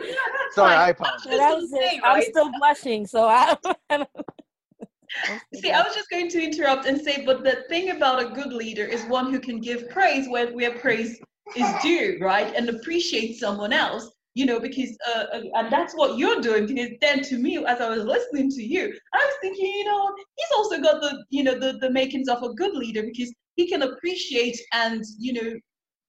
sorry, 0.52 0.70
fine. 0.70 0.78
I 0.78 0.88
apologize. 0.90 1.26
Was 1.26 1.70
saying, 1.70 2.00
I'm 2.04 2.22
still 2.22 2.50
blushing, 2.58 3.06
so 3.06 3.26
I. 3.28 3.56
See, 5.54 5.70
I 5.70 5.82
was 5.82 5.94
just 5.94 6.10
going 6.10 6.28
to 6.28 6.42
interrupt 6.42 6.84
and 6.84 7.00
say, 7.00 7.24
but 7.24 7.42
the 7.42 7.64
thing 7.68 7.90
about 7.90 8.20
a 8.20 8.34
good 8.34 8.52
leader 8.52 8.84
is 8.84 9.04
one 9.04 9.32
who 9.32 9.40
can 9.40 9.60
give 9.60 9.88
praise 9.88 10.28
where, 10.28 10.52
where 10.52 10.78
praise 10.78 11.18
is 11.54 11.66
due, 11.80 12.18
right? 12.20 12.52
And 12.54 12.68
appreciate 12.68 13.38
someone 13.38 13.72
else 13.72 14.10
you 14.36 14.44
know, 14.44 14.60
because, 14.60 14.94
uh, 15.08 15.24
uh, 15.32 15.40
and 15.54 15.72
that's 15.72 15.94
what 15.94 16.18
you're 16.18 16.42
doing. 16.42 16.66
Because 16.66 16.90
then 17.00 17.22
to 17.22 17.38
me, 17.38 17.56
as 17.64 17.80
I 17.80 17.88
was 17.88 18.04
listening 18.04 18.50
to 18.50 18.62
you, 18.62 18.94
I 19.14 19.16
was 19.16 19.34
thinking, 19.40 19.64
you 19.64 19.86
know, 19.86 20.14
he's 20.36 20.50
also 20.54 20.78
got 20.78 21.00
the, 21.00 21.24
you 21.30 21.42
know, 21.42 21.58
the, 21.58 21.78
the 21.80 21.88
makings 21.88 22.28
of 22.28 22.42
a 22.42 22.52
good 22.52 22.74
leader 22.74 23.02
because 23.02 23.32
he 23.54 23.66
can 23.66 23.80
appreciate 23.80 24.60
and, 24.74 25.02
you 25.18 25.32
know, 25.32 25.58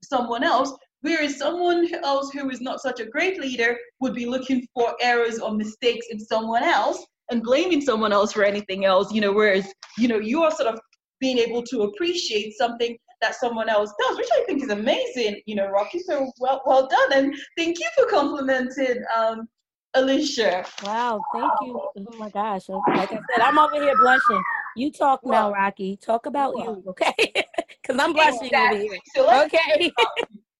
someone 0.03 0.43
else. 0.43 0.77
Whereas 1.07 1.37
someone 1.37 1.87
else 2.03 2.31
who 2.31 2.49
is 2.49 2.59
not 2.59 2.81
such 2.81 2.99
a 2.99 3.05
great 3.05 3.39
leader 3.39 3.77
would 4.01 4.13
be 4.13 4.25
looking 4.25 4.67
for 4.73 4.93
errors 4.99 5.39
or 5.39 5.53
mistakes 5.53 6.07
in 6.11 6.19
someone 6.19 6.63
else 6.63 7.05
and 7.31 7.41
blaming 7.41 7.79
someone 7.79 8.11
else 8.11 8.33
for 8.33 8.43
anything 8.43 8.83
else, 8.83 9.09
you 9.13 9.21
know, 9.21 9.31
whereas, 9.31 9.73
you 9.97 10.09
know, 10.09 10.19
you 10.19 10.43
are 10.43 10.51
sort 10.51 10.67
of 10.73 10.81
being 11.21 11.37
able 11.37 11.63
to 11.63 11.83
appreciate 11.83 12.57
something 12.57 12.97
that 13.21 13.35
someone 13.35 13.69
else 13.69 13.93
does, 13.97 14.17
which 14.17 14.27
I 14.33 14.43
think 14.47 14.61
is 14.61 14.69
amazing, 14.69 15.41
you 15.45 15.55
know, 15.55 15.67
Rocky. 15.67 15.99
So 15.99 16.29
well, 16.41 16.61
well 16.65 16.89
done, 16.89 17.13
and 17.13 17.35
thank 17.57 17.79
you 17.79 17.87
for 17.97 18.05
complimenting 18.07 19.01
um, 19.15 19.47
Alicia. 19.93 20.65
Wow, 20.83 21.21
thank 21.33 21.51
you. 21.61 21.81
Oh 21.97 22.17
my 22.17 22.29
gosh, 22.31 22.67
like 22.67 23.13
I 23.13 23.19
said, 23.31 23.41
I'm 23.41 23.57
over 23.57 23.81
here 23.81 23.95
blushing. 23.97 24.43
You 24.75 24.91
talk 24.91 25.21
well, 25.23 25.51
now, 25.51 25.55
Rocky. 25.55 25.95
Talk 25.95 26.25
about 26.25 26.53
well, 26.53 26.81
you, 26.83 26.89
okay? 26.89 27.13
Because 27.81 28.03
I'm 28.03 28.11
blushing 28.11 28.47
exactly. 28.47 28.79
over 28.81 28.93
here. 28.93 28.99
So 29.15 29.45
okay. 29.45 29.91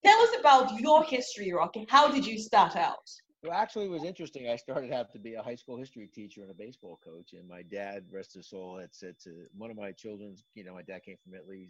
Tell 0.08 0.22
us 0.22 0.40
about 0.40 0.80
your 0.80 1.04
history, 1.04 1.52
Rocky. 1.52 1.86
How 1.90 2.10
did 2.10 2.26
you 2.26 2.40
start 2.40 2.78
out? 2.78 3.10
Well, 3.44 3.52
actually, 3.52 3.86
it 3.86 3.92
was 3.92 4.06
interesting. 4.06 4.50
I 4.50 4.56
started 4.56 4.94
out 4.94 5.12
to 5.12 5.20
be 5.20 5.34
a 5.34 5.42
high 5.42 5.56
school 5.56 5.78
history 5.78 6.10
teacher 6.14 6.42
and 6.42 6.50
a 6.50 6.54
baseball 6.54 7.00
coach, 7.04 7.34
and 7.34 7.48
my 7.48 7.62
dad, 7.62 8.06
rest 8.12 8.34
his 8.34 8.50
soul, 8.50 8.78
had 8.80 8.96
said 8.96 9.16
to 9.24 9.46
one 9.56 9.70
of 9.70 9.76
my 9.76 9.92
children's, 9.92 10.44
you 10.56 10.64
know, 10.64 10.74
my 10.74 10.82
dad 10.82 11.02
came 11.04 11.18
from 11.24 11.36
Italy. 11.36 11.70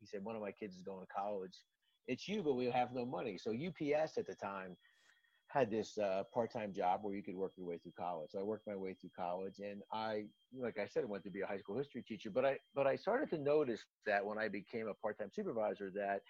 he 0.00 0.06
said, 0.06 0.24
one 0.24 0.36
of 0.36 0.42
my 0.42 0.52
kids 0.52 0.76
is 0.76 0.82
going 0.82 1.00
to 1.00 1.12
college. 1.12 1.58
It's 2.06 2.28
you, 2.28 2.42
but 2.42 2.54
we 2.54 2.66
have 2.66 2.94
no 2.94 3.04
money. 3.04 3.36
So 3.36 3.50
UPS 3.50 4.16
at 4.16 4.26
the 4.26 4.34
time 4.34 4.76
had 5.48 5.70
this 5.70 5.98
uh, 5.98 6.22
part-time 6.32 6.72
job 6.72 7.00
where 7.02 7.14
you 7.14 7.22
could 7.22 7.36
work 7.36 7.52
your 7.56 7.66
way 7.66 7.78
through 7.78 7.92
college. 7.98 8.30
So 8.30 8.38
I 8.38 8.42
worked 8.42 8.66
my 8.66 8.76
way 8.76 8.94
through 8.94 9.10
college, 9.16 9.58
and 9.58 9.82
I, 9.92 10.24
like 10.56 10.78
I 10.78 10.86
said, 10.86 11.04
went 11.04 11.24
to 11.24 11.30
be 11.30 11.40
a 11.40 11.46
high 11.46 11.58
school 11.58 11.76
history 11.76 12.02
teacher. 12.06 12.30
But 12.30 12.44
I, 12.46 12.58
but 12.74 12.86
I 12.86 12.96
started 12.96 13.28
to 13.30 13.38
notice 13.38 13.80
that 14.06 14.24
when 14.24 14.38
I 14.38 14.48
became 14.48 14.86
a 14.88 14.94
part-time 14.94 15.30
supervisor, 15.32 15.90
that 15.96 16.22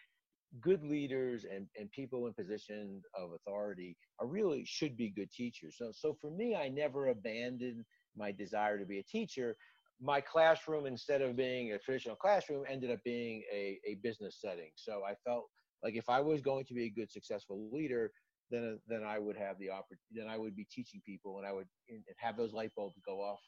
good 0.61 0.83
leaders 0.85 1.45
and, 1.45 1.67
and 1.79 1.91
people 1.91 2.27
in 2.27 2.35
positions 2.35 3.05
of 3.19 3.31
authority 3.33 3.97
are 4.19 4.27
really 4.27 4.65
should 4.65 4.97
be 4.97 5.11
good 5.11 5.31
teachers. 5.33 5.77
So, 5.79 5.91
so 5.93 6.17
for 6.21 6.31
me, 6.31 6.55
I 6.55 6.69
never 6.69 7.09
abandoned 7.09 7.85
my 8.17 8.33
desire 8.33 8.79
to 8.79 8.85
be 8.85 8.99
a 8.99 9.05
teacher. 9.05 9.57
My 10.01 10.21
classroom, 10.21 10.87
instead 10.87 11.23
of 11.23 11.37
being 11.37 11.73
a 11.73 11.79
traditional 11.79 12.17
classroom, 12.17 12.65
ended 12.69 12.91
up 12.91 12.99
being 13.05 13.43
a, 13.53 13.79
a 13.87 13.95
business 14.03 14.39
setting. 14.41 14.71
So 14.75 15.03
I 15.09 15.15
felt 15.25 15.45
like 15.83 15.95
if 15.95 16.09
I 16.09 16.21
was 16.21 16.41
going 16.41 16.65
to 16.67 16.75
be 16.75 16.85
a 16.87 16.91
good, 16.91 17.11
successful 17.11 17.71
leader, 17.73 18.11
then 18.51 18.79
then 18.87 19.03
I 19.03 19.19
would 19.19 19.37
have 19.37 19.59
the 19.59 19.71
opportunity. 19.71 20.03
Then 20.13 20.29
I 20.29 20.37
would 20.37 20.55
be 20.55 20.67
teaching 20.71 21.01
people, 21.07 21.39
and 21.39 21.47
I 21.47 21.53
would 21.53 21.69
and 21.89 22.03
have 22.19 22.37
those 22.37 22.53
light 22.53 22.73
bulbs 22.77 22.97
go 23.07 23.21
off, 23.21 23.41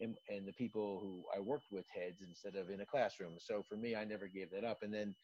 and, 0.00 0.16
and 0.28 0.46
the 0.46 0.52
people 0.54 0.98
who 1.00 1.24
I 1.36 1.40
worked 1.40 1.66
with 1.70 1.84
heads 1.94 2.22
instead 2.26 2.60
of 2.60 2.70
in 2.70 2.80
a 2.80 2.86
classroom. 2.86 3.34
So 3.38 3.62
for 3.68 3.76
me, 3.76 3.94
I 3.94 4.04
never 4.04 4.26
gave 4.26 4.50
that 4.50 4.64
up. 4.64 4.78
And 4.82 4.92
then 4.92 5.14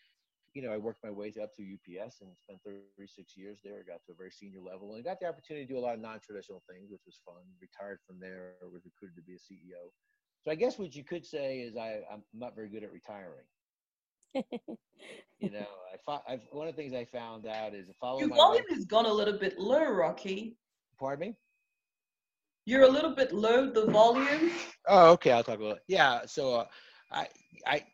you 0.55 0.63
know, 0.63 0.73
I 0.73 0.77
worked 0.77 1.03
my 1.03 1.11
way 1.11 1.33
up 1.43 1.51
to 1.57 1.63
UPS 1.63 2.23
and 2.23 2.31
spent 2.39 2.61
36 2.65 3.37
years 3.37 3.59
there. 3.65 3.75
I 3.75 3.91
got 3.91 4.01
to 4.07 4.13
a 4.13 4.17
very 4.17 4.31
senior 4.31 4.61
level 4.61 4.95
and 4.95 5.05
got 5.05 5.19
the 5.21 5.27
opportunity 5.27 5.67
to 5.67 5.73
do 5.73 5.79
a 5.79 5.83
lot 5.85 5.95
of 5.95 6.01
non-traditional 6.01 6.63
things, 6.71 6.91
which 6.91 7.03
was 7.07 7.19
fun. 7.25 7.43
Retired 7.61 7.99
from 8.07 8.21
there, 8.21 8.55
was 8.73 8.85
recruited 8.85 9.17
to 9.17 9.23
be 9.23 9.35
a 9.35 9.43
CEO. 9.43 9.91
So 10.45 10.51
I 10.51 10.55
guess 10.55 10.79
what 10.79 10.95
you 10.95 11.05
could 11.05 11.27
say 11.27 11.59
is 11.59 11.77
I, 11.77 12.01
I'm 12.13 12.23
not 12.33 12.55
very 12.55 12.69
good 12.69 12.85
at 12.85 12.93
retiring. 12.93 13.47
you 14.35 15.51
know, 15.51 15.67
I 15.93 15.97
fought, 16.07 16.23
I've, 16.29 16.43
one 16.53 16.69
of 16.69 16.77
the 16.77 16.83
things 16.83 16.95
I 16.95 17.05
found 17.05 17.47
out 17.47 17.75
is 17.75 17.89
follow 18.01 18.21
Your 18.21 18.29
my 18.29 18.37
volume 18.37 18.65
has 18.71 18.85
gone 18.85 19.07
a 19.07 19.13
little 19.13 19.39
bit 19.39 19.59
low, 19.59 19.91
Rocky. 19.91 20.57
Pardon 20.99 21.29
me? 21.29 21.35
you're 22.67 22.83
a 22.83 22.89
little 22.89 23.15
bit 23.15 23.33
low, 23.33 23.71
the 23.71 23.87
volume. 23.87 24.51
Oh, 24.89 25.13
okay. 25.13 25.33
I'll 25.33 25.45
talk 25.45 25.59
about. 25.59 25.77
It. 25.77 25.83
Yeah. 25.89 26.21
So 26.27 26.55
uh, 26.55 26.65
I, 27.11 27.27
I, 27.67 27.85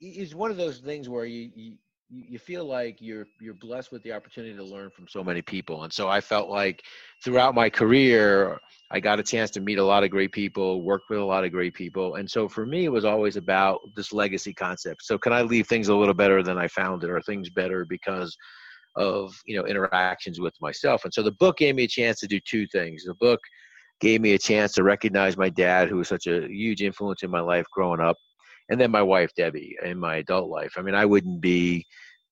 it's 0.00 0.34
one 0.34 0.50
of 0.50 0.56
those 0.56 0.78
things 0.78 1.08
where 1.08 1.24
you, 1.24 1.50
you 1.54 1.76
you 2.10 2.38
feel 2.38 2.64
like 2.64 2.98
you're 3.00 3.26
you're 3.40 3.54
blessed 3.54 3.90
with 3.90 4.02
the 4.02 4.12
opportunity 4.12 4.54
to 4.54 4.62
learn 4.62 4.90
from 4.90 5.08
so 5.08 5.24
many 5.24 5.42
people. 5.42 5.84
And 5.84 5.92
so 5.92 6.08
i 6.08 6.20
felt 6.20 6.48
like 6.48 6.82
throughout 7.24 7.54
my 7.54 7.70
career 7.70 8.58
i 8.90 9.00
got 9.00 9.18
a 9.18 9.22
chance 9.22 9.50
to 9.52 9.60
meet 9.60 9.78
a 9.78 9.84
lot 9.84 10.04
of 10.04 10.10
great 10.10 10.32
people 10.32 10.82
work 10.82 11.02
with 11.08 11.18
a 11.18 11.24
lot 11.24 11.44
of 11.44 11.52
great 11.52 11.74
people. 11.74 12.16
And 12.16 12.30
so 12.30 12.48
for 12.48 12.66
me 12.66 12.84
it 12.84 12.92
was 12.92 13.04
always 13.04 13.36
about 13.36 13.80
this 13.96 14.12
legacy 14.12 14.52
concept. 14.52 15.02
So 15.02 15.18
can 15.18 15.32
i 15.32 15.42
leave 15.42 15.66
things 15.66 15.88
a 15.88 15.94
little 15.94 16.14
better 16.14 16.42
than 16.42 16.58
i 16.58 16.68
found 16.68 17.02
it 17.04 17.10
or 17.10 17.20
things 17.22 17.50
better 17.50 17.86
because 17.88 18.36
of 18.96 19.34
you 19.46 19.56
know 19.56 19.64
interactions 19.64 20.40
with 20.40 20.54
myself? 20.60 21.04
And 21.04 21.12
so 21.12 21.22
the 21.22 21.32
book 21.32 21.56
gave 21.58 21.74
me 21.74 21.84
a 21.84 21.88
chance 21.88 22.20
to 22.20 22.26
do 22.26 22.40
two 22.40 22.66
things. 22.68 23.04
The 23.04 23.14
book 23.14 23.40
gave 24.00 24.20
me 24.20 24.34
a 24.34 24.38
chance 24.38 24.72
to 24.74 24.82
recognize 24.82 25.36
my 25.36 25.48
dad 25.48 25.88
who 25.88 25.96
was 25.96 26.08
such 26.08 26.26
a 26.26 26.46
huge 26.48 26.82
influence 26.82 27.22
in 27.22 27.30
my 27.30 27.40
life 27.40 27.66
growing 27.72 28.00
up 28.00 28.16
and 28.68 28.80
then 28.80 28.90
my 28.90 29.02
wife 29.02 29.34
Debbie 29.36 29.76
in 29.84 29.98
my 29.98 30.16
adult 30.16 30.50
life. 30.50 30.74
I 30.76 30.82
mean, 30.82 30.94
I 30.94 31.04
wouldn't 31.04 31.40
be, 31.40 31.84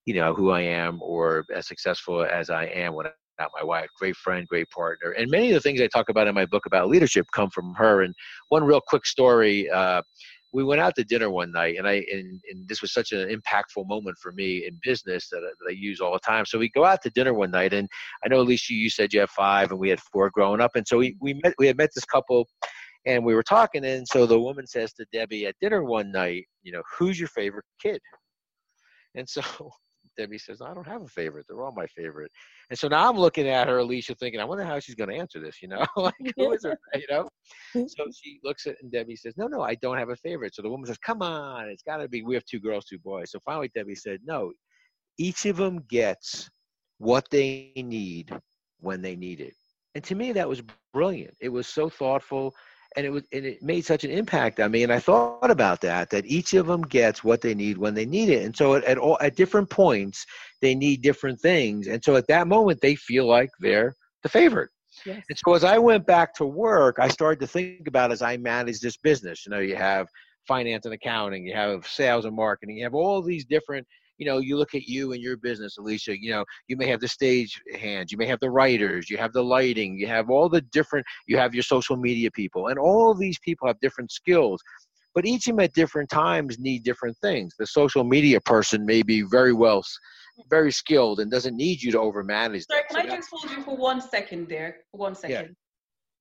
you 0.07 0.15
know, 0.15 0.35
who 0.35 0.51
I 0.51 0.63
am 0.63 1.01
or 1.03 1.45
as 1.55 1.67
successful 1.67 2.25
as 2.25 2.51
I 2.51 2.65
am 2.67 2.95
without 2.95 3.15
my 3.39 3.63
wife. 3.63 3.89
Great 3.99 4.17
friend, 4.17 4.47
great 4.49 4.71
partner, 4.71 5.13
and 5.13 5.31
many 5.31 5.51
of 5.51 5.55
the 5.55 5.61
things 5.61 5.81
I 5.81 5.87
talk 5.87 6.09
about 6.09 6.29
in 6.29 6.35
my 6.35 6.47
book 6.47 6.67
about 6.67 6.89
leadership 6.89 7.27
come 7.35 7.51
from 7.51 7.75
her. 7.75 8.03
And 8.03 8.15
one 8.49 8.65
real 8.65 8.81
quick 8.81 9.07
story. 9.07 9.71
Uh, 9.71 10.03
we 10.53 10.63
went 10.63 10.81
out 10.81 10.95
to 10.97 11.05
dinner 11.05 11.31
one 11.31 11.51
night 11.51 11.77
and 11.79 11.89
I 11.89 12.05
and, 12.13 12.41
and 12.51 12.69
this 12.69 12.83
was 12.83 12.93
such 12.93 13.13
an 13.13 13.29
impactful 13.29 13.87
moment 13.87 14.19
for 14.19 14.33
me 14.33 14.67
in 14.67 14.79
business 14.83 15.29
that 15.31 15.39
I, 15.39 15.51
that 15.61 15.71
I 15.71 15.73
use 15.73 16.01
all 16.01 16.13
the 16.13 16.19
time. 16.19 16.45
So 16.45 16.59
we 16.59 16.69
go 16.69 16.85
out 16.85 17.03
to 17.03 17.11
dinner 17.11 17.33
one 17.33 17.51
night 17.51 17.73
and 17.73 17.89
I 18.25 18.29
know 18.29 18.41
Alicia 18.41 18.75
you 18.75 18.91
said 18.91 19.13
you 19.13 19.21
have 19.21 19.31
five 19.31 19.71
and 19.71 19.81
we 19.81 19.89
had 19.89 20.01
four 20.01 20.31
growing 20.31 20.61
up 20.61 20.77
and 20.77 20.87
so 20.87 20.99
we, 20.99 21.17
we 21.21 21.35
met 21.43 21.55
we 21.59 21.67
had 21.67 21.77
met 21.77 21.91
this 21.95 22.05
couple 22.05 22.49
and 23.07 23.25
we 23.25 23.35
were 23.35 23.43
talking, 23.43 23.85
and 23.85 24.07
so 24.07 24.27
the 24.27 24.41
woman 24.41 24.67
says 24.67 24.93
to 24.95 25.07
Debbie 25.13 25.47
at 25.47 25.57
dinner 25.61 25.83
one 25.83 26.13
night, 26.13 26.45
you 26.63 26.73
know, 26.73 26.83
who's 26.99 27.19
your 27.19 27.29
favorite 27.29 27.65
kid? 27.81 28.01
And 29.15 29.29
so 29.29 29.43
Debbie 30.17 30.39
says, 30.39 30.61
I 30.61 30.75
don't 30.75 30.87
have 30.87 31.03
a 31.03 31.09
favorite. 31.09 31.47
They're 31.49 31.63
all 31.63 31.73
my 31.73 31.87
favorite. 31.87 32.31
And 32.71 32.79
so 32.79 32.89
now 32.89 33.09
I'm 33.09 33.17
looking 33.17 33.49
at 33.49 33.69
her, 33.69 33.79
Alicia, 33.79 34.15
thinking, 34.15 34.41
I 34.41 34.45
wonder 34.45 34.65
how 34.65 34.79
she's 34.79 34.95
going 34.95 35.11
to 35.11 35.17
answer 35.17 35.41
this, 35.41 35.63
you 35.63 35.69
know? 35.69 35.85
like, 35.97 36.15
who 36.37 36.53
is 36.53 36.65
her, 36.65 36.79
you 36.95 37.07
know? 37.11 37.29
Mm-hmm. 37.75 37.87
So 37.89 38.07
she 38.15 38.39
looks 38.45 38.67
at, 38.67 38.77
and 38.83 38.93
Debbie 38.93 39.17
says, 39.17 39.35
No, 39.37 39.47
no, 39.47 39.63
I 39.63 39.75
don't 39.77 39.99
have 39.99 40.11
a 40.11 40.17
favorite. 40.17 40.55
So 40.55 40.63
the 40.63 40.71
woman 40.71 40.87
says, 40.87 40.99
Come 40.99 41.23
on, 41.23 41.69
it's 41.69 41.83
got 41.83 41.99
to 41.99 42.09
be, 42.09 42.23
we 42.23 42.35
have 42.35 42.45
two 42.45 42.61
girls, 42.61 42.85
two 42.85 42.99
boys. 42.99 43.31
So 43.31 43.39
finally, 43.45 43.71
Debbie 43.75 43.95
said, 43.95 44.21
No, 44.25 44.53
each 45.19 45.47
of 45.47 45.57
them 45.57 45.85
gets 45.89 46.51
what 46.99 47.27
they 47.31 47.73
need 47.77 48.33
when 48.81 49.03
they 49.03 49.17
need 49.17 49.41
it. 49.41 49.55
And 49.95 50.05
to 50.05 50.15
me, 50.15 50.33
that 50.33 50.49
was 50.49 50.63
brilliant. 50.95 51.35
It 51.41 51.51
was 51.51 51.67
so 51.67 51.89
thoughtful 51.89 52.55
and 52.97 53.07
it 53.07 53.11
was 53.11 53.23
and 53.33 53.45
it 53.45 53.63
made 53.63 53.85
such 53.85 54.05
an 54.05 54.11
impact 54.11 54.61
on 54.61 54.71
me 54.71 54.83
and 54.83 54.93
i 54.93 54.99
thought 54.99 55.51
about 55.51 55.81
that 55.81 56.11
that 56.11 56.27
each 56.27 56.55
of 56.55 56.67
them 56.67 56.83
gets 56.83 57.25
what 57.25 57.41
they 57.41 57.55
need 57.55 57.79
when 57.79 57.95
they 57.95 58.07
need 58.07 58.29
it 58.29 58.45
and 58.45 58.57
so 58.57 58.75
at, 58.75 58.85
at 58.85 58.99
all 58.99 59.19
at 59.21 59.37
different 59.37 59.69
points 59.69 60.25
they 60.61 60.75
need 60.75 61.03
different 61.03 61.41
things 61.41 61.87
and 61.87 62.03
so 62.05 62.17
at 62.17 62.27
that 62.27 62.47
moment 62.47 62.81
they 62.81 62.95
feel 62.95 63.27
like 63.27 63.51
they're 63.61 63.95
the 64.23 64.29
favorite 64.29 64.71
yes. 65.07 65.23
and 65.29 65.39
so 65.39 65.55
as 65.55 65.65
i 65.65 65.79
went 65.79 66.07
back 66.07 66.35
to 66.35 66.45
work 66.45 66.97
i 66.99 67.09
started 67.09 67.41
to 67.41 67.47
think 67.47 67.87
about 67.87 68.13
as 68.13 68.23
i 68.23 68.37
manage 68.37 68.81
this 68.81 68.97
business 68.97 69.45
you 69.47 69.51
know 69.51 69.61
you 69.61 69.77
have 69.77 70.07
finance 70.47 70.85
and 70.85 70.95
accounting 70.95 71.47
you 71.47 71.55
have 71.55 71.87
sales 71.87 72.25
and 72.25 72.35
marketing 72.35 72.77
you 72.77 72.85
have 72.85 72.95
all 72.95 73.23
these 73.23 73.45
different 73.45 73.87
you 74.23 74.27
know, 74.27 74.39
you 74.39 74.57
look 74.57 74.77
at 74.77 74.85
you 74.85 75.15
and 75.15 75.21
your 75.21 75.37
business, 75.37 75.79
Alicia, 75.79 76.15
you 76.17 76.31
know, 76.31 76.45
you 76.69 76.77
may 76.77 76.87
have 76.87 77.01
the 77.01 77.09
stage 77.09 77.61
hands, 77.75 78.13
you 78.13 78.19
may 78.19 78.27
have 78.27 78.39
the 78.39 78.49
writers, 78.49 79.11
you 79.11 79.17
have 79.17 79.33
the 79.33 79.43
lighting, 79.43 79.99
you 79.99 80.07
have 80.07 80.31
all 80.31 80.49
the 80.49 80.61
different, 80.61 81.05
you 81.27 81.37
have 81.37 81.55
your 81.55 81.65
social 81.65 81.97
media 81.97 82.31
people, 82.31 82.69
and 82.69 82.79
all 82.79 83.15
these 83.15 83.37
people 83.41 83.67
have 83.67 83.81
different 83.81 84.13
skills. 84.13 84.63
But 85.13 85.27
each 85.27 85.49
of 85.49 85.57
them 85.57 85.65
at 85.65 85.75
different 85.75 86.09
times 86.09 86.61
need 86.61 86.85
different 86.85 87.17
things. 87.19 87.53
The 87.59 87.67
social 87.67 88.05
media 88.05 88.41
person 88.41 88.87
may 88.87 89.03
be 89.03 89.23
very 89.23 89.53
well, 89.53 89.83
very 90.49 90.71
skilled 90.71 91.19
and 91.19 91.29
doesn't 91.29 91.57
need 91.57 91.83
you 91.83 91.91
to 91.91 91.99
overmanage. 91.99 92.67
Sorry, 92.69 92.83
can 92.89 93.09
so 93.09 93.13
I 93.13 93.17
just 93.17 93.29
hold 93.29 93.51
you 93.51 93.65
for 93.65 93.77
one 93.77 94.01
second 94.01 94.49
there? 94.49 94.77
One 94.93 95.17
second. 95.17 95.57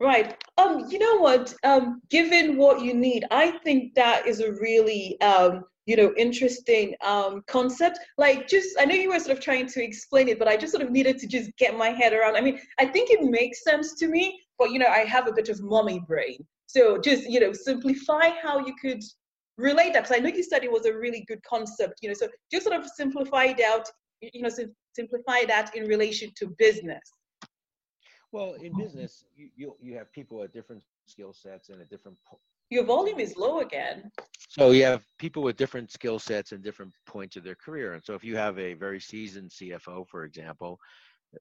Right. 0.02 0.36
Um, 0.58 0.88
you 0.90 0.98
know 0.98 1.20
what? 1.20 1.54
Um, 1.64 2.02
given 2.10 2.58
what 2.58 2.82
you 2.82 2.96
need, 2.96 3.24
I 3.30 3.52
think 3.64 3.94
that 3.94 4.26
is 4.26 4.40
a 4.40 4.52
really 4.54 5.22
um 5.22 5.64
you 5.86 5.96
know 5.96 6.14
interesting 6.18 6.96
um, 7.04 7.44
concept 7.48 7.98
like 8.20 8.48
just 8.48 8.70
i 8.80 8.86
know 8.86 8.94
you 8.94 9.10
were 9.10 9.20
sort 9.20 9.36
of 9.36 9.44
trying 9.44 9.66
to 9.66 9.84
explain 9.84 10.28
it 10.28 10.38
but 10.38 10.48
i 10.48 10.56
just 10.56 10.72
sort 10.72 10.84
of 10.86 10.92
needed 10.92 11.18
to 11.18 11.28
just 11.28 11.50
get 11.58 11.76
my 11.76 11.90
head 11.90 12.14
around 12.14 12.36
i 12.36 12.42
mean 12.42 12.60
i 12.80 12.86
think 12.86 13.10
it 13.10 13.24
makes 13.24 13.64
sense 13.64 13.96
to 13.96 14.08
me 14.08 14.40
but 14.60 14.70
you 14.72 14.78
know 14.78 14.88
i 14.88 15.00
have 15.00 15.28
a 15.28 15.34
bit 15.34 15.50
of 15.50 15.60
mommy 15.64 16.00
brain 16.08 16.38
so 16.68 17.00
just 17.00 17.24
you 17.24 17.40
know 17.40 17.52
simplify 17.52 18.30
how 18.44 18.64
you 18.64 18.76
could 18.80 19.02
relate 19.58 19.92
that 19.92 20.04
because 20.04 20.16
i 20.16 20.20
know 20.20 20.30
you 20.30 20.44
said 20.44 20.64
it 20.64 20.72
was 20.72 20.86
a 20.86 20.94
really 20.94 21.26
good 21.28 21.42
concept 21.44 21.96
you 22.02 22.08
know 22.08 22.16
so 22.16 22.28
just 22.52 22.64
sort 22.64 22.80
of 22.80 22.88
simplify 22.88 23.46
it 23.46 23.60
out 23.60 23.90
you 24.22 24.44
know 24.44 24.50
simplify 24.96 25.44
that 25.46 25.76
in 25.76 25.86
relation 25.86 26.30
to 26.36 26.46
business 26.60 27.12
well 28.32 28.54
in 28.54 28.72
mm-hmm. 28.72 28.82
business 28.82 29.26
you 29.36 29.50
you, 29.56 29.76
you 29.82 29.96
have 29.96 30.12
people 30.12 30.44
at 30.44 30.54
different 30.54 30.84
skill 31.06 31.34
sets 31.34 31.70
and 31.70 31.82
at 31.82 31.90
different 31.90 32.18
your 32.72 32.86
volume 32.86 33.20
is 33.20 33.36
low 33.36 33.60
again. 33.60 34.10
So 34.48 34.72
you 34.72 34.86
have 34.86 35.04
people 35.20 35.44
with 35.44 35.58
different 35.58 35.92
skill 35.92 36.20
sets 36.20 36.54
and 36.54 36.64
different 36.64 36.94
points 37.06 37.36
of 37.36 37.44
their 37.44 37.56
career. 37.56 37.94
And 37.94 38.04
so 38.04 38.14
if 38.16 38.24
you 38.24 38.38
have 38.38 38.58
a 38.58 38.74
very 38.74 39.00
seasoned 39.00 39.52
CFO, 39.52 40.08
for 40.08 40.24
example, 40.24 40.80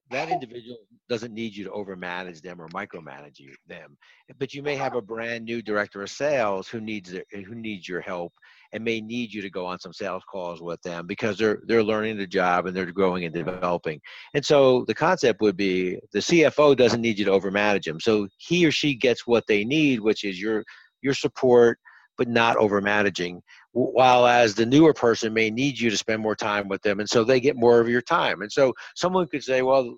that 0.09 0.29
oh. 0.29 0.33
individual 0.33 0.77
doesn't 1.09 1.33
need 1.33 1.55
you 1.55 1.65
to 1.65 1.69
overmanage 1.71 2.41
them 2.41 2.61
or 2.61 2.69
micromanage 2.69 3.39
you, 3.39 3.53
them. 3.67 3.97
But 4.39 4.53
you 4.53 4.63
may 4.63 4.75
have 4.75 4.95
a 4.95 5.01
brand 5.01 5.43
new 5.43 5.61
director 5.61 6.01
of 6.01 6.09
sales 6.09 6.67
who 6.67 6.79
needs 6.79 7.13
who 7.31 7.55
needs 7.55 7.87
your 7.87 8.01
help 8.01 8.33
and 8.73 8.83
may 8.83 9.01
need 9.01 9.33
you 9.33 9.41
to 9.41 9.49
go 9.49 9.65
on 9.65 9.79
some 9.79 9.91
sales 9.91 10.23
calls 10.31 10.61
with 10.61 10.81
them 10.83 11.07
because 11.07 11.37
they're 11.37 11.59
they're 11.67 11.83
learning 11.83 12.17
the 12.17 12.27
job 12.27 12.65
and 12.65 12.75
they're 12.75 12.91
growing 12.91 13.25
and 13.25 13.33
developing. 13.33 13.99
And 14.33 14.45
so 14.45 14.85
the 14.87 14.95
concept 14.95 15.41
would 15.41 15.57
be 15.57 15.99
the 16.13 16.19
CFO 16.19 16.77
doesn't 16.77 17.01
need 17.01 17.19
you 17.19 17.25
to 17.25 17.31
overmanage 17.31 17.83
them. 17.83 17.99
So 17.99 18.27
he 18.37 18.65
or 18.65 18.71
she 18.71 18.95
gets 18.95 19.27
what 19.27 19.45
they 19.47 19.65
need, 19.65 19.99
which 19.99 20.23
is 20.23 20.39
your 20.39 20.63
your 21.01 21.13
support, 21.13 21.79
but 22.17 22.27
not 22.27 22.55
over 22.57 22.79
managing. 22.79 23.41
While 23.73 24.27
as 24.27 24.53
the 24.53 24.65
newer 24.65 24.93
person 24.93 25.33
may 25.33 25.49
need 25.49 25.79
you 25.79 25.89
to 25.89 25.97
spend 25.97 26.21
more 26.21 26.35
time 26.35 26.67
with 26.67 26.81
them, 26.81 26.99
and 26.99 27.09
so 27.09 27.23
they 27.23 27.39
get 27.39 27.55
more 27.55 27.79
of 27.79 27.87
your 27.87 28.01
time. 28.01 28.41
And 28.41 28.51
so 28.51 28.73
someone 28.95 29.27
could 29.27 29.43
say, 29.43 29.61
well, 29.61 29.97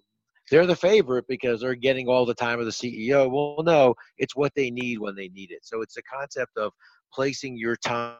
they're 0.52 0.68
the 0.68 0.76
favorite 0.76 1.26
because 1.28 1.62
they're 1.62 1.74
getting 1.74 2.08
all 2.08 2.26
the 2.26 2.36
time 2.36 2.60
of 2.60 2.66
the 2.66 2.72
CEO. 2.72 3.32
Well, 3.32 3.64
no, 3.64 3.96
it's 4.18 4.36
what 4.36 4.54
they 4.56 4.70
need 4.70 5.00
when 5.00 5.16
they 5.16 5.30
need 5.30 5.52
it. 5.52 5.60
So 5.64 5.82
it's 5.82 5.98
a 5.98 6.04
concept 6.04 6.58
of 6.58 6.72
placing 7.12 7.58
your 7.58 7.76
time 7.78 8.18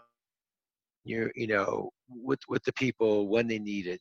your 1.06 1.32
you 1.36 1.48
know 1.48 1.90
with 2.10 2.40
with 2.48 2.64
the 2.64 2.74
people 2.74 3.28
when 3.28 3.48
they 3.48 3.60
need 3.60 3.88
it 3.88 4.00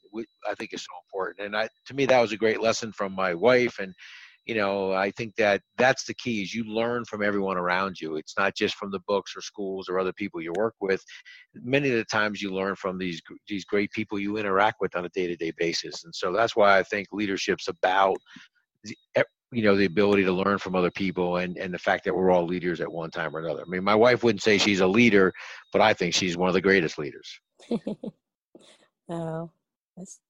i 0.48 0.54
think 0.54 0.72
is 0.72 0.82
so 0.82 0.92
important 1.06 1.46
and 1.46 1.56
i 1.56 1.68
to 1.86 1.94
me 1.94 2.06
that 2.06 2.20
was 2.20 2.32
a 2.32 2.36
great 2.36 2.60
lesson 2.60 2.92
from 2.92 3.12
my 3.12 3.34
wife 3.34 3.78
and 3.78 3.94
you 4.46 4.54
know 4.54 4.92
i 4.92 5.10
think 5.12 5.34
that 5.36 5.60
that's 5.78 6.04
the 6.04 6.14
key 6.14 6.42
is 6.42 6.54
you 6.54 6.64
learn 6.64 7.04
from 7.04 7.22
everyone 7.22 7.56
around 7.56 8.00
you. 8.00 8.16
It's 8.16 8.36
not 8.38 8.54
just 8.54 8.74
from 8.76 8.90
the 8.90 9.00
books 9.06 9.36
or 9.36 9.40
schools 9.40 9.88
or 9.88 9.98
other 9.98 10.12
people 10.12 10.40
you 10.40 10.52
work 10.56 10.74
with. 10.80 11.02
Many 11.54 11.90
of 11.90 11.96
the 11.96 12.04
times 12.04 12.40
you 12.40 12.50
learn 12.50 12.76
from 12.76 12.98
these 12.98 13.20
these 13.48 13.64
great 13.64 13.90
people 13.92 14.18
you 14.18 14.36
interact 14.36 14.76
with 14.80 14.96
on 14.96 15.04
a 15.04 15.08
day-to-day 15.10 15.52
basis. 15.58 16.04
And 16.04 16.14
so 16.14 16.32
that's 16.32 16.56
why 16.56 16.78
i 16.78 16.82
think 16.82 17.08
leadership's 17.12 17.68
about 17.68 18.16
you 19.52 19.62
know 19.62 19.76
the 19.76 19.84
ability 19.84 20.24
to 20.24 20.32
learn 20.32 20.58
from 20.58 20.74
other 20.74 20.90
people 20.90 21.36
and 21.36 21.56
and 21.58 21.72
the 21.72 21.78
fact 21.78 22.04
that 22.04 22.14
we're 22.14 22.30
all 22.30 22.46
leaders 22.46 22.80
at 22.80 22.90
one 22.90 23.10
time 23.10 23.34
or 23.36 23.40
another. 23.40 23.62
I 23.62 23.68
mean 23.68 23.84
my 23.84 23.94
wife 23.94 24.22
wouldn't 24.24 24.42
say 24.42 24.58
she's 24.58 24.80
a 24.80 24.86
leader 24.86 25.32
but 25.72 25.80
i 25.80 25.92
think 25.92 26.14
she's 26.14 26.36
one 26.36 26.48
of 26.48 26.54
the 26.54 26.60
greatest 26.60 26.98
leaders. 26.98 27.28
Oh 29.08 29.50
that's 29.96 30.20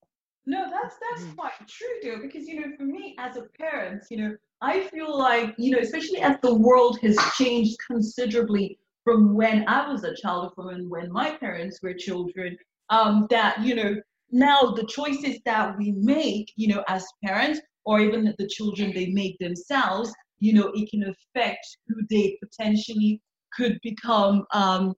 no, 0.47 0.69
that's 0.71 0.97
that's 0.97 1.23
mm. 1.29 1.37
quite 1.37 1.53
true, 1.69 1.89
though, 2.03 2.21
because 2.21 2.47
you 2.47 2.61
know, 2.61 2.77
for 2.77 2.85
me 2.85 3.15
as 3.19 3.37
a 3.37 3.43
parent, 3.59 4.05
you 4.11 4.17
know, 4.17 4.37
I 4.61 4.83
feel 4.89 5.17
like 5.17 5.55
you 5.59 5.71
know, 5.71 5.79
especially 5.79 6.21
as 6.21 6.37
the 6.43 6.55
world 6.55 6.99
has 7.01 7.17
changed 7.37 7.77
considerably 7.87 8.79
from 9.05 9.35
when 9.35 9.67
I 9.69 9.91
was 9.91 10.05
a 10.05 10.15
child, 10.15 10.53
from 10.55 10.89
when 10.89 11.13
my 11.13 11.31
parents 11.31 11.81
were 11.83 11.95
children, 11.95 12.57
um, 12.91 13.27
that 13.31 13.61
you 13.63 13.75
know, 13.75 13.97
now 14.31 14.63
the 14.63 14.85
choices 14.85 15.39
that 15.45 15.79
we 15.79 15.93
make, 15.93 16.53
you 16.57 16.69
know, 16.69 16.83
as 16.89 17.07
parents, 17.25 17.61
or 17.85 18.01
even 18.01 18.35
the 18.39 18.49
children 18.49 18.93
they 18.93 19.07
make 19.07 19.39
themselves, 19.39 20.13
you 20.41 20.53
know, 20.55 20.73
it 20.75 20.91
can 20.91 21.05
affect 21.05 21.65
who 21.87 21.97
they 22.11 22.37
potentially 22.43 23.21
could 23.53 23.79
become 23.83 24.45
um, 24.53 24.95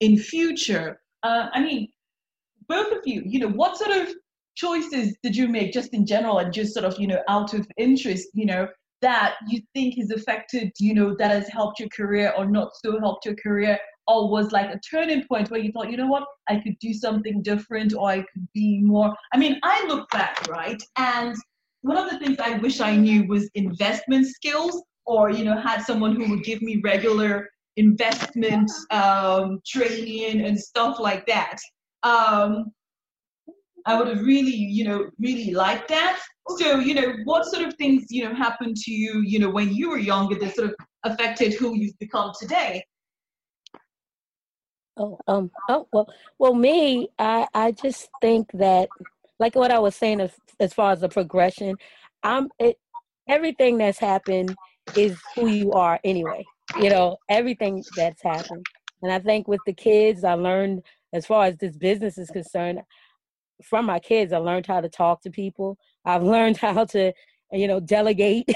in 0.00 0.18
future. 0.18 1.00
Uh, 1.22 1.48
I 1.52 1.62
mean, 1.62 1.88
both 2.68 2.92
of 2.92 2.98
you, 3.04 3.22
you 3.24 3.40
know, 3.40 3.48
what 3.48 3.76
sort 3.76 3.90
of 3.90 4.08
choices 4.58 5.16
did 5.22 5.36
you 5.36 5.48
make 5.48 5.72
just 5.72 5.94
in 5.94 6.04
general 6.04 6.38
and 6.38 6.52
just 6.52 6.74
sort 6.74 6.84
of, 6.84 6.98
you 6.98 7.06
know, 7.06 7.22
out 7.28 7.54
of 7.54 7.66
interest, 7.76 8.28
you 8.34 8.44
know, 8.44 8.68
that 9.00 9.36
you 9.48 9.62
think 9.74 9.94
has 9.98 10.10
affected, 10.10 10.72
you 10.78 10.92
know, 10.92 11.14
that 11.18 11.30
has 11.30 11.48
helped 11.48 11.78
your 11.78 11.88
career 11.90 12.34
or 12.36 12.44
not 12.44 12.70
so 12.84 12.98
helped 12.98 13.24
your 13.24 13.36
career? 13.36 13.78
Or 14.08 14.30
was 14.30 14.52
like 14.52 14.70
a 14.70 14.80
turning 14.90 15.24
point 15.28 15.50
where 15.50 15.60
you 15.60 15.70
thought, 15.70 15.90
you 15.90 15.98
know 15.98 16.06
what, 16.06 16.24
I 16.48 16.56
could 16.60 16.78
do 16.80 16.94
something 16.94 17.42
different 17.42 17.94
or 17.94 18.08
I 18.08 18.18
could 18.18 18.48
be 18.54 18.80
more. 18.82 19.14
I 19.32 19.36
mean, 19.36 19.60
I 19.62 19.86
look 19.86 20.08
back, 20.10 20.48
right? 20.48 20.82
And 20.96 21.36
one 21.82 21.98
of 21.98 22.10
the 22.10 22.18
things 22.18 22.38
I 22.40 22.56
wish 22.58 22.80
I 22.80 22.96
knew 22.96 23.26
was 23.28 23.50
investment 23.54 24.26
skills 24.26 24.82
or 25.06 25.30
you 25.30 25.44
know 25.44 25.58
had 25.58 25.82
someone 25.82 26.14
who 26.16 26.28
would 26.30 26.44
give 26.44 26.62
me 26.62 26.80
regular 26.82 27.48
investment 27.76 28.70
um, 28.90 29.60
training 29.66 30.44
and 30.44 30.58
stuff 30.58 30.98
like 30.98 31.26
that. 31.26 31.56
Um, 32.02 32.72
I 33.88 33.98
would 33.98 34.08
have 34.08 34.20
really, 34.20 34.54
you 34.54 34.84
know, 34.84 35.08
really 35.18 35.54
liked 35.54 35.88
that. 35.88 36.20
So, 36.58 36.78
you 36.78 36.92
know, 36.92 37.14
what 37.24 37.46
sort 37.46 37.66
of 37.66 37.74
things, 37.76 38.04
you 38.10 38.22
know, 38.22 38.34
happened 38.34 38.76
to 38.76 38.92
you, 38.92 39.22
you 39.24 39.38
know, 39.38 39.48
when 39.48 39.72
you 39.72 39.88
were 39.88 39.98
younger 39.98 40.38
that 40.38 40.54
sort 40.54 40.68
of 40.68 40.74
affected 41.04 41.54
who 41.54 41.74
you've 41.74 41.98
become 41.98 42.32
today? 42.38 42.84
Oh, 44.98 45.18
um, 45.26 45.50
oh, 45.70 45.88
well, 45.90 46.12
well, 46.38 46.54
me, 46.54 47.08
I, 47.18 47.46
I 47.54 47.72
just 47.72 48.10
think 48.20 48.50
that, 48.52 48.90
like 49.38 49.54
what 49.54 49.70
I 49.70 49.78
was 49.78 49.96
saying, 49.96 50.20
as, 50.20 50.32
as 50.60 50.74
far 50.74 50.92
as 50.92 51.00
the 51.00 51.08
progression, 51.08 51.74
I'm 52.22 52.50
it, 52.58 52.76
everything 53.26 53.78
that's 53.78 53.98
happened 53.98 54.54
is 54.96 55.16
who 55.34 55.46
you 55.46 55.72
are 55.72 55.98
anyway. 56.04 56.44
You 56.78 56.90
know, 56.90 57.16
everything 57.30 57.82
that's 57.96 58.22
happened, 58.22 58.66
and 59.02 59.10
I 59.12 59.20
think 59.20 59.48
with 59.48 59.60
the 59.64 59.72
kids, 59.72 60.24
I 60.24 60.34
learned 60.34 60.82
as 61.14 61.24
far 61.24 61.44
as 61.44 61.56
this 61.56 61.76
business 61.76 62.18
is 62.18 62.28
concerned, 62.30 62.80
from 63.62 63.86
my 63.86 63.98
kids, 63.98 64.32
I 64.32 64.38
learned 64.38 64.66
how 64.66 64.80
to 64.80 64.88
talk 64.88 65.22
to 65.22 65.30
people. 65.30 65.78
I've 66.04 66.22
learned 66.34 66.56
how 66.56 66.84
to, 66.86 67.12
you 67.52 67.68
know, 67.68 67.80
delegate. 67.80 68.48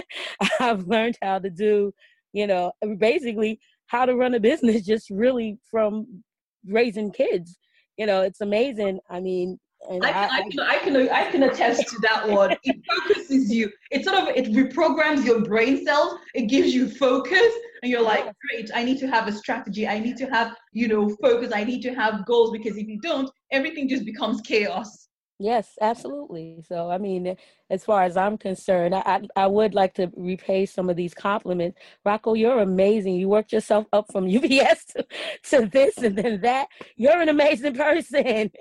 I've 0.60 0.86
learned 0.86 1.18
how 1.22 1.38
to 1.38 1.50
do, 1.50 1.92
you 2.32 2.46
know, 2.46 2.72
basically 2.98 3.60
how 3.86 4.06
to 4.06 4.16
run 4.16 4.34
a 4.34 4.40
business 4.40 4.82
just 4.86 5.10
really 5.10 5.58
from 5.70 6.24
raising 6.66 7.12
kids. 7.12 7.58
You 7.98 8.06
know, 8.06 8.22
it's 8.22 8.40
amazing. 8.40 9.00
I 9.10 9.20
mean, 9.20 9.58
and 9.90 10.04
I, 10.04 10.10
I, 10.10 10.24
I, 10.24 10.48
can, 10.48 10.60
I 10.60 10.78
can 10.78 10.96
I 11.10 11.30
can 11.30 11.42
attest 11.42 11.88
to 11.88 11.98
that 12.02 12.28
one. 12.28 12.56
It 12.62 12.76
focuses 12.88 13.52
you. 13.52 13.70
It 13.90 14.04
sort 14.04 14.16
of 14.16 14.28
it 14.28 14.46
reprograms 14.52 15.24
your 15.24 15.40
brain 15.40 15.84
cells. 15.84 16.18
It 16.34 16.42
gives 16.42 16.72
you 16.72 16.88
focus, 16.88 17.52
and 17.82 17.90
you're 17.90 18.02
like, 18.02 18.24
great. 18.50 18.70
I 18.74 18.84
need 18.84 18.98
to 19.00 19.08
have 19.08 19.26
a 19.26 19.32
strategy. 19.32 19.88
I 19.88 19.98
need 19.98 20.16
to 20.18 20.26
have 20.26 20.54
you 20.72 20.88
know 20.88 21.14
focus. 21.20 21.52
I 21.54 21.64
need 21.64 21.82
to 21.82 21.94
have 21.94 22.24
goals 22.26 22.52
because 22.52 22.76
if 22.76 22.86
you 22.86 23.00
don't, 23.00 23.30
everything 23.50 23.88
just 23.88 24.04
becomes 24.04 24.40
chaos. 24.40 25.08
Yes, 25.42 25.76
absolutely. 25.80 26.62
So, 26.68 26.88
I 26.88 26.98
mean, 26.98 27.36
as 27.68 27.84
far 27.84 28.04
as 28.04 28.16
I'm 28.16 28.38
concerned, 28.38 28.94
I, 28.94 29.22
I 29.34 29.48
would 29.48 29.74
like 29.74 29.92
to 29.94 30.08
repay 30.16 30.66
some 30.66 30.88
of 30.88 30.94
these 30.94 31.14
compliments. 31.14 31.80
Rocco, 32.04 32.34
you're 32.34 32.60
amazing. 32.60 33.14
You 33.16 33.28
worked 33.28 33.52
yourself 33.52 33.86
up 33.92 34.06
from 34.12 34.28
UPS 34.36 34.84
to, 34.94 35.06
to 35.50 35.66
this 35.66 35.98
and 35.98 36.16
then 36.16 36.42
that. 36.42 36.68
You're 36.94 37.20
an 37.20 37.28
amazing 37.28 37.74
person. 37.74 38.52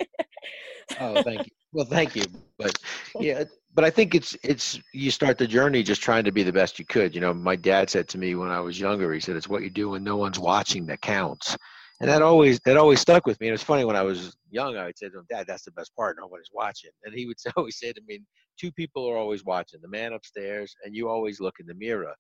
oh, 1.00 1.22
thank 1.22 1.46
you. 1.46 1.61
Well, 1.74 1.86
thank 1.86 2.16
you. 2.16 2.26
But 2.58 2.78
yeah, 3.20 3.44
but 3.74 3.84
I 3.86 3.90
think 3.90 4.16
it's 4.16 4.38
it's 4.44 4.80
you 4.94 5.12
start 5.12 5.38
the 5.38 5.48
journey 5.48 5.84
just 5.84 6.02
trying 6.02 6.24
to 6.26 6.32
be 6.32 6.44
the 6.44 6.54
best 6.54 6.80
you 6.80 6.86
could. 6.86 7.16
You 7.16 7.22
know, 7.22 7.34
my 7.34 7.56
dad 7.56 7.90
said 7.90 8.08
to 8.10 8.18
me 8.18 8.36
when 8.36 8.50
I 8.50 8.60
was 8.60 8.80
younger, 8.80 9.14
he 9.14 9.20
said, 9.20 9.36
"It's 9.36 9.50
what 9.50 9.64
you 9.64 9.70
do 9.70 9.90
when 9.90 10.04
no 10.04 10.18
one's 10.18 10.40
watching 10.40 10.86
that 10.88 11.02
counts." 11.02 11.56
and 12.02 12.10
that 12.10 12.24
always 12.24 12.60
that 12.66 12.78
always 12.78 13.00
stuck 13.00 13.28
with 13.28 13.40
me. 13.40 13.48
And 13.48 13.54
it's 13.54 13.64
funny 13.64 13.86
when 13.86 13.96
I 13.96 14.02
was 14.02 14.36
young, 14.50 14.76
I 14.76 14.86
would 14.86 14.98
say 14.98 15.08
to 15.10 15.20
him, 15.20 15.26
"Dad, 15.30 15.46
that's 15.48 15.64
the 15.64 15.72
best 15.72 15.96
part. 15.96 16.18
Nobody's 16.20 16.50
watching." 16.52 16.90
And 17.04 17.14
he 17.14 17.28
would 17.28 17.38
always 17.56 17.78
say 17.80 17.94
to 17.94 18.02
me, 18.08 18.20
two 18.60 18.72
people 18.72 19.08
are 19.08 19.18
always 19.18 19.46
watching: 19.46 19.80
the 19.82 19.88
man 19.88 20.14
upstairs, 20.14 20.76
and 20.84 20.96
you 20.96 21.08
always 21.08 21.40
look 21.40 21.56
in 21.60 21.68
the 21.68 21.76
mirror." 21.76 22.14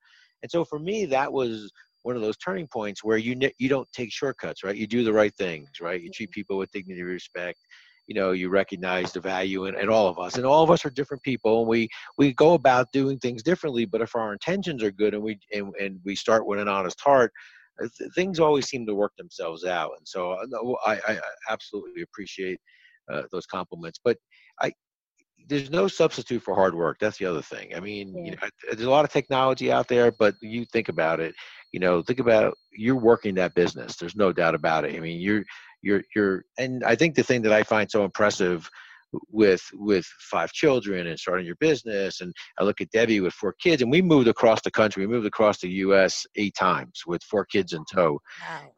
And 0.44 0.52
so 0.52 0.64
for 0.64 0.78
me, 0.78 1.06
that 1.06 1.34
was 1.34 1.72
one 2.04 2.16
of 2.16 2.22
those 2.22 2.38
turning 2.38 2.68
points 2.68 3.04
where 3.04 3.18
you 3.18 3.36
you 3.58 3.70
don't 3.70 3.92
take 3.92 4.12
shortcuts, 4.14 4.64
right? 4.64 4.76
You 4.76 4.86
do 4.86 5.04
the 5.04 5.14
right 5.14 5.34
things, 5.36 5.70
right? 5.82 6.02
You 6.02 6.12
treat 6.12 6.30
people 6.30 6.60
with 6.60 6.72
dignity, 6.72 7.02
and 7.02 7.10
respect. 7.10 7.58
You 8.12 8.15
know, 8.19 8.32
you 8.34 8.50
recognize 8.50 9.13
the 9.13 9.21
value 9.21 9.67
in, 9.67 9.76
in 9.80 9.88
all 9.88 10.10
of 10.10 10.19
us, 10.19 10.36
and 10.36 10.45
all 10.45 10.63
of 10.63 10.69
us 10.69 10.84
are 10.86 10.89
different 10.89 11.24
people, 11.24 11.60
and 11.60 11.69
we 11.69 11.88
we 12.17 12.34
go 12.34 12.56
about 12.56 12.91
doing 12.91 13.17
things 13.19 13.41
differently. 13.41 13.86
But 13.86 14.02
if 14.02 14.13
our 14.15 14.34
intentions 14.34 14.84
are 14.84 14.91
good, 14.91 15.13
and 15.13 15.24
we 15.24 15.39
and, 15.54 15.71
and 15.80 15.97
we 16.04 16.13
start 16.17 16.45
with 16.45 16.60
an 16.60 16.67
honest 16.67 17.00
heart, 17.00 17.32
uh, 17.82 17.88
things 18.13 18.38
always 18.38 18.67
seem 18.67 18.86
to 18.86 18.95
work 18.95 19.13
themselves 19.17 19.63
out. 19.63 19.91
And 19.97 20.06
so 20.06 20.34
uh, 20.34 20.76
I, 20.86 20.95
I 21.08 21.19
absolutely 21.50 22.02
appreciate 22.02 22.60
uh, 23.10 23.24
those 23.32 23.45
compliments. 23.45 24.02
But 24.04 24.17
I, 24.62 24.74
there's 25.47 25.71
no 25.71 25.88
substitute 25.88 26.43
for 26.43 26.54
hard 26.54 26.76
work. 26.76 26.97
That's 27.00 27.17
the 27.17 27.28
other 27.32 27.41
thing. 27.41 27.74
I 27.74 27.80
mean, 27.80 28.13
yeah. 28.13 28.24
you 28.26 28.32
know, 28.32 28.47
there's 28.67 28.82
a 28.82 28.89
lot 28.97 29.06
of 29.06 29.12
technology 29.13 29.71
out 29.71 29.88
there, 29.88 30.12
but 30.12 30.36
you 30.41 30.65
think 30.65 30.89
about 30.89 31.21
it. 31.21 31.34
You 31.71 31.80
know, 31.80 32.02
think 32.02 32.19
about 32.19 32.58
you're 32.74 33.00
working 33.12 33.36
that 33.36 33.56
business. 33.56 33.95
There's 33.95 34.17
no 34.17 34.34
doubt 34.34 34.56
about 34.56 34.84
it. 34.84 34.97
I 34.97 35.00
mean, 35.00 35.21
you're 35.21 35.45
you're 35.82 36.04
you're, 36.15 36.46
and 36.58 36.84
I 36.84 36.96
think 36.96 37.15
the 37.15 37.24
thing 37.24 37.41
that 37.44 37.54
I 37.54 37.63
find 37.63 37.89
so 37.89 38.04
impressive 38.06 38.70
with 39.30 39.62
with 39.74 40.06
five 40.20 40.52
children 40.52 41.08
and 41.08 41.20
starting 41.20 41.46
your 41.46 41.56
business 41.58 42.22
and 42.22 42.34
i 42.60 42.63
look 42.63 42.80
at 42.82 42.89
debbie 42.91 43.20
with 43.20 43.34
four 43.34 43.54
kids 43.62 43.82
and 43.82 43.91
we 43.91 44.02
moved 44.02 44.28
across 44.28 44.62
the 44.62 44.72
country 44.72 45.06
we 45.06 45.13
moved 45.13 45.28
across 45.28 45.60
the 45.60 45.67
us 45.70 46.26
eight 46.38 46.56
times 46.56 47.02
with 47.06 47.22
four 47.24 47.46
kids 47.46 47.74
in 47.74 47.84
tow. 47.91 48.20
Wow. 48.48 48.72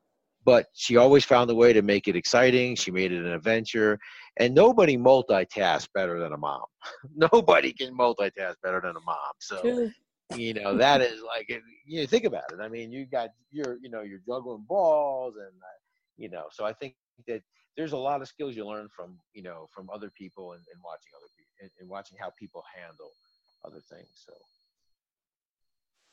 but 0.43 0.65
she 0.73 0.97
always 0.97 1.23
found 1.23 1.49
a 1.51 1.55
way 1.55 1.73
to 1.73 1.81
make 1.81 2.07
it 2.07 2.15
exciting 2.15 2.75
she 2.75 2.91
made 2.91 3.11
it 3.11 3.19
an 3.19 3.31
adventure 3.31 3.99
and 4.39 4.55
nobody 4.55 4.97
multitasks 4.97 5.87
better 5.93 6.19
than 6.19 6.33
a 6.33 6.37
mom. 6.37 6.63
Nobody 7.15 7.71
can 7.71 7.95
multitask 7.95 8.55
better 8.63 8.81
than 8.81 8.95
a 8.95 9.01
mom 9.05 9.33
so 9.39 9.89
you 10.35 10.53
know 10.53 10.75
that 10.75 11.01
is 11.01 11.21
like 11.21 11.47
you 11.85 12.01
know, 12.01 12.07
think 12.07 12.25
about 12.25 12.43
it 12.51 12.59
i 12.61 12.67
mean 12.67 12.91
you 12.91 13.05
got 13.05 13.29
you're 13.51 13.77
you 13.81 13.89
know 13.89 14.01
you're 14.01 14.21
juggling 14.25 14.65
balls 14.67 15.35
and 15.35 15.45
uh, 15.45 15.82
you 16.17 16.29
know 16.29 16.45
so 16.51 16.65
i 16.65 16.73
think 16.73 16.95
that 17.27 17.41
there's 17.75 17.93
a 17.93 17.97
lot 17.97 18.21
of 18.21 18.27
skills 18.27 18.55
you 18.55 18.65
learn 18.67 18.87
from 18.95 19.17
you 19.33 19.43
know 19.43 19.67
from 19.73 19.89
other 19.89 20.09
people 20.09 20.53
and, 20.53 20.61
and 20.73 20.81
watching 20.83 21.11
other 21.15 21.29
people 21.37 21.53
and, 21.61 21.71
and, 21.79 21.89
watching 21.89 22.17
how 22.19 22.31
people 22.37 22.63
handle 22.75 23.11
other 23.65 23.79
things 23.79 24.09
so. 24.13 24.33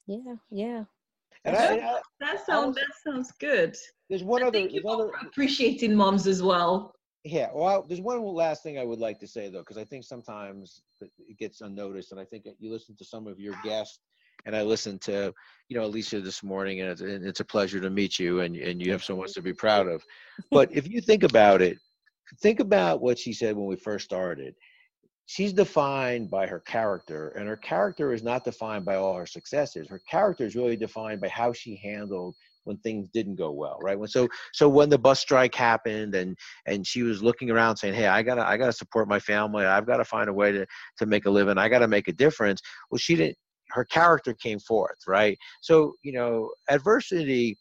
Yeah 0.06 0.36
yeah. 0.50 0.84
And 1.44 1.56
that, 1.56 1.70
I, 1.70 1.86
I, 1.86 2.00
that 2.20 2.46
sounds 2.46 2.76
that 2.76 2.92
sounds 3.04 3.32
good. 3.32 3.76
There's 4.08 4.24
one 4.24 4.42
I 4.42 4.48
other, 4.48 4.58
you 4.58 4.82
other 4.88 5.10
appreciating 5.22 5.94
moms 5.94 6.26
as 6.26 6.42
well. 6.42 6.94
Yeah 7.24 7.48
well 7.54 7.84
there's 7.86 8.00
one 8.00 8.22
last 8.24 8.62
thing 8.62 8.78
i 8.78 8.84
would 8.84 8.98
like 8.98 9.18
to 9.20 9.28
say 9.28 9.50
though 9.50 9.60
because 9.60 9.76
i 9.76 9.84
think 9.84 10.04
sometimes 10.04 10.82
it 11.00 11.38
gets 11.38 11.60
unnoticed 11.60 12.12
and 12.12 12.20
i 12.20 12.24
think 12.24 12.46
you 12.58 12.72
listen 12.72 12.96
to 12.96 13.04
some 13.04 13.26
of 13.26 13.38
your 13.38 13.54
guests 13.62 14.00
and 14.46 14.56
I 14.56 14.62
listened 14.62 15.00
to, 15.02 15.32
you 15.68 15.76
know, 15.78 15.84
Alicia 15.84 16.20
this 16.20 16.42
morning, 16.42 16.80
and 16.80 16.90
it's, 16.90 17.00
and 17.00 17.24
it's, 17.24 17.40
a 17.40 17.44
pleasure 17.44 17.80
to 17.80 17.90
meet 17.90 18.18
you, 18.18 18.40
and 18.40 18.56
and 18.56 18.80
you 18.80 18.92
have 18.92 19.04
so 19.04 19.16
much 19.16 19.32
to 19.34 19.42
be 19.42 19.52
proud 19.52 19.86
of. 19.86 20.04
But 20.50 20.70
if 20.72 20.88
you 20.88 21.00
think 21.00 21.22
about 21.22 21.62
it, 21.62 21.78
think 22.40 22.60
about 22.60 23.00
what 23.00 23.18
she 23.18 23.32
said 23.32 23.56
when 23.56 23.66
we 23.66 23.76
first 23.76 24.04
started. 24.04 24.54
She's 25.26 25.52
defined 25.52 26.30
by 26.30 26.46
her 26.46 26.60
character, 26.60 27.28
and 27.30 27.46
her 27.46 27.56
character 27.56 28.12
is 28.12 28.22
not 28.22 28.44
defined 28.44 28.84
by 28.84 28.96
all 28.96 29.14
her 29.14 29.26
successes. 29.26 29.88
Her 29.88 30.00
character 30.10 30.44
is 30.44 30.56
really 30.56 30.76
defined 30.76 31.20
by 31.20 31.28
how 31.28 31.52
she 31.52 31.76
handled 31.76 32.34
when 32.64 32.76
things 32.78 33.08
didn't 33.08 33.36
go 33.36 33.50
well 33.50 33.78
right 33.80 33.98
when 33.98 34.08
so 34.08 34.28
so 34.52 34.68
when 34.68 34.88
the 34.88 34.98
bus 34.98 35.18
strike 35.18 35.54
happened 35.54 36.14
and 36.14 36.36
and 36.66 36.86
she 36.86 37.02
was 37.02 37.22
looking 37.22 37.50
around 37.50 37.76
saying 37.76 37.94
hey 37.94 38.06
i 38.06 38.22
gotta 38.22 38.46
i 38.46 38.56
gotta 38.56 38.72
support 38.72 39.08
my 39.08 39.18
family 39.18 39.64
i've 39.64 39.86
got 39.86 39.96
to 39.96 40.04
find 40.04 40.28
a 40.28 40.32
way 40.32 40.52
to 40.52 40.66
to 40.98 41.06
make 41.06 41.24
a 41.24 41.30
living 41.30 41.56
i 41.56 41.68
gotta 41.68 41.88
make 41.88 42.06
a 42.08 42.12
difference 42.12 42.60
well 42.90 42.98
she 42.98 43.16
didn't 43.16 43.36
her 43.72 43.84
character 43.84 44.34
came 44.34 44.58
forth, 44.58 44.98
right? 45.06 45.38
So, 45.60 45.94
you 46.02 46.12
know, 46.12 46.50
adversity, 46.68 47.58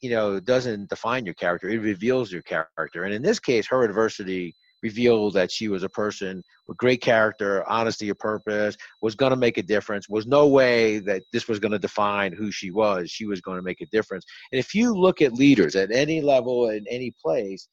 you 0.00 0.10
know, 0.10 0.40
doesn't 0.40 0.88
define 0.88 1.24
your 1.24 1.34
character, 1.34 1.68
it 1.68 1.78
reveals 1.78 2.32
your 2.32 2.42
character. 2.42 3.04
And 3.04 3.14
in 3.14 3.22
this 3.22 3.38
case, 3.38 3.66
her 3.68 3.84
adversity 3.84 4.54
revealed 4.82 5.34
that 5.34 5.50
she 5.50 5.68
was 5.68 5.82
a 5.82 5.88
person 5.90 6.42
with 6.66 6.78
great 6.78 7.02
character, 7.02 7.68
honesty 7.68 8.08
of 8.08 8.18
purpose, 8.18 8.76
was 9.02 9.14
going 9.14 9.30
to 9.30 9.36
make 9.36 9.58
a 9.58 9.62
difference, 9.62 10.08
was 10.08 10.26
no 10.26 10.48
way 10.48 11.00
that 11.00 11.22
this 11.34 11.48
was 11.48 11.58
going 11.58 11.72
to 11.72 11.78
define 11.78 12.32
who 12.32 12.50
she 12.50 12.70
was. 12.70 13.10
She 13.10 13.26
was 13.26 13.42
going 13.42 13.58
to 13.58 13.62
make 13.62 13.82
a 13.82 13.86
difference. 13.92 14.24
And 14.52 14.58
if 14.58 14.74
you 14.74 14.94
look 14.94 15.20
at 15.20 15.34
leaders 15.34 15.76
at 15.76 15.90
any 15.92 16.22
level, 16.22 16.70
in 16.70 16.86
any 16.88 17.12
place, 17.22 17.68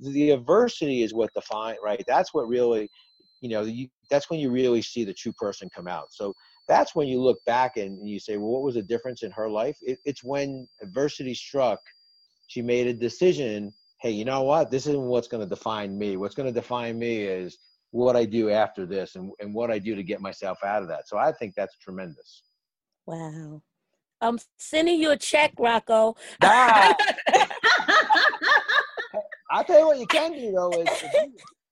the 0.00 0.30
adversity 0.30 1.02
is 1.02 1.12
what 1.12 1.32
define 1.34 1.76
right 1.82 2.02
that's 2.06 2.32
what 2.32 2.48
really 2.48 2.88
you 3.40 3.48
know 3.48 3.62
you, 3.62 3.88
that's 4.10 4.30
when 4.30 4.40
you 4.40 4.50
really 4.50 4.82
see 4.82 5.04
the 5.04 5.14
true 5.14 5.32
person 5.32 5.68
come 5.74 5.86
out 5.86 6.06
so 6.10 6.32
that's 6.70 6.94
when 6.94 7.08
you 7.08 7.20
look 7.20 7.44
back 7.46 7.76
and 7.78 8.08
you 8.08 8.20
say, 8.20 8.36
well, 8.36 8.50
what 8.50 8.62
was 8.62 8.76
the 8.76 8.82
difference 8.82 9.24
in 9.24 9.32
her 9.32 9.50
life? 9.50 9.76
It, 9.82 9.98
it's 10.04 10.22
when 10.22 10.68
adversity 10.80 11.34
struck, 11.34 11.80
she 12.46 12.62
made 12.62 12.86
a 12.86 12.94
decision. 12.94 13.72
Hey, 14.00 14.12
you 14.12 14.24
know 14.24 14.42
what? 14.42 14.70
This 14.70 14.86
isn't 14.86 15.02
what's 15.02 15.26
going 15.26 15.42
to 15.42 15.48
define 15.48 15.98
me. 15.98 16.16
What's 16.16 16.36
going 16.36 16.46
to 16.46 16.60
define 16.60 16.96
me 16.96 17.22
is 17.24 17.58
what 17.90 18.14
I 18.14 18.24
do 18.24 18.50
after 18.50 18.86
this 18.86 19.16
and, 19.16 19.32
and 19.40 19.52
what 19.52 19.72
I 19.72 19.80
do 19.80 19.96
to 19.96 20.04
get 20.04 20.20
myself 20.20 20.58
out 20.64 20.82
of 20.82 20.88
that. 20.88 21.08
So 21.08 21.18
I 21.18 21.32
think 21.32 21.54
that's 21.56 21.76
tremendous. 21.78 22.44
Wow. 23.04 23.62
I'm 24.20 24.38
sending 24.56 25.00
you 25.00 25.10
a 25.10 25.16
check, 25.16 25.52
Rocco. 25.58 26.14
I'll 29.50 29.64
tell 29.64 29.80
you 29.80 29.86
what 29.86 29.98
you 29.98 30.06
can 30.06 30.32
do 30.34 30.52
though 30.52 30.70
is 30.70 30.88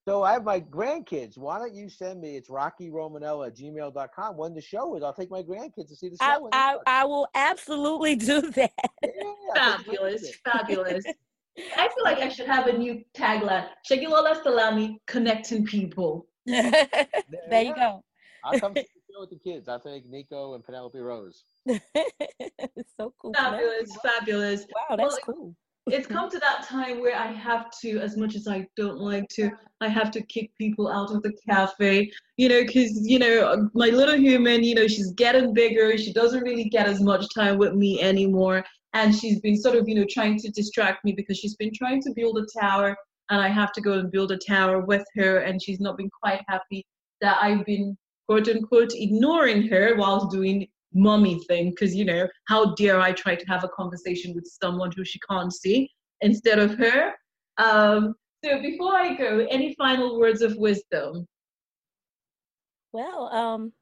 so 0.07 0.23
I 0.23 0.33
have 0.33 0.43
my 0.43 0.59
grandkids. 0.59 1.37
Why 1.37 1.59
don't 1.59 1.73
you 1.73 1.89
send 1.89 2.21
me? 2.21 2.35
It's 2.35 2.49
Rocky 2.49 2.89
Romanella 2.89 3.47
at 3.47 3.55
gmail.com. 3.55 4.37
When 4.37 4.53
the 4.53 4.61
show 4.61 4.95
is, 4.95 5.03
I'll 5.03 5.13
take 5.13 5.31
my 5.31 5.43
grandkids 5.43 5.89
to 5.89 5.95
see 5.95 6.09
the 6.09 6.17
show. 6.17 6.49
I, 6.51 6.75
I, 6.87 7.01
I 7.01 7.05
will 7.05 7.27
absolutely 7.35 8.15
do 8.15 8.41
that. 8.41 8.71
Yeah, 9.03 9.77
fabulous, 9.77 10.31
fabulous. 10.43 11.03
I 11.77 11.89
feel 11.89 12.03
like 12.03 12.19
I 12.19 12.29
should 12.29 12.47
have 12.47 12.67
a 12.67 12.77
new 12.77 13.03
tagline. 13.15 13.67
Segilola 13.89 14.41
Salami, 14.43 15.01
connecting 15.07 15.65
people. 15.65 16.27
there 16.45 17.07
you 17.51 17.75
go. 17.75 18.03
I'll 18.43 18.59
come 18.59 18.73
to 18.73 18.81
the 18.81 19.13
go 19.13 19.21
with 19.21 19.29
the 19.29 19.37
kids. 19.37 19.67
I 19.67 19.77
think 19.77 20.05
Nico 20.05 20.53
and 20.53 20.63
Penelope 20.63 20.97
Rose. 20.97 21.43
it's 21.65 22.93
so 22.97 23.13
cool. 23.19 23.33
Fabulous, 23.33 23.95
fabulous. 23.97 24.65
Wow, 24.89 24.95
that's 24.95 25.19
Well, 25.27 25.35
cool. 25.35 25.55
It's 25.91 26.07
come 26.07 26.29
to 26.29 26.39
that 26.39 26.63
time 26.63 26.99
where 26.99 27.17
I 27.17 27.27
have 27.27 27.71
to, 27.81 27.99
as 27.99 28.17
much 28.17 28.35
as 28.35 28.47
I 28.47 28.67
don't 28.75 28.99
like 28.99 29.27
to, 29.29 29.51
I 29.81 29.87
have 29.87 30.11
to 30.11 30.21
kick 30.21 30.51
people 30.57 30.87
out 30.87 31.11
of 31.11 31.23
the 31.23 31.33
cafe, 31.47 32.11
you 32.37 32.49
know, 32.49 32.61
because, 32.61 33.07
you 33.07 33.19
know, 33.19 33.69
my 33.73 33.89
little 33.89 34.17
human, 34.17 34.63
you 34.63 34.75
know, 34.75 34.87
she's 34.87 35.11
getting 35.13 35.53
bigger. 35.53 35.97
She 35.97 36.13
doesn't 36.13 36.43
really 36.43 36.65
get 36.65 36.87
as 36.87 37.01
much 37.01 37.25
time 37.33 37.57
with 37.57 37.73
me 37.73 38.01
anymore. 38.01 38.63
And 38.93 39.15
she's 39.15 39.39
been 39.39 39.57
sort 39.57 39.75
of, 39.75 39.87
you 39.87 39.95
know, 39.95 40.05
trying 40.09 40.37
to 40.39 40.49
distract 40.51 41.05
me 41.05 41.13
because 41.13 41.37
she's 41.37 41.55
been 41.55 41.71
trying 41.73 42.01
to 42.03 42.13
build 42.15 42.37
a 42.37 42.59
tower 42.59 42.95
and 43.29 43.41
I 43.41 43.49
have 43.49 43.71
to 43.73 43.81
go 43.81 43.93
and 43.93 44.11
build 44.11 44.31
a 44.31 44.37
tower 44.37 44.81
with 44.81 45.05
her. 45.15 45.39
And 45.39 45.61
she's 45.61 45.79
not 45.79 45.97
been 45.97 46.09
quite 46.21 46.41
happy 46.47 46.85
that 47.21 47.37
I've 47.41 47.65
been, 47.65 47.97
quote 48.27 48.47
unquote, 48.47 48.93
ignoring 48.95 49.67
her 49.67 49.95
whilst 49.95 50.31
doing 50.31 50.67
mommy 50.93 51.39
thing 51.47 51.69
because 51.69 51.95
you 51.95 52.03
know 52.03 52.27
how 52.47 52.73
dare 52.75 52.99
i 52.99 53.11
try 53.11 53.35
to 53.35 53.45
have 53.45 53.63
a 53.63 53.69
conversation 53.69 54.33
with 54.33 54.45
someone 54.61 54.91
who 54.95 55.05
she 55.05 55.19
can't 55.29 55.53
see 55.53 55.89
instead 56.21 56.57
of 56.59 56.73
her 56.75 57.13
um 57.57 58.15
so 58.43 58.61
before 58.61 58.95
i 58.95 59.13
go 59.13 59.45
any 59.49 59.75
final 59.75 60.19
words 60.19 60.41
of 60.41 60.55
wisdom 60.57 61.27
Well, 62.91 63.29
um, 63.31 63.73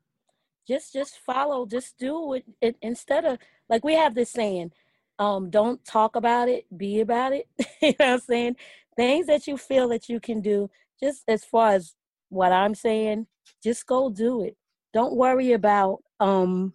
just 0.67 0.93
just 0.93 1.17
follow, 1.19 1.65
just 1.65 1.97
do 1.97 2.33
it, 2.33 2.45
it 2.61 2.75
instead 2.81 3.25
of 3.25 3.39
like 3.69 3.83
we 3.83 3.95
have 3.95 4.15
this 4.15 4.31
saying, 4.31 4.71
um, 5.19 5.49
don't 5.49 5.83
talk 5.85 6.15
about 6.15 6.49
it, 6.49 6.65
be 6.77 6.99
about 6.99 7.33
it. 7.33 7.47
you 7.81 7.89
know 7.89 7.95
what 7.99 8.13
I'm 8.13 8.19
saying? 8.19 8.55
Things 8.95 9.27
that 9.27 9.47
you 9.47 9.57
feel 9.57 9.87
that 9.89 10.09
you 10.09 10.19
can 10.19 10.41
do, 10.41 10.69
just 11.01 11.23
as 11.27 11.45
far 11.45 11.71
as 11.71 11.95
what 12.29 12.51
I'm 12.51 12.75
saying, 12.75 13.27
just 13.63 13.85
go 13.85 14.09
do 14.09 14.43
it. 14.43 14.57
Don't 14.93 15.15
worry 15.15 15.53
about 15.53 15.99
um, 16.19 16.73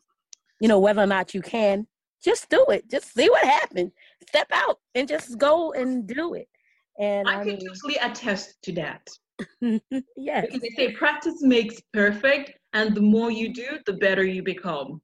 you 0.62 0.68
know, 0.68 0.78
whether 0.78 1.02
or 1.02 1.06
not 1.06 1.34
you 1.34 1.42
can. 1.42 1.86
Just 2.22 2.48
do 2.48 2.64
it. 2.68 2.88
Just 2.88 3.12
see 3.12 3.28
what 3.28 3.44
happens. 3.44 3.90
Step 4.28 4.46
out 4.52 4.78
and 4.94 5.08
just 5.08 5.36
go 5.36 5.72
and 5.72 6.06
do 6.06 6.34
it. 6.34 6.48
And 7.00 7.28
i 7.28 7.40
I, 7.40 7.44
can 7.44 7.46
mean, 7.56 7.66
totally 7.66 7.96
attest 7.96 8.62
to 8.62 8.72
that 8.72 9.08
yes, 10.16 10.46
because 10.46 10.60
they 10.60 10.70
say 10.76 10.92
practice 10.92 11.42
makes 11.42 11.80
perfect 11.92 12.52
and 12.74 12.94
the 12.94 13.00
more 13.00 13.30
you 13.30 13.52
do 13.52 13.78
the 13.86 13.94
better 13.94 14.24
you 14.24 14.42
become 14.42 15.00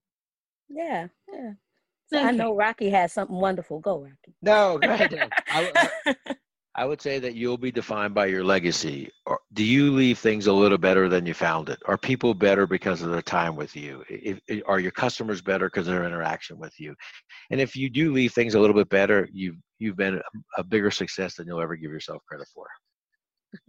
yeah, 0.68 1.08
yeah. 1.32 1.52
So 2.12 2.18
I 2.18 2.30
know 2.30 2.54
Rocky 2.54 2.90
has 2.90 3.12
something 3.12 3.36
wonderful. 3.36 3.80
Go, 3.80 4.00
Rocky. 4.00 4.34
No, 4.42 4.78
go 4.78 4.90
ahead. 4.90 5.30
I, 5.50 5.90
I- 6.06 6.34
I 6.78 6.84
would 6.84 7.02
say 7.02 7.18
that 7.18 7.34
you'll 7.34 7.58
be 7.58 7.72
defined 7.72 8.14
by 8.14 8.26
your 8.26 8.44
legacy. 8.44 9.10
Or 9.26 9.40
do 9.52 9.64
you 9.64 9.90
leave 9.90 10.16
things 10.16 10.46
a 10.46 10.52
little 10.52 10.78
better 10.78 11.08
than 11.08 11.26
you 11.26 11.34
found 11.34 11.68
it? 11.70 11.80
Are 11.86 11.98
people 11.98 12.34
better 12.34 12.68
because 12.68 13.02
of 13.02 13.10
their 13.10 13.20
time 13.20 13.56
with 13.56 13.74
you? 13.74 14.04
If, 14.08 14.38
if- 14.46 14.62
are 14.64 14.78
your 14.78 14.92
customers 14.92 15.42
better 15.42 15.66
because 15.66 15.88
of 15.88 15.94
their 15.94 16.04
interaction 16.04 16.56
with 16.56 16.78
you? 16.78 16.94
And 17.50 17.60
if 17.60 17.74
you 17.74 17.90
do 17.90 18.12
leave 18.12 18.32
things 18.32 18.54
a 18.54 18.60
little 18.60 18.76
bit 18.76 18.88
better, 18.90 19.28
you've 19.32 19.56
you've 19.80 19.96
been 19.96 20.18
a, 20.18 20.60
a 20.60 20.62
bigger 20.62 20.92
success 20.92 21.34
than 21.34 21.48
you'll 21.48 21.60
ever 21.60 21.74
give 21.74 21.90
yourself 21.90 22.22
credit 22.28 22.46
for. 22.54 22.66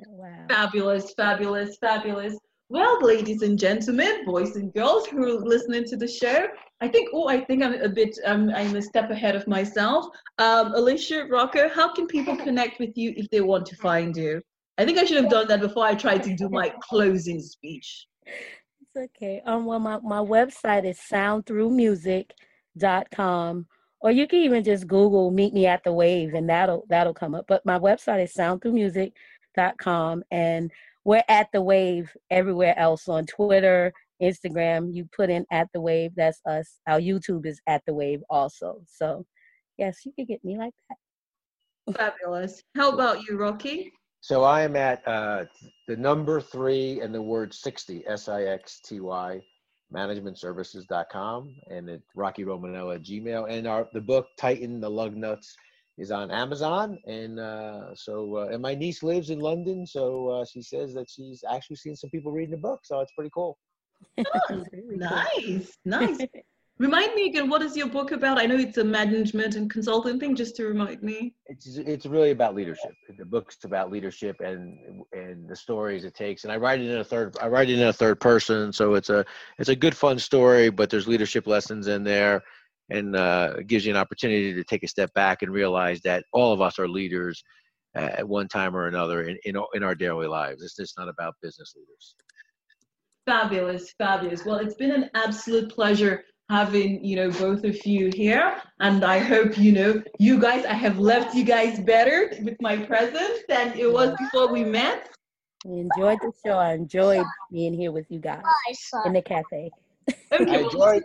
Wow. 0.08 0.46
Fabulous, 0.50 1.14
fabulous, 1.16 1.78
fabulous. 1.80 2.38
Well, 2.72 3.00
ladies 3.02 3.42
and 3.42 3.58
gentlemen, 3.58 4.24
boys 4.26 4.56
and 4.56 4.72
girls 4.76 5.08
who 5.08 5.24
are 5.24 5.44
listening 5.44 5.86
to 5.86 5.98
the 5.98 6.08
show, 6.08 6.46
I 6.82 6.88
think, 6.88 7.10
oh, 7.14 7.28
I 7.28 7.44
think 7.44 7.64
I'm 7.64 7.74
a 7.74 7.90
bit, 7.90 8.16
um, 8.26 8.52
I'm 8.54 8.76
a 8.76 8.82
step 8.82 9.10
ahead 9.10 9.36
of 9.36 9.48
myself. 9.48 10.06
Um, 10.38 10.76
Alicia, 10.76 11.26
Rocco, 11.32 11.68
how 11.68 11.92
can 11.92 12.06
people 12.06 12.38
connect 12.38 12.80
with 12.80 12.96
you 12.96 13.12
if 13.18 13.28
they 13.32 13.42
want 13.42 13.66
to 13.68 13.76
find 13.78 14.16
you? 14.16 14.44
I 14.78 14.86
think 14.86 15.00
I 15.00 15.06
should 15.06 15.18
have 15.18 15.32
done 15.32 15.48
that 15.48 15.62
before 15.62 15.84
I 15.84 15.96
tried 15.96 16.22
to 16.24 16.36
do 16.36 16.48
my 16.48 16.72
closing 16.80 17.42
speech. 17.42 18.06
It's 18.28 18.96
okay. 18.96 19.42
Um, 19.48 19.66
well, 19.66 19.80
my, 19.80 19.98
my 20.04 20.20
website 20.20 20.86
is 20.86 21.00
soundthroughmusic.com, 21.12 23.66
or 24.02 24.12
you 24.12 24.28
can 24.28 24.40
even 24.40 24.64
just 24.64 24.88
Google 24.88 25.32
"Meet 25.32 25.56
Me 25.56 25.66
at 25.66 25.84
the 25.84 25.92
Wave" 25.92 26.36
and 26.36 26.48
that'll 26.48 26.86
that'll 26.88 27.16
come 27.16 27.34
up. 27.34 27.46
But 27.48 27.66
my 27.66 27.80
website 27.80 28.24
is 28.24 28.32
soundthroughmusic.com, 28.34 30.24
and 30.32 30.72
we're 31.10 31.24
at 31.28 31.48
the 31.52 31.62
Wave 31.62 32.16
everywhere 32.30 32.78
else 32.78 33.08
on 33.08 33.26
Twitter, 33.26 33.92
Instagram. 34.22 34.94
You 34.94 35.10
put 35.12 35.32
in 35.32 35.44
"at 35.52 35.68
the 35.74 35.82
Wave," 35.82 36.12
that's 36.16 36.40
us. 36.46 36.80
Our 36.88 37.00
YouTube 37.00 37.48
is 37.48 37.60
"at 37.66 37.82
the 37.88 37.96
Wave" 37.96 38.22
also. 38.30 38.82
So, 38.86 39.26
yes, 39.80 40.06
you 40.06 40.12
can 40.14 40.26
get 40.26 40.46
me 40.46 40.56
like 40.60 40.76
that. 40.88 41.98
Fabulous. 41.98 42.62
How 42.76 42.92
about 42.92 43.28
you, 43.28 43.40
Rocky? 43.40 43.92
So 44.22 44.44
I 44.44 44.62
am 44.62 44.76
at 44.76 45.02
uh, 45.08 45.46
the 45.88 45.98
number 45.98 46.40
three 46.40 47.02
and 47.02 47.16
the 47.16 47.22
word 47.24 47.56
60, 47.56 48.04
S 48.06 48.30
I 48.30 48.44
X 48.44 48.80
T 48.86 49.00
Y, 49.00 49.42
managementservices.com, 49.92 51.56
and 51.72 51.90
at 51.90 52.02
Rocky 52.16 52.44
Romanella 52.44 52.96
at 52.98 53.02
Gmail. 53.02 53.50
And 53.50 53.66
our 53.66 53.90
the 53.94 54.02
book, 54.02 54.28
Tighten 54.38 54.80
the 54.80 54.92
Lug 54.92 55.16
Nuts, 55.16 55.56
is 56.00 56.12
on 56.12 56.32
Amazon. 56.32 56.98
And 57.06 57.40
uh, 57.40 57.94
so, 57.94 58.38
uh, 58.38 58.48
and 58.54 58.62
my 58.62 58.74
niece 58.74 59.04
lives 59.04 59.30
in 59.30 59.40
London. 59.40 59.86
So 59.86 60.30
uh, 60.30 60.46
she 60.46 60.62
says 60.62 60.94
that 60.94 61.10
she's 61.10 61.44
actually 61.50 61.76
seen 61.76 61.96
some 61.96 62.10
people 62.10 62.32
reading 62.32 62.52
the 62.52 62.58
book. 62.58 62.80
So 62.84 63.00
it's 63.02 63.14
pretty 63.14 63.32
cool. 63.34 63.58
It's. 64.18 64.30
Nice, 64.72 65.78
nice. 65.86 66.18
Remind 66.80 67.14
me 67.14 67.26
again, 67.26 67.50
what 67.50 67.62
is 67.62 67.76
your 67.76 67.88
book 67.88 68.14
about? 68.14 68.40
I 68.40 68.46
know 68.46 68.56
it's 68.56 68.78
a 68.78 68.86
management 68.86 69.56
and 69.56 69.70
consulting 69.70 70.18
thing, 70.18 70.34
just 70.34 70.56
to 70.56 70.66
remind 70.66 71.04
me. 71.04 71.34
It's 71.48 71.76
it's 71.76 72.06
really 72.06 72.32
about 72.32 72.56
leadership. 72.56 72.92
The 73.18 73.26
book's 73.26 73.58
about 73.66 73.92
leadership 73.92 74.40
and 74.40 75.04
and 75.12 75.46
the 75.50 75.58
stories 75.58 76.06
it 76.06 76.16
takes. 76.16 76.46
And 76.46 76.54
I 76.54 76.56
write 76.56 76.80
it 76.80 76.90
in 76.90 77.00
a 77.00 77.04
third. 77.04 77.36
I 77.42 77.50
write 77.50 77.70
it 77.70 77.80
in 77.80 77.88
a 77.90 77.92
third 77.92 78.22
person, 78.22 78.72
so 78.72 78.94
it's 78.94 79.10
a 79.10 79.26
it's 79.58 79.68
a 79.68 79.76
good 79.76 79.96
fun 79.96 80.18
story. 80.20 80.70
But 80.70 80.90
there's 80.90 81.06
leadership 81.06 81.48
lessons 81.48 81.88
in 81.88 82.06
there, 82.06 82.44
and 82.90 83.16
uh, 83.16 83.54
gives 83.68 83.86
you 83.86 83.92
an 83.92 83.98
opportunity 83.98 84.54
to 84.54 84.64
take 84.64 84.84
a 84.84 84.88
step 84.88 85.14
back 85.14 85.42
and 85.42 85.52
realize 85.52 86.02
that 86.02 86.24
all 86.34 86.54
of 86.54 86.62
us 86.62 86.80
are 86.80 86.88
leaders 86.88 87.44
uh, 87.96 88.10
at 88.18 88.28
one 88.28 88.48
time 88.48 88.76
or 88.76 88.88
another 88.88 89.24
in 89.24 89.38
in, 89.46 89.62
in 89.74 89.84
our 89.84 89.96
daily 89.96 90.28
lives. 90.28 90.62
It's 90.64 90.76
just 90.76 90.98
not 90.98 91.10
about 91.10 91.36
business 91.42 91.74
leaders. 91.76 92.16
Fabulous, 93.26 93.94
fabulous. 93.98 94.46
Well, 94.46 94.58
it's 94.58 94.76
been 94.76 94.92
an 94.92 95.10
absolute 95.14 95.72
pleasure 95.72 96.24
having 96.50 97.04
you 97.06 97.16
know 97.16 97.30
both 97.32 97.64
of 97.64 97.86
you 97.86 98.10
here, 98.16 98.62
and 98.80 99.04
I 99.04 99.20
hope 99.20 99.58
you 99.58 99.72
know 99.72 100.02
you 100.18 100.40
guys. 100.40 100.66
I 100.66 100.74
have 100.74 101.00
left 101.00 101.36
you 101.36 101.44
guys 101.44 101.80
better 101.80 102.32
with 102.42 102.58
my 102.60 102.78
presence 102.78 103.40
than 103.48 103.78
it 103.78 103.92
was 103.92 104.14
before 104.20 104.52
we 104.52 104.64
met. 104.64 105.10
I 105.66 105.72
enjoyed 105.72 106.20
the 106.22 106.32
show. 106.46 106.58
I 106.58 106.74
enjoyed 106.74 107.26
being 107.52 107.74
here 107.74 107.92
with 107.92 108.06
you 108.10 108.20
guys 108.20 108.42
in 109.06 109.14
the 109.14 109.22
cafe. 109.22 109.70
Okay, 110.10 110.16
I 110.32 110.62
well, 110.62 110.66
enjoyed 110.66 111.04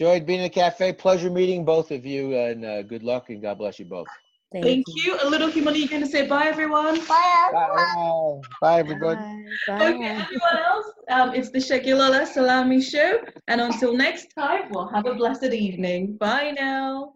enjoyed 0.00 0.26
being 0.26 0.40
in 0.40 0.44
the 0.44 0.50
cafe. 0.50 0.92
Pleasure 0.92 1.30
meeting 1.30 1.64
both 1.64 1.90
of 1.90 2.06
you, 2.06 2.34
and 2.34 2.64
uh, 2.64 2.82
good 2.82 3.02
luck 3.02 3.28
and 3.28 3.42
God 3.42 3.58
bless 3.58 3.78
you 3.78 3.84
both. 3.84 4.08
Thank, 4.52 4.64
thank 4.64 4.86
you. 4.96 5.16
A 5.22 5.28
little 5.28 5.48
human, 5.48 5.74
are 5.74 5.76
you 5.76 5.88
going 5.88 6.02
to 6.02 6.08
say 6.08 6.26
bye, 6.26 6.46
everyone? 6.46 6.98
Bye. 7.06 7.50
Bye, 7.52 8.40
bye 8.60 8.78
everybody. 8.78 9.16
Bye. 9.16 9.78
Bye. 9.78 9.92
Okay, 9.92 10.06
everyone 10.06 10.56
else, 10.66 10.86
um, 11.10 11.34
it's 11.34 11.50
the 11.50 11.58
Segilola 11.58 12.26
Salami 12.26 12.80
Show, 12.80 13.20
and 13.46 13.60
until 13.60 13.94
next 13.94 14.28
time, 14.34 14.70
well, 14.70 14.88
have 14.88 15.06
a 15.06 15.14
blessed 15.14 15.52
evening. 15.52 16.16
Bye 16.16 16.52
now. 16.58 17.14